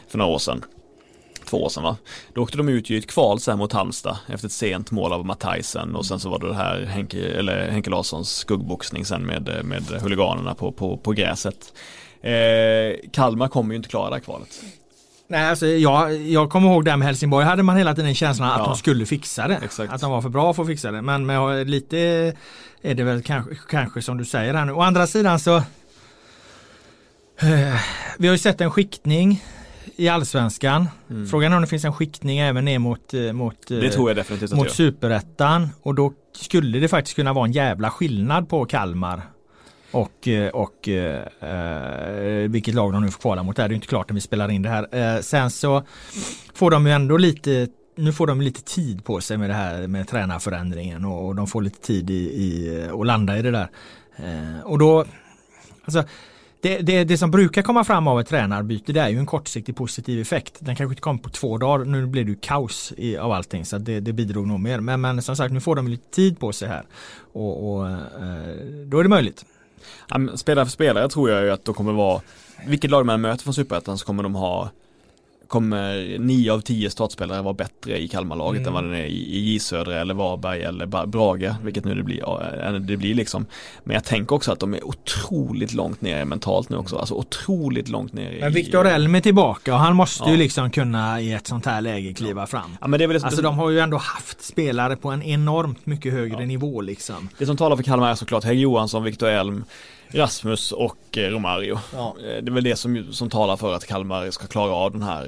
[0.08, 0.64] För några år sedan.
[1.46, 1.98] Två år sedan va?
[2.34, 5.26] Då åkte de ut i ett kval sen mot Halmstad efter ett sent mål av
[5.26, 9.66] Matthijsen och sen så var det det här Henke, eller Henke Larssons skuggboxning sen med,
[9.66, 11.74] med huliganerna på, på, på gräset.
[12.22, 14.64] Eh, Kalmar kommer ju inte klara det här kvalet.
[15.32, 18.60] Nej, alltså, jag, jag kommer ihåg där med Helsingborg hade man hela tiden känslan att
[18.60, 18.66] Ja.
[18.66, 19.60] de skulle fixa det.
[19.64, 19.94] Exakt.
[19.94, 21.02] Att de var för bra för att fixa det.
[21.02, 21.98] Men med, lite
[22.82, 24.72] är det väl kanske, kanske som du säger här nu.
[24.72, 25.64] Å andra sidan så eh,
[28.18, 29.44] Vi har ju sett en skiktning
[29.96, 30.88] i allsvenskan.
[31.32, 34.10] Frågan är om det finns en skiktning även ner mot, eh, mot, eh, Det tror
[34.10, 35.70] jag definitivt att det mot superettan.
[35.82, 39.22] Och då skulle det faktiskt kunna vara en jävla skillnad på Kalmar
[39.92, 43.56] och, eh, och eh, eh, vilket lag de nu får kvala mot.
[43.56, 45.16] Det är ju inte klart när vi spelar in det här.
[45.16, 45.84] Eh, sen så
[46.54, 49.88] får de ju ändå lite nu får de lite tid på sig med det här
[49.88, 53.52] med tränarförändringen och, och de får lite tid i, i eh, att landa i det
[53.52, 53.70] där.
[54.16, 55.06] Eh, och då
[55.84, 56.04] alltså,
[56.62, 59.76] det, det, det som brukar komma fram av ett tränarbyte det är ju en kortsiktig
[59.76, 60.58] positiv effekt.
[60.60, 61.86] Den kanske inte kommer på två dagar.
[61.86, 64.80] Nu blir det ju kaos i, av allting så det, det bidrog nog mer.
[64.80, 66.84] Men, men som sagt nu får de lite tid på sig här.
[67.34, 67.98] Och, och eh,
[68.86, 69.46] då är det möjligt.
[70.36, 72.22] Spelare för spelare tror jag ju att de kommer vara
[72.66, 74.70] Vilket lag man möter från Superettan så kommer de ha
[75.52, 78.68] Kommer nio av tio startspelare vara bättre i Kalmarlaget Mm.
[78.68, 82.04] än vad den är i, i J Södra eller Varberg eller Brage Vilket nu det
[82.04, 83.46] blir, ja, äh, det blir liksom
[83.84, 87.90] Men jag tänker också att de är otroligt långt ner mentalt nu också Alltså otroligt
[87.90, 90.38] långt ner Men Viktor Elm är tillbaka och han måste ju Ja.
[90.38, 92.78] liksom kunna i ett sånt här läge kliva fram.
[92.82, 95.24] Ja men det är väl det, Alltså de har ju ändå haft spelare på en
[95.24, 97.30] enormt mycket högre nivå liksom.
[97.38, 99.64] det som talar för Kalmar är såklart Hägg Johansson, Viktor Elm
[100.14, 102.16] Rasmus och eh, Romario Ja.
[102.20, 105.02] Eh, Det är väl det som, som talar för att Kalmar ska klara av den
[105.02, 105.24] här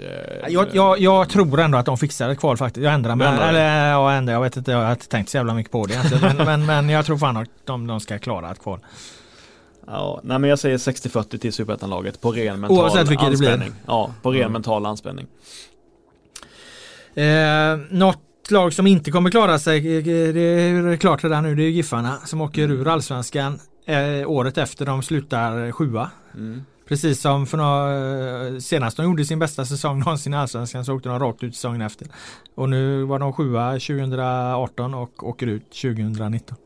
[0.46, 2.84] eh, Jag, jag, jag tror ändå att de fixar ett kval faktiskt.
[2.84, 3.28] Jag ändrar mig.
[3.28, 5.94] Eller jag ändrar, jag vet inte, jag har inte tänkt så jävla mycket på det
[5.94, 6.36] egentligen.
[6.38, 8.80] Men, men, men jag tror fan att de, de ska klara ett kval.
[9.88, 13.50] Ja, nej men jag säger 60-40 till Superettan-laget på ren mental Oavsett vilket det blir.
[13.52, 13.74] anspänning.
[13.88, 14.52] Ja, på ren Mm.
[14.54, 15.28] mental anspänning.
[17.16, 18.20] Eh, något
[18.50, 22.42] lag som inte kommer klara sig, det är klart redan nu, det är Giffarna som
[22.42, 26.12] åker ur allsvenskan eh, året efter de slutar sjua.
[26.34, 26.66] Mm.
[26.88, 31.10] Precis som för några, senast de gjorde sin bästa säsong någonsin i Allsvenskan så åkte
[31.10, 32.08] de rakt ut säsongen efter.
[32.56, 36.58] Och nu var de sjua 2018 och åker ut 2019.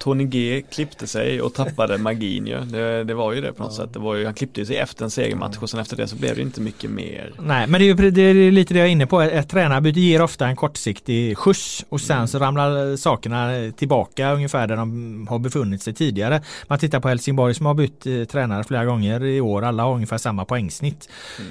[0.00, 2.60] Tony G klippte sig och tappade magin ju.
[2.60, 3.92] Det, det var ju det på något sätt.
[3.92, 6.36] Det var ju, han klippte sig efter en segermatch och sen efter det så blev
[6.36, 7.32] det inte mycket mer.
[7.40, 9.20] Nej men det är, ju, det är lite det jag är inne på.
[9.20, 14.76] Ett tränarbyte ger ofta en kortsiktig skjuts och sen så ramlar sakerna tillbaka ungefär där
[14.76, 16.42] de har befunnit sig tidigare.
[16.66, 19.62] Man tittar på Helsingborg som har bytt eh, tränare flera gånger i år.
[19.62, 21.08] Alla har ungefär samma poängsnitt.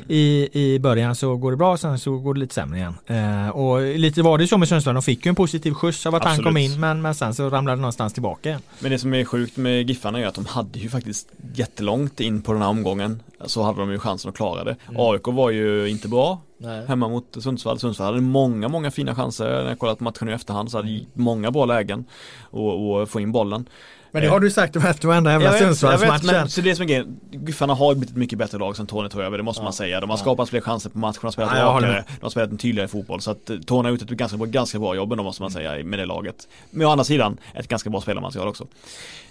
[0.08, 2.96] I, I början så går det bra sen så går det lite sämre igen.
[3.08, 4.96] Eh, och lite var det så med Sundsvall.
[4.96, 6.72] De fick ju en positiv skjuts av att han kom Absolut.
[6.72, 8.62] in men, men sen så ramlade det någonstans tillbaka igen.
[8.80, 12.42] Men det som är sjukt med Giffarna är att de hade ju faktiskt jättelångt in
[12.42, 14.76] på den här omgången så hade de ju chansen att klara det.
[14.96, 16.42] AIK var ju inte bra
[16.88, 17.80] hemma mot Sundsvall.
[17.80, 19.50] Sundsvall hade många, många fina chanser.
[19.50, 22.06] När jag kollat matchen i efterhand så hade de många bra lägen
[22.42, 23.70] och, och få in bollen.
[24.12, 26.50] Men det har du sagt efter varenda jävla Sundsvallsmatchen.
[26.50, 29.22] så det som är grejen, Giffarna har blivit ett mycket bättre lag sen Tony tog
[29.22, 30.00] över, det måste man säga.
[30.00, 32.52] De har skapat fler chanser på matchen, de har spelat Ja, rakare, de har spelat
[32.52, 33.22] en tydligare fotboll.
[33.22, 35.52] Så att eh, Tony har gjort ett ganska bra, ganska bra jobb ändå måste man
[35.52, 36.48] säga med det laget.
[36.72, 38.68] Men å andra sidan, ett ganska bra spelarmaterial också.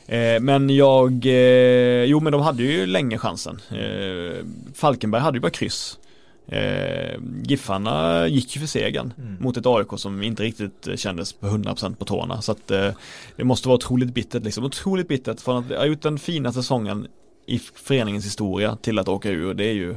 [0.07, 3.61] Eh, men jag, eh, jo men de hade ju länge chansen.
[3.71, 5.99] Eh, Falkenberg hade ju bara kryss.
[6.49, 9.37] Eh, Giffarna gick ju för segern Mm.
[9.41, 12.43] mot ett AIK som inte riktigt kändes på 100% på tårna.
[12.43, 12.91] Så att eh,
[13.37, 14.65] det måste vara otroligt bittert liksom.
[14.65, 17.07] Otroligt bittert från att ha gjort den fina säsongen
[17.47, 19.55] i föreningens historia till att åka ur.
[19.55, 19.97] Det är ju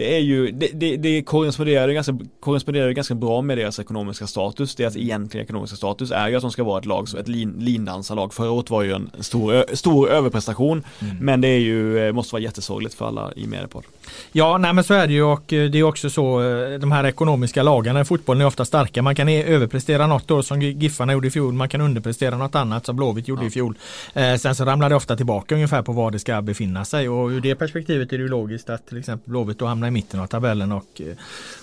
[0.00, 4.26] det är ju, det, det, det korresponderar, ju ganska, korresponderar ganska bra med deras ekonomiska
[4.26, 4.74] status.
[4.74, 8.34] Deras egentliga ekonomiska status är ju att de ska vara ett lag, ett lin, lindansarlag.
[8.34, 10.84] Förra året var ju en stor, stor överprestation.
[11.20, 13.84] Men det är ju, eh, måste vara jättesorgligt för alla i Mediapod.
[14.32, 16.92] Ja, nej men så är det ju och eh, det är också så eh, de
[16.92, 19.02] här ekonomiska lagarna i fotbollen är ofta starka.
[19.02, 21.52] Man kan e- överprestera något år som Giffarna gjorde i fjol.
[21.52, 23.74] Man kan underprestera något annat som Blåvitt gjorde i fjol.
[24.14, 27.28] Eh, sen så ramlar det ofta tillbaka ungefär på var det ska befinna sig och
[27.28, 30.20] ur det perspektivet är det ju logiskt att till exempel Blåvitt då hamnar i mitten
[30.20, 31.16] av tabellen och, eh,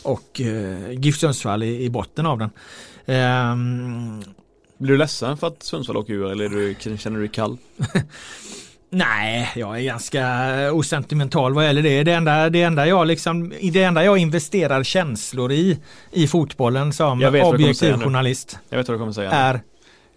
[0.04, 2.50] och eh, GIF Sundsvall i, i botten av den.
[3.06, 4.24] Ehm,
[4.78, 7.58] Blir du ledsen för att Sundsvall åker ur eller du, känner du dig kall?
[8.90, 10.26] Nej, jag är ganska
[10.74, 12.04] osentimental vad gäller det.
[12.04, 15.80] Det enda, det enda, jag, liksom, det enda jag investerar känslor i
[16.12, 19.32] i fotbollen som objektiv journalist Jag vet vad du kommer säga.
[19.32, 19.62] är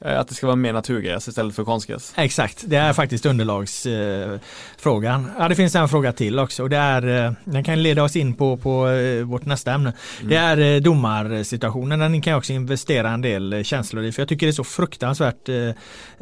[0.04, 2.12] Att det ska vara mer naturgräs istället för konstgräs.
[2.16, 5.24] Exakt, det är faktiskt underlagsfrågan.
[5.24, 8.02] Eh, ja, det finns en fråga till också och det är, eh, den kan leda
[8.02, 9.92] oss in på, på eh, vårt nästa ämne.
[10.22, 14.22] Det är eh, domarsituationen, den kan jag också investera en del eh, känslor i för
[14.22, 15.68] jag tycker det är så fruktansvärt eh,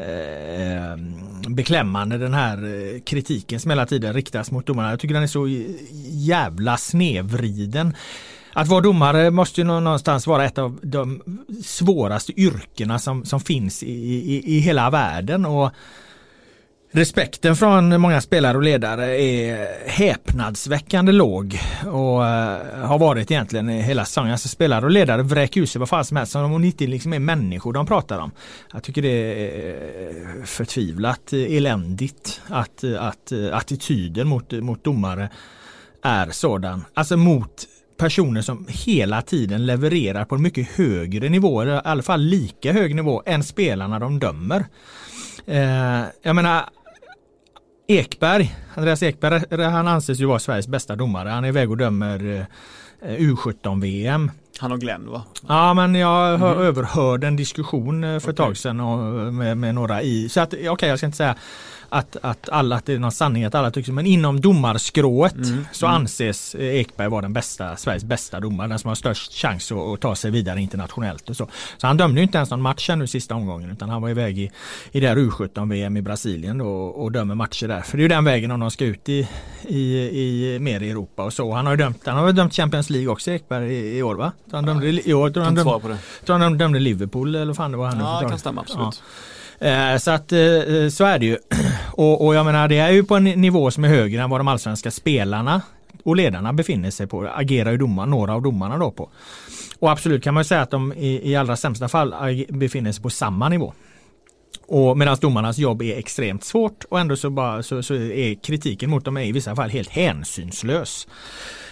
[0.06, 0.96] eh,
[1.48, 4.90] beklämmande den här eh, kritiken som hela tiden riktas mot domarna.
[4.90, 5.48] Jag tycker den är så
[6.10, 7.94] jävla snedvriden.
[8.58, 11.22] Att vara domare måste ju någonstans vara ett av de
[11.64, 15.46] svåraste yrkena som, som finns i, i, i hela världen.
[15.46, 15.70] Och
[16.90, 24.04] Respekten från många spelare och ledare är häpnadsväckande låg och eh, har varit egentligen hela
[24.04, 24.32] säsongen.
[24.32, 26.86] Alltså spelare och ledare vräker ut sig vad fan som helst som om det inte
[26.86, 28.30] liksom är människor de pratar om.
[28.72, 29.70] Jag tycker det är
[30.10, 35.28] eh, förtvivlat eländigt att, att eh, attityden mot, mot domare
[36.02, 36.84] är sådan.
[36.94, 37.66] Alltså mot
[37.98, 42.72] personer som hela tiden levererar på en mycket högre nivå, eller i alla fall lika
[42.72, 44.66] hög nivå än spelarna de dömer.
[45.46, 46.64] Eh, jag menar
[47.88, 51.28] Ekberg, Andreas Ekberg, han anses ju vara Sveriges bästa domare.
[51.28, 52.46] Han är iväg och dömer
[53.02, 54.30] eh, U17-VM.
[54.60, 55.22] Han och Glenn va?
[55.48, 60.02] Ja men jag hör, överhörde en diskussion eh, för ett tag sedan med, med några
[60.02, 60.28] i.
[60.28, 61.36] Så att okej okay, jag ska inte säga
[61.88, 65.34] att, att alla, att det är någon sanning att alla tycker men inom domarskrået
[65.72, 68.68] så anses Ekberg vara den bästa, Sveriges bästa domare.
[68.68, 71.48] Den som har störst chans att, att ta sig vidare internationellt och så.
[71.76, 74.38] Så han dömde ju inte ens någon match nu sista omgången utan han var iväg
[74.38, 74.50] i,
[74.92, 77.80] i det här U17-VM i Brasilien då, och dömer matcher där.
[77.80, 79.28] För det är ju den vägen om de ska ut i,
[79.62, 81.52] i, i mer i Europa och så.
[81.52, 84.14] Han har ju dömt, han har väl dömt Champions League också Ekberg i, i år
[84.14, 84.32] va?
[84.50, 87.70] Så han dömde i år, tror han dömde, tror han dömde Liverpool eller vad fan
[87.70, 88.86] det var han Ja, det kan stämma absolut.
[88.86, 91.38] Eh, Eh, så att eh, eh, så är det ju.
[91.92, 94.40] Och, och jag menar det är ju på en nivå som är högre än vad
[94.40, 95.62] de allsvenska spelarna
[96.04, 97.28] och ledarna befinner sig på.
[97.34, 99.10] Agerar ju domar, några av domarna då på.
[99.78, 102.14] Och absolut kan man ju säga att de i, i allra sämsta fall
[102.48, 103.72] befinner sig på samma nivå.
[104.66, 108.90] Och medan domarnas jobb är extremt svårt och ändå så, bara, så, så är kritiken
[108.90, 111.08] mot dem i vissa fall helt hänsynslös.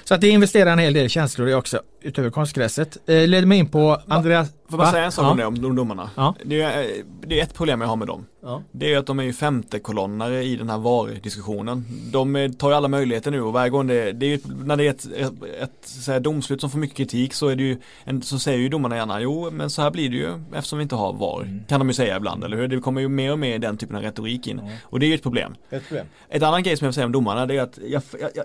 [0.08, 2.96] Så att det investerar en hel del känslor i också utöver konstgräset.
[3.06, 4.48] Eh, leder mig in på Andreas.
[4.70, 4.90] Får Va?
[4.90, 5.30] säga en sak Ja.
[5.30, 6.10] om det, om de domarna.
[6.14, 6.34] Ja.
[6.44, 6.88] Det, är, eh,
[7.26, 8.26] det är ett problem jag har med dem.
[8.42, 8.62] Ja.
[8.72, 11.84] Det är att de är ju femte kolonnare i den här VAR-diskussionen.
[12.12, 14.76] De eh, tar ju alla möjligheter nu och varje gång det, det är ju, när
[14.76, 15.32] det är ett, ett,
[15.62, 18.68] ett här, domslut som får mycket kritik så är det ju, en, så säger ju
[18.68, 21.42] domarna gärna, jo men så här blir det ju eftersom vi inte har VAR.
[21.42, 21.64] Mm.
[21.68, 22.68] Kan de ju säga ibland, eller hur?
[22.68, 24.60] Det kommer ju mer och mer den typen av retorik in.
[24.82, 25.54] Och det är ju ett problem.
[25.70, 26.06] Ett problem.
[26.28, 28.44] Ett annat grej som jag vill säga om domarna det är att jag, jag, jag,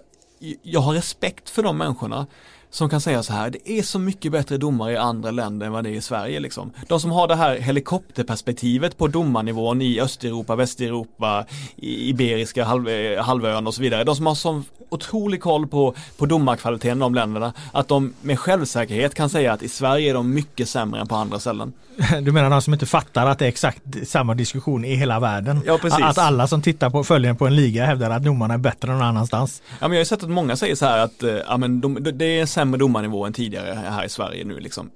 [0.62, 2.28] jag har respekt för de människorna
[2.72, 5.72] som kan säga så här, det är så mycket bättre domare i andra länder än
[5.72, 6.72] vad det är i Sverige liksom.
[6.88, 11.46] De som har det här helikopterperspektivet på domarnivån i Östeuropa, Västeuropa,
[11.76, 14.04] i Iberiska halv, eh, halvön och så vidare.
[14.04, 18.40] De som har sån otrolig koll på, på domarkvaliteten i de länderna, att de med
[18.40, 21.74] självsäkerhet kan säga att i Sverige är de mycket sämre än på andra ställen.
[22.22, 25.62] Du menar de som inte fattar att det är exakt samma diskussion i hela världen?
[25.66, 26.04] Ja, precis.
[26.04, 29.02] Att alla som tittar på följer på en liga hävdar att domarna är bättre någon
[29.02, 29.62] annanstans.
[29.80, 31.82] Ja men jag har ju sett att många säger så här att eh, ja, men
[31.82, 34.92] de, det är sämre domarnivå än tidigare här i Sverige nu liksom.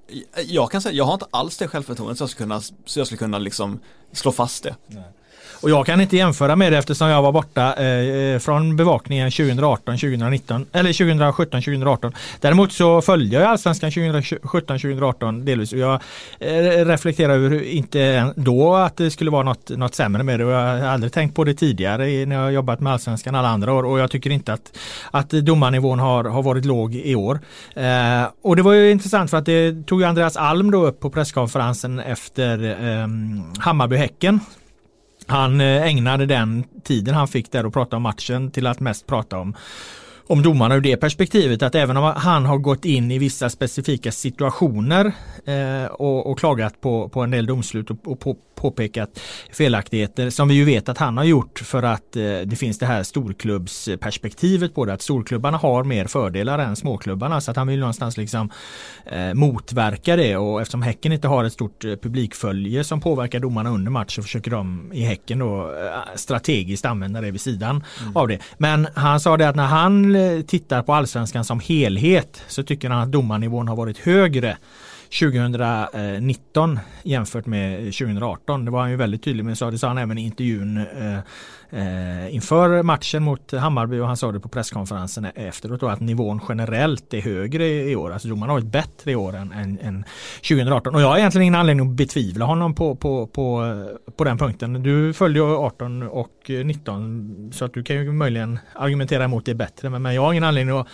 [0.45, 3.07] Jag kan säga, jag har inte alls det självförtroendet så jag skulle kunna, så jag
[3.07, 3.79] skulle kunna liksom
[4.11, 4.75] slå fast det.
[5.65, 9.31] Och jag kan inte jämföra med det eftersom jag var borta eh, eh från bevakningen
[9.31, 12.13] 2018, 2019 eller 2017, 2018.
[12.41, 16.01] Däremot så följde jag allsvenskan 2017, 2018 delvis och jag
[16.39, 20.45] eh, reflekterar över hur, inte då att det skulle vara något, något sämre med det
[20.45, 23.49] och jag har aldrig tänkt på det tidigare när jag har jobbat med allsvenskan alla
[23.49, 24.77] andra år och jag tycker inte att,
[25.11, 27.39] att domarnivån har, har varit låg i år.
[27.75, 31.09] Eh, och det var ju intressant för att det tog Andreas Alm då upp på
[31.09, 33.07] presskonferensen efter eh,
[33.59, 34.39] Hammarby-Häcken
[35.27, 39.07] han eh, ägnade den tiden han fick där och prata om matchen till att mest
[39.07, 39.56] prata om
[40.27, 44.11] om domarna ur det perspektivet att även om han har gått in i vissa specifika
[44.11, 45.11] situationer
[45.45, 49.19] eh, och, och klagat på, på en del domslut och, och på, påpekat
[49.52, 52.85] felaktigheter som vi ju vet att han har gjort för att eh, det finns det
[52.85, 57.41] här storklubbsperspektivet på det att storklubbarna har mer fördelar än småklubbarna.
[57.41, 58.52] Så att han vill någonstans liksom
[59.06, 60.38] eh, motverka det.
[60.38, 64.22] Och eftersom Häcken inte har ett stort eh, publikfölje som påverkar domarna under match så
[64.22, 67.84] försöker de i Häcken då eh, strategiskt använda det vid sidan
[68.15, 68.39] av det.
[68.57, 72.89] Men han sa det att när han Eh, tittar på allsvenskan som helhet så tycker
[72.89, 74.57] han att domarnivån har varit högre.
[75.19, 78.65] 2019 jämfört med 2018.
[78.65, 79.57] Det var han ju väldigt tydlig med.
[79.71, 81.17] Det sa han även i intervjun eh,
[81.69, 86.41] eh, inför matchen mot Hammarby och han sa det på presskonferensen efteråt då, att nivån
[86.49, 88.11] generellt är högre i år.
[88.11, 90.05] Alltså Roman har varit bättre i år än, än, än
[90.35, 90.95] 2018.
[90.95, 93.73] Och jag har egentligen ingen anledning att betvivla honom på, på, på,
[94.17, 94.83] på den punkten.
[94.83, 99.55] Du följde ju 18 och 19 så att du kan ju möjligen argumentera emot det
[99.55, 99.89] bättre.
[99.89, 100.87] Men, men jag har ingen anledning att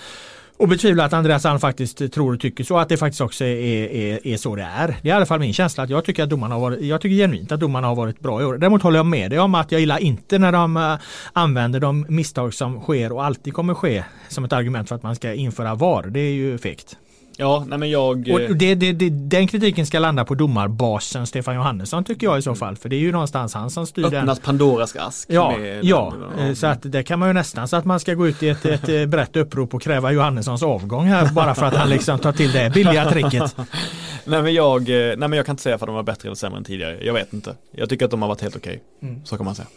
[0.61, 3.91] och betvivla att Andreas Alm faktiskt tror och tycker så att det faktiskt också är,
[3.95, 4.87] är, är så det är.
[5.01, 7.01] Det är i alla fall min känsla att jag tycker att domarna har varit, jag
[7.01, 8.57] tycker genuint att domarna har varit bra i år.
[8.57, 10.95] Däremot håller jag med dig om att jag gillar inte när de eh,
[11.33, 15.15] använder de misstag som sker och alltid kommer ske som ett argument för att man
[15.15, 16.03] ska införa VAR.
[16.03, 16.97] Det är ju fegt.
[17.41, 18.27] Ja, nej men jag...
[18.29, 22.39] eh, Och det, det, det, den kritiken ska landa på domarbasen Stefan Johannesson tycker jag
[22.39, 22.75] i så fall.
[22.75, 24.15] För det är ju någonstans han som styr den.
[24.15, 25.29] Öppnas Pandoras ask.
[25.31, 28.13] Ja, ja, den- eh, så att det kan man ju nästan så att man ska
[28.13, 31.65] gå ut i ett, ett eh, brett upprop och kräva Johannessons avgång här bara för
[31.65, 33.55] att han liksom tar till det billiga tricket.
[34.25, 36.27] Nej men jag, eh, nej men jag kan inte säga för att de var bättre
[36.27, 36.97] eller sämre än tidigare.
[37.05, 37.55] Jag vet inte.
[37.71, 38.81] Jag tycker att de har varit helt okej.
[39.01, 39.25] Mm.
[39.25, 39.67] Så kan man säga.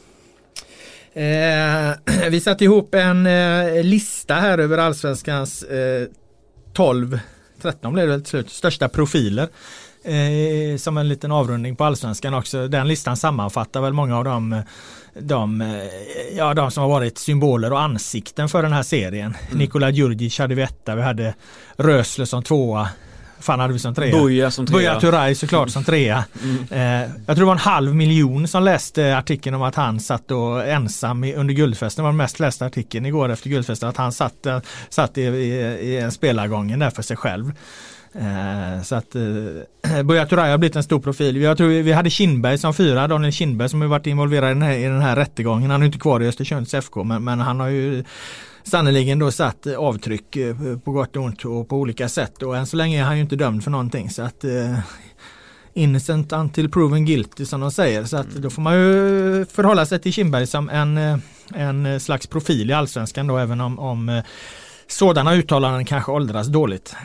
[1.15, 1.95] Eh,
[2.31, 6.07] vi satte ihop en eh, lista här över allsvenskans eh,
[6.73, 7.19] 12,
[7.65, 9.49] 13 blev det till slut, största profiler.
[10.05, 12.69] Eh, som en liten avrundning på allsvenskan också.
[12.69, 14.63] Den listan sammanfattar väl många av de,
[15.15, 15.69] de, eh,
[16.37, 19.35] ja, de som har varit symboler och ansikten för den här serien.
[19.53, 21.35] Nikola Djurdjic hade vi etta, vi hade
[21.77, 22.89] Rösler som tvåa.
[23.41, 24.23] Fan hade vi som trea?
[24.23, 24.79] Buja som trea.
[24.79, 26.25] Buya Turay såklart som trea.
[26.71, 26.81] Eh,
[27.27, 30.67] jag tror det var en halv miljon som läste artikeln om att han satt och
[30.69, 32.03] ensam i, under guldfesten.
[32.03, 33.89] Det var den mest lästa artikeln igår efter guldfesten.
[33.89, 35.51] Att han satt, eh, satt i, i,
[35.81, 37.53] i en spelargången där för sig själv.
[38.15, 41.37] Eh, så att eh, Buya Turay har blivit en stor profil.
[41.37, 44.63] Jag tror vi, hade Kindberg som fyra, Daniel Kindberg som har varit involverad i den
[44.63, 45.71] här, i den här rättegången.
[45.71, 48.05] Han är inte kvar i Östersunds FK men, men han har ju
[48.65, 52.43] sannerligen då satt avtryck eh, på gott och ont och på olika sätt.
[52.43, 54.11] Och än så länge är han ju inte dömd för någonting.
[54.11, 54.79] Så att eh,
[55.75, 58.05] innocent until proven guilty som de säger.
[58.05, 61.19] Så att då får man ju förhålla sig till Kindberg som en, eh,
[61.55, 64.25] en slags profil i allsvenskan då även om, om eh,
[64.87, 66.97] sådana uttalanden kanske åldras dåligt.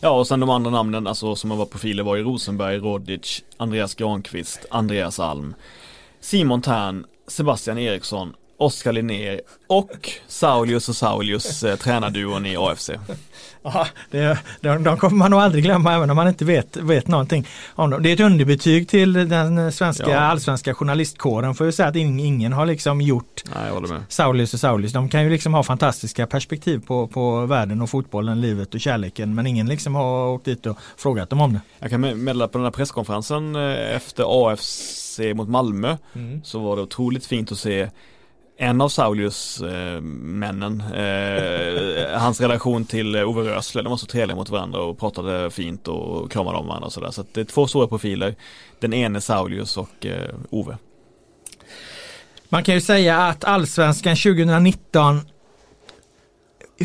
[0.00, 3.94] Ja och sen de andra namnen alltså som var profiler var ju Rosenberg, Rodic, Andreas
[3.94, 5.54] Granqvist, Andreas Alm,
[6.20, 8.32] Simon Tern, Sebastian Eriksson
[8.62, 12.90] Oskar Linnér och Saulius och Saulius eh, tränarduon i AFC.
[13.64, 17.08] Ja, det, de, de kommer man nog aldrig glömma även om man inte vet, vet
[17.08, 18.02] någonting om dem.
[18.02, 20.18] Det är ett underbetyg till den svenska ja.
[20.18, 24.92] allsvenska journalistkåren får jag säga att ingen har liksom gjort Nej, Saulius och Saulius.
[24.92, 29.34] De kan ju liksom ha fantastiska perspektiv på, på världen och fotbollen, livet och kärleken
[29.34, 31.60] men ingen liksom har åkt dit och frågat dem om det.
[31.78, 36.40] Jag kan meddela på den här presskonferensen eh, efter AFC mot Malmö mm.
[36.44, 37.88] så var det otroligt fint att se
[38.62, 44.06] en av Saulius eh, männen, eh, hans relation till eh, Ove Rösle, de var så
[44.06, 47.06] trevliga mot varandra och pratade fint och kramade om varandra och sådär.
[47.06, 48.34] Så, så det är två stora profiler.
[48.80, 50.76] Den ene Saulius och eh, Ove.
[52.48, 55.20] Man kan ju säga att allsvenskan 2019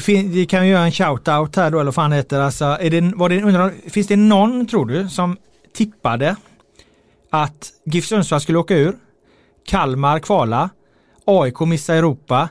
[0.07, 3.13] vi kan ju göra en shout-out här då, eller vad fan heter alltså, är det,
[3.15, 5.37] var det, undrar, Finns det någon, tror du, som
[5.73, 6.35] tippade
[7.29, 8.95] att GIF Sundsvall skulle åka ur,
[9.65, 10.69] Kalmar kvala,
[11.27, 12.49] AIK missa Europa,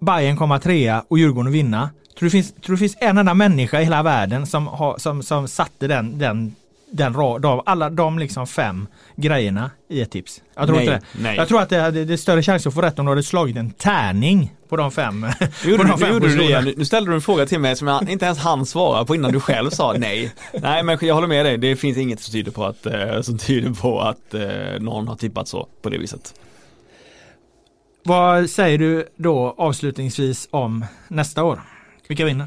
[0.00, 1.90] Bayern komma trea och Djurgården vinna.
[2.18, 5.22] Tror du finns, tror det finns en enda människa i hela världen som, har, som,
[5.22, 6.54] som satte den, den,
[6.90, 8.86] den rad av alla de liksom fem
[9.16, 10.42] grejerna i ett tips?
[10.54, 11.22] Jag tror nej, inte det.
[11.22, 11.36] Nej.
[11.36, 13.22] Jag tror att det, är, det är större chans att få rätt om du hade
[13.22, 15.26] slagit en tärning på de fem.
[15.64, 16.76] Gjorde, de fem gjorde du det.
[16.76, 19.32] Nu ställde du en fråga till mig som jag inte ens hann svara på innan
[19.32, 20.32] du själv sa nej.
[20.52, 23.38] Nej men jag håller med dig, det finns inget som tyder på att, eh, som
[23.38, 26.34] tyder på att eh, någon har tippat så på det viset.
[28.02, 31.60] Vad säger du då avslutningsvis om nästa år?
[32.08, 32.46] Vilka vinner?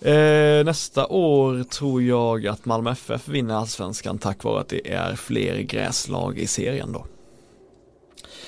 [0.00, 5.14] Eh, nästa år tror jag att Malmö FF vinner allsvenskan tack vare att det är
[5.14, 7.06] fler gräslag i serien då.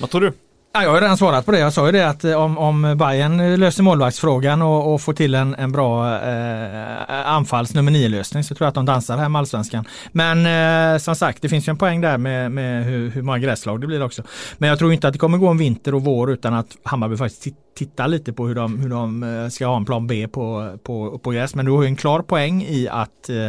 [0.01, 0.33] Vad tror du?
[0.73, 1.59] Ja, jag har redan svarat på det.
[1.59, 5.35] Jag sa ju det att eh, om, om Bayern löser målvaktsfrågan och, och får till
[5.35, 9.29] en, en bra eh, anfalls nummer 9 lösning så tror jag att de dansar här
[9.29, 9.85] med allsvenskan.
[10.13, 10.47] Men
[10.95, 13.81] eh, som sagt, det finns ju en poäng där med, med hur, hur många gräslag
[13.81, 14.23] det blir också.
[14.59, 17.17] Men jag tror inte att det kommer gå en vinter och vår utan att Hammarby
[17.17, 20.29] faktiskt tittar titta lite på hur de, hur de eh, ska ha en plan B
[20.29, 21.55] på, på, på gräs.
[21.55, 23.47] Men du har ju en klar poäng i att eh,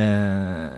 [0.00, 0.68] eh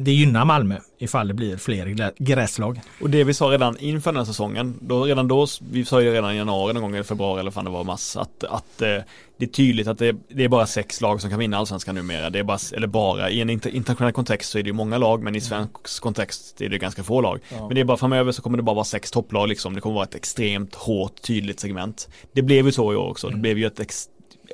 [0.00, 2.80] det gynnar Malmö ifall det blir fler gräslag.
[3.00, 6.12] Och det vi sa redan inför den här säsongen, då, redan då, vi sa ju
[6.12, 8.98] redan i januari någon gång eller februari eller fan det var mass, att, att eh,
[9.38, 12.30] det är tydligt att det, det, är bara sex lag som kan vinna allsvenskan numera.
[12.30, 14.98] Det är bara, eller bara, i en inter, internationell kontext så är det ju många
[14.98, 17.40] lag, men i svensk kontext är det ganska få lag.
[17.48, 17.66] Ja.
[17.66, 19.74] Men det är bara framöver så kommer det bara vara sex topplag liksom.
[19.74, 22.08] Det kommer vara ett extremt hårt, tydligt segment.
[22.32, 23.26] Det blev ju så i år också.
[23.26, 23.38] Mm.
[23.38, 24.08] Det blev ju ett ex,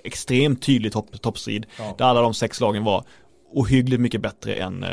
[0.04, 1.66] extremt tydligt topp, toppstrid.
[1.78, 1.94] Ja.
[1.98, 3.04] Där alla de sex lagen var
[3.55, 4.89] ohyggligt mycket bättre än, eh,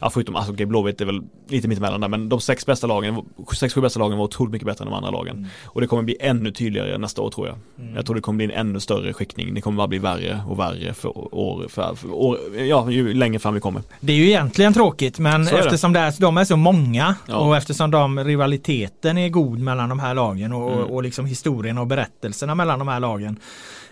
[0.00, 3.22] ja förutom, alltså okay, Blåvitt är väl lite mittemellan där, men de sex bästa lagen,
[3.56, 5.36] sex, sju bästa lagen var otroligt mycket bättre än de andra lagen.
[5.36, 5.48] Mm.
[5.64, 7.56] Och det kommer bli ännu tydligare nästa år tror jag.
[7.78, 7.96] Mm.
[7.96, 10.58] Jag tror det kommer bli en ännu större skickning, det kommer bara bli värre och
[10.58, 13.82] värre för år, för, för år ja ju längre fram vi kommer.
[14.00, 16.00] Det är ju egentligen tråkigt, men så eftersom det.
[16.00, 17.36] är, de är så många ja.
[17.36, 20.84] och eftersom de rivaliteten är god mellan de här lagen och, mm.
[20.84, 23.38] och liksom historien och berättelserna mellan de här lagen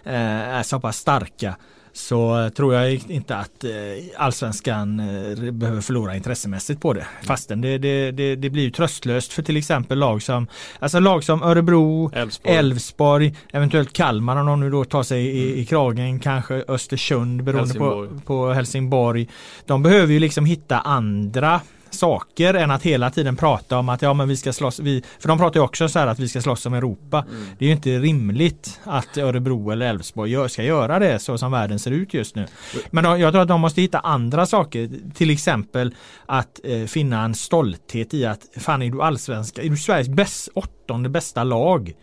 [0.04, 0.14] eh,
[0.58, 1.56] är så pass starka
[1.92, 3.70] så tror jag inte att eh,
[4.16, 7.06] allsvenskan eh, behöver förlora intressemässigt på det.
[7.22, 10.46] Fastän det, det, det, det blir ju tröstlöst för till exempel lag som
[10.78, 12.10] alltså lag som Örebro,
[12.44, 17.66] Elfsborg, eventuellt Kalmar om de nu då tar sig i, i kragen, kanske Östersund beroende
[17.66, 18.08] Helsingborg.
[18.08, 19.28] På, på Helsingborg.
[19.66, 21.60] De behöver ju liksom hitta andra
[21.94, 25.28] saker än att hela tiden prata om att ja men vi ska slåss, vi, för
[25.28, 27.24] de pratar ju också så här att vi ska slåss om Europa.
[27.28, 27.46] Mm.
[27.58, 31.78] Det är ju inte rimligt att Örebro eller Elfsborg ska göra det så som världen
[31.78, 32.46] ser ut just nu.
[32.90, 35.94] Men då, jag tror att de måste hitta andra saker, till exempel
[36.26, 40.48] att eh, finna en stolthet i att fan är du allsvenska, är du Sveriges bäst,
[40.54, 41.94] åttonde bästa lag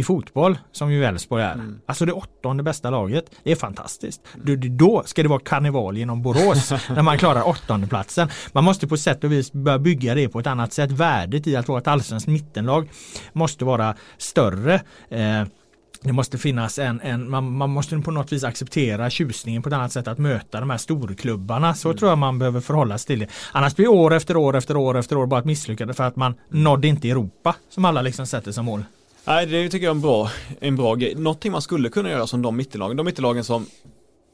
[0.00, 1.52] i fotboll som ju Elfsborg är.
[1.52, 1.80] Mm.
[1.86, 3.30] Alltså det åttonde bästa laget.
[3.42, 4.20] Det är fantastiskt.
[4.46, 4.76] Mm.
[4.76, 8.28] Då ska det vara karneval genom Borås när man klarar åttondeplatsen.
[8.52, 10.90] Man måste på sätt och vis börja bygga det på ett annat sätt.
[10.90, 12.88] Värdet i att vara ett allsvenskt mittenlag
[13.32, 14.74] måste vara större.
[15.08, 15.44] Eh,
[16.02, 19.74] det måste finnas en, en man, man, måste på något vis acceptera tjusningen på ett
[19.74, 21.74] annat sätt att möta de här storklubbarna.
[21.74, 21.98] Så mm.
[21.98, 23.26] tror jag man behöver förhålla sig till det.
[23.52, 26.34] Annars blir år efter år efter år efter år bara ett misslyckande för att man
[26.48, 28.84] nådde inte Europa som alla liksom sätter som mål.
[29.24, 30.30] Nej, det tycker jag är en bra,
[30.60, 31.14] en bra grej.
[31.14, 33.66] Någonting man skulle kunna göra som de mittenlagen, de mittenlagen som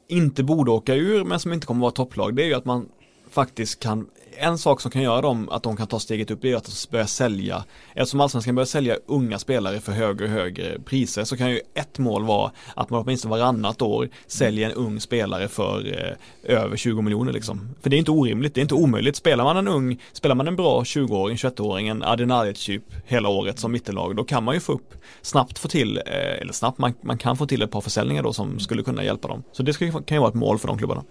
[0.08, 2.88] inte borde åka ur men som inte kommer vara topplag, det är ju att man
[3.30, 4.06] faktiskt kan
[4.38, 6.90] en sak som kan göra dem att de kan ta steget upp är att de
[6.90, 11.50] börjar sälja, eftersom allsvenskan börjar sälja unga spelare för högre och högre priser så kan
[11.50, 16.56] ju ett mål vara att man åtminstone varannat år säljer en ung spelare för eh,
[16.56, 17.68] över 20 miljoner liksom.
[17.82, 19.16] För det är inte orimligt, det är inte omöjligt.
[19.16, 23.58] Spelar man en ung, spelar man en bra 20-åring, 21-åring, en Adenaric typ hela året
[23.58, 26.94] som mittenlag, då kan man ju få upp, snabbt få till, eh, eller snabbt, man,
[27.00, 29.42] man kan få till ett par försäljningar då som skulle kunna hjälpa dem.
[29.52, 31.02] Så det kan ju vara ett mål för de klubbarna.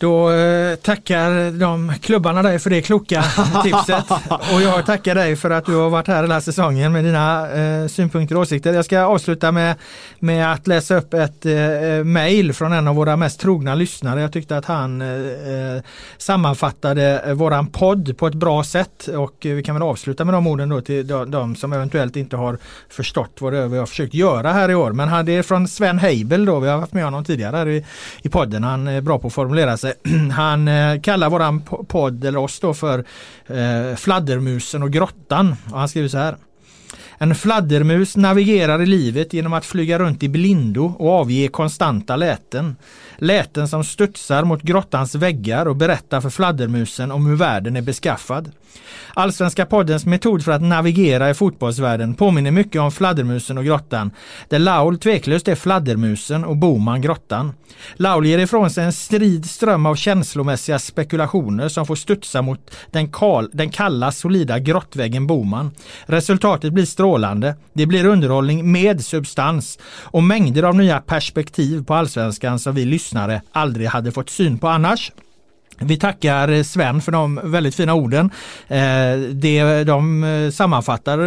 [0.00, 3.22] Då eh, tackar de klubbarna dig för det kloka
[3.62, 4.10] tipset.
[4.54, 7.86] Och jag tackar dig för att du har varit här hela säsongen med dina eh,
[7.86, 8.72] synpunkter och åsikter.
[8.72, 9.74] Jag ska avsluta med,
[10.18, 14.20] med att läsa upp ett eh, mail från en av våra mest trogna lyssnare.
[14.20, 15.82] Jag tyckte att han eh, eh
[16.18, 20.68] sammanfattade våran podd på ett bra sätt och vi kan väl avsluta med de orden
[20.68, 22.58] då till de, de som eventuellt inte har
[22.88, 24.92] förstått vad det är vi har försökt göra här i år.
[24.92, 27.68] Men han, det är från Sven Heibel då, vi har haft med honom tidigare här
[27.68, 27.84] i,
[28.22, 28.64] i podden.
[28.64, 29.87] Han är bra på att formulera sig
[30.32, 33.04] Han eh, kallar våran podd, eller oss då, för
[33.46, 35.56] eh, Fladdermusen och grottan.
[35.72, 36.36] Och han skriver så här.
[37.18, 42.76] En fladdermus navigerar i livet genom att flyga runt i blindo och avge konstanta läten.
[43.18, 48.50] Läten som studsar mot grottans väggar och berättar för fladdermusen om hur världen är beskaffad.
[49.14, 54.10] Allsvenska poddens metod för att navigera i fotbollsvärlden påminner mycket om fladdermusen och grottan.
[54.48, 57.52] Där Laul tveklöst är fladdermusen och Boman grottan.
[57.96, 63.12] Laul ger ifrån sig en strid ström av känslomässiga spekulationer som får studsa mot den,
[63.12, 65.70] kal, den kalla solida grottväggen Boman.
[66.06, 67.56] Resultatet blir strålande.
[67.72, 73.42] Det blir underhållning med substans och mängder av nya perspektiv på allsvenskan som vi lyssnare
[73.52, 75.12] aldrig hade fått syn på annars.
[75.80, 78.30] Vi tackar Sven för de väldigt fina orden.
[78.68, 81.18] Eh, det, de sammanfattar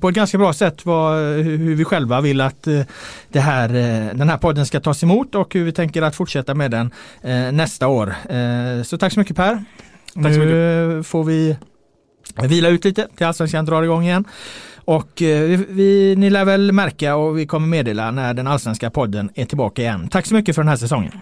[0.00, 2.82] på ett ganska bra sätt vad, hur vi själva vill att eh,
[3.34, 6.70] här, eh, den här podden ska tas emot och hur vi tänker att fortsätta med
[6.70, 6.90] den
[7.56, 8.14] nästa år.
[8.82, 9.64] Så tack så mycket Per.
[10.14, 11.56] Tack så nu får vi
[12.42, 14.24] vila ut lite till Allsvenskan drar igång igen.
[14.90, 18.90] Och eh, vi, vi, ni lär väl märka och vi kommer meddela när den allsvenska
[18.90, 20.08] podden är tillbaka igen.
[20.08, 21.12] Tack så mycket för den här säsongen.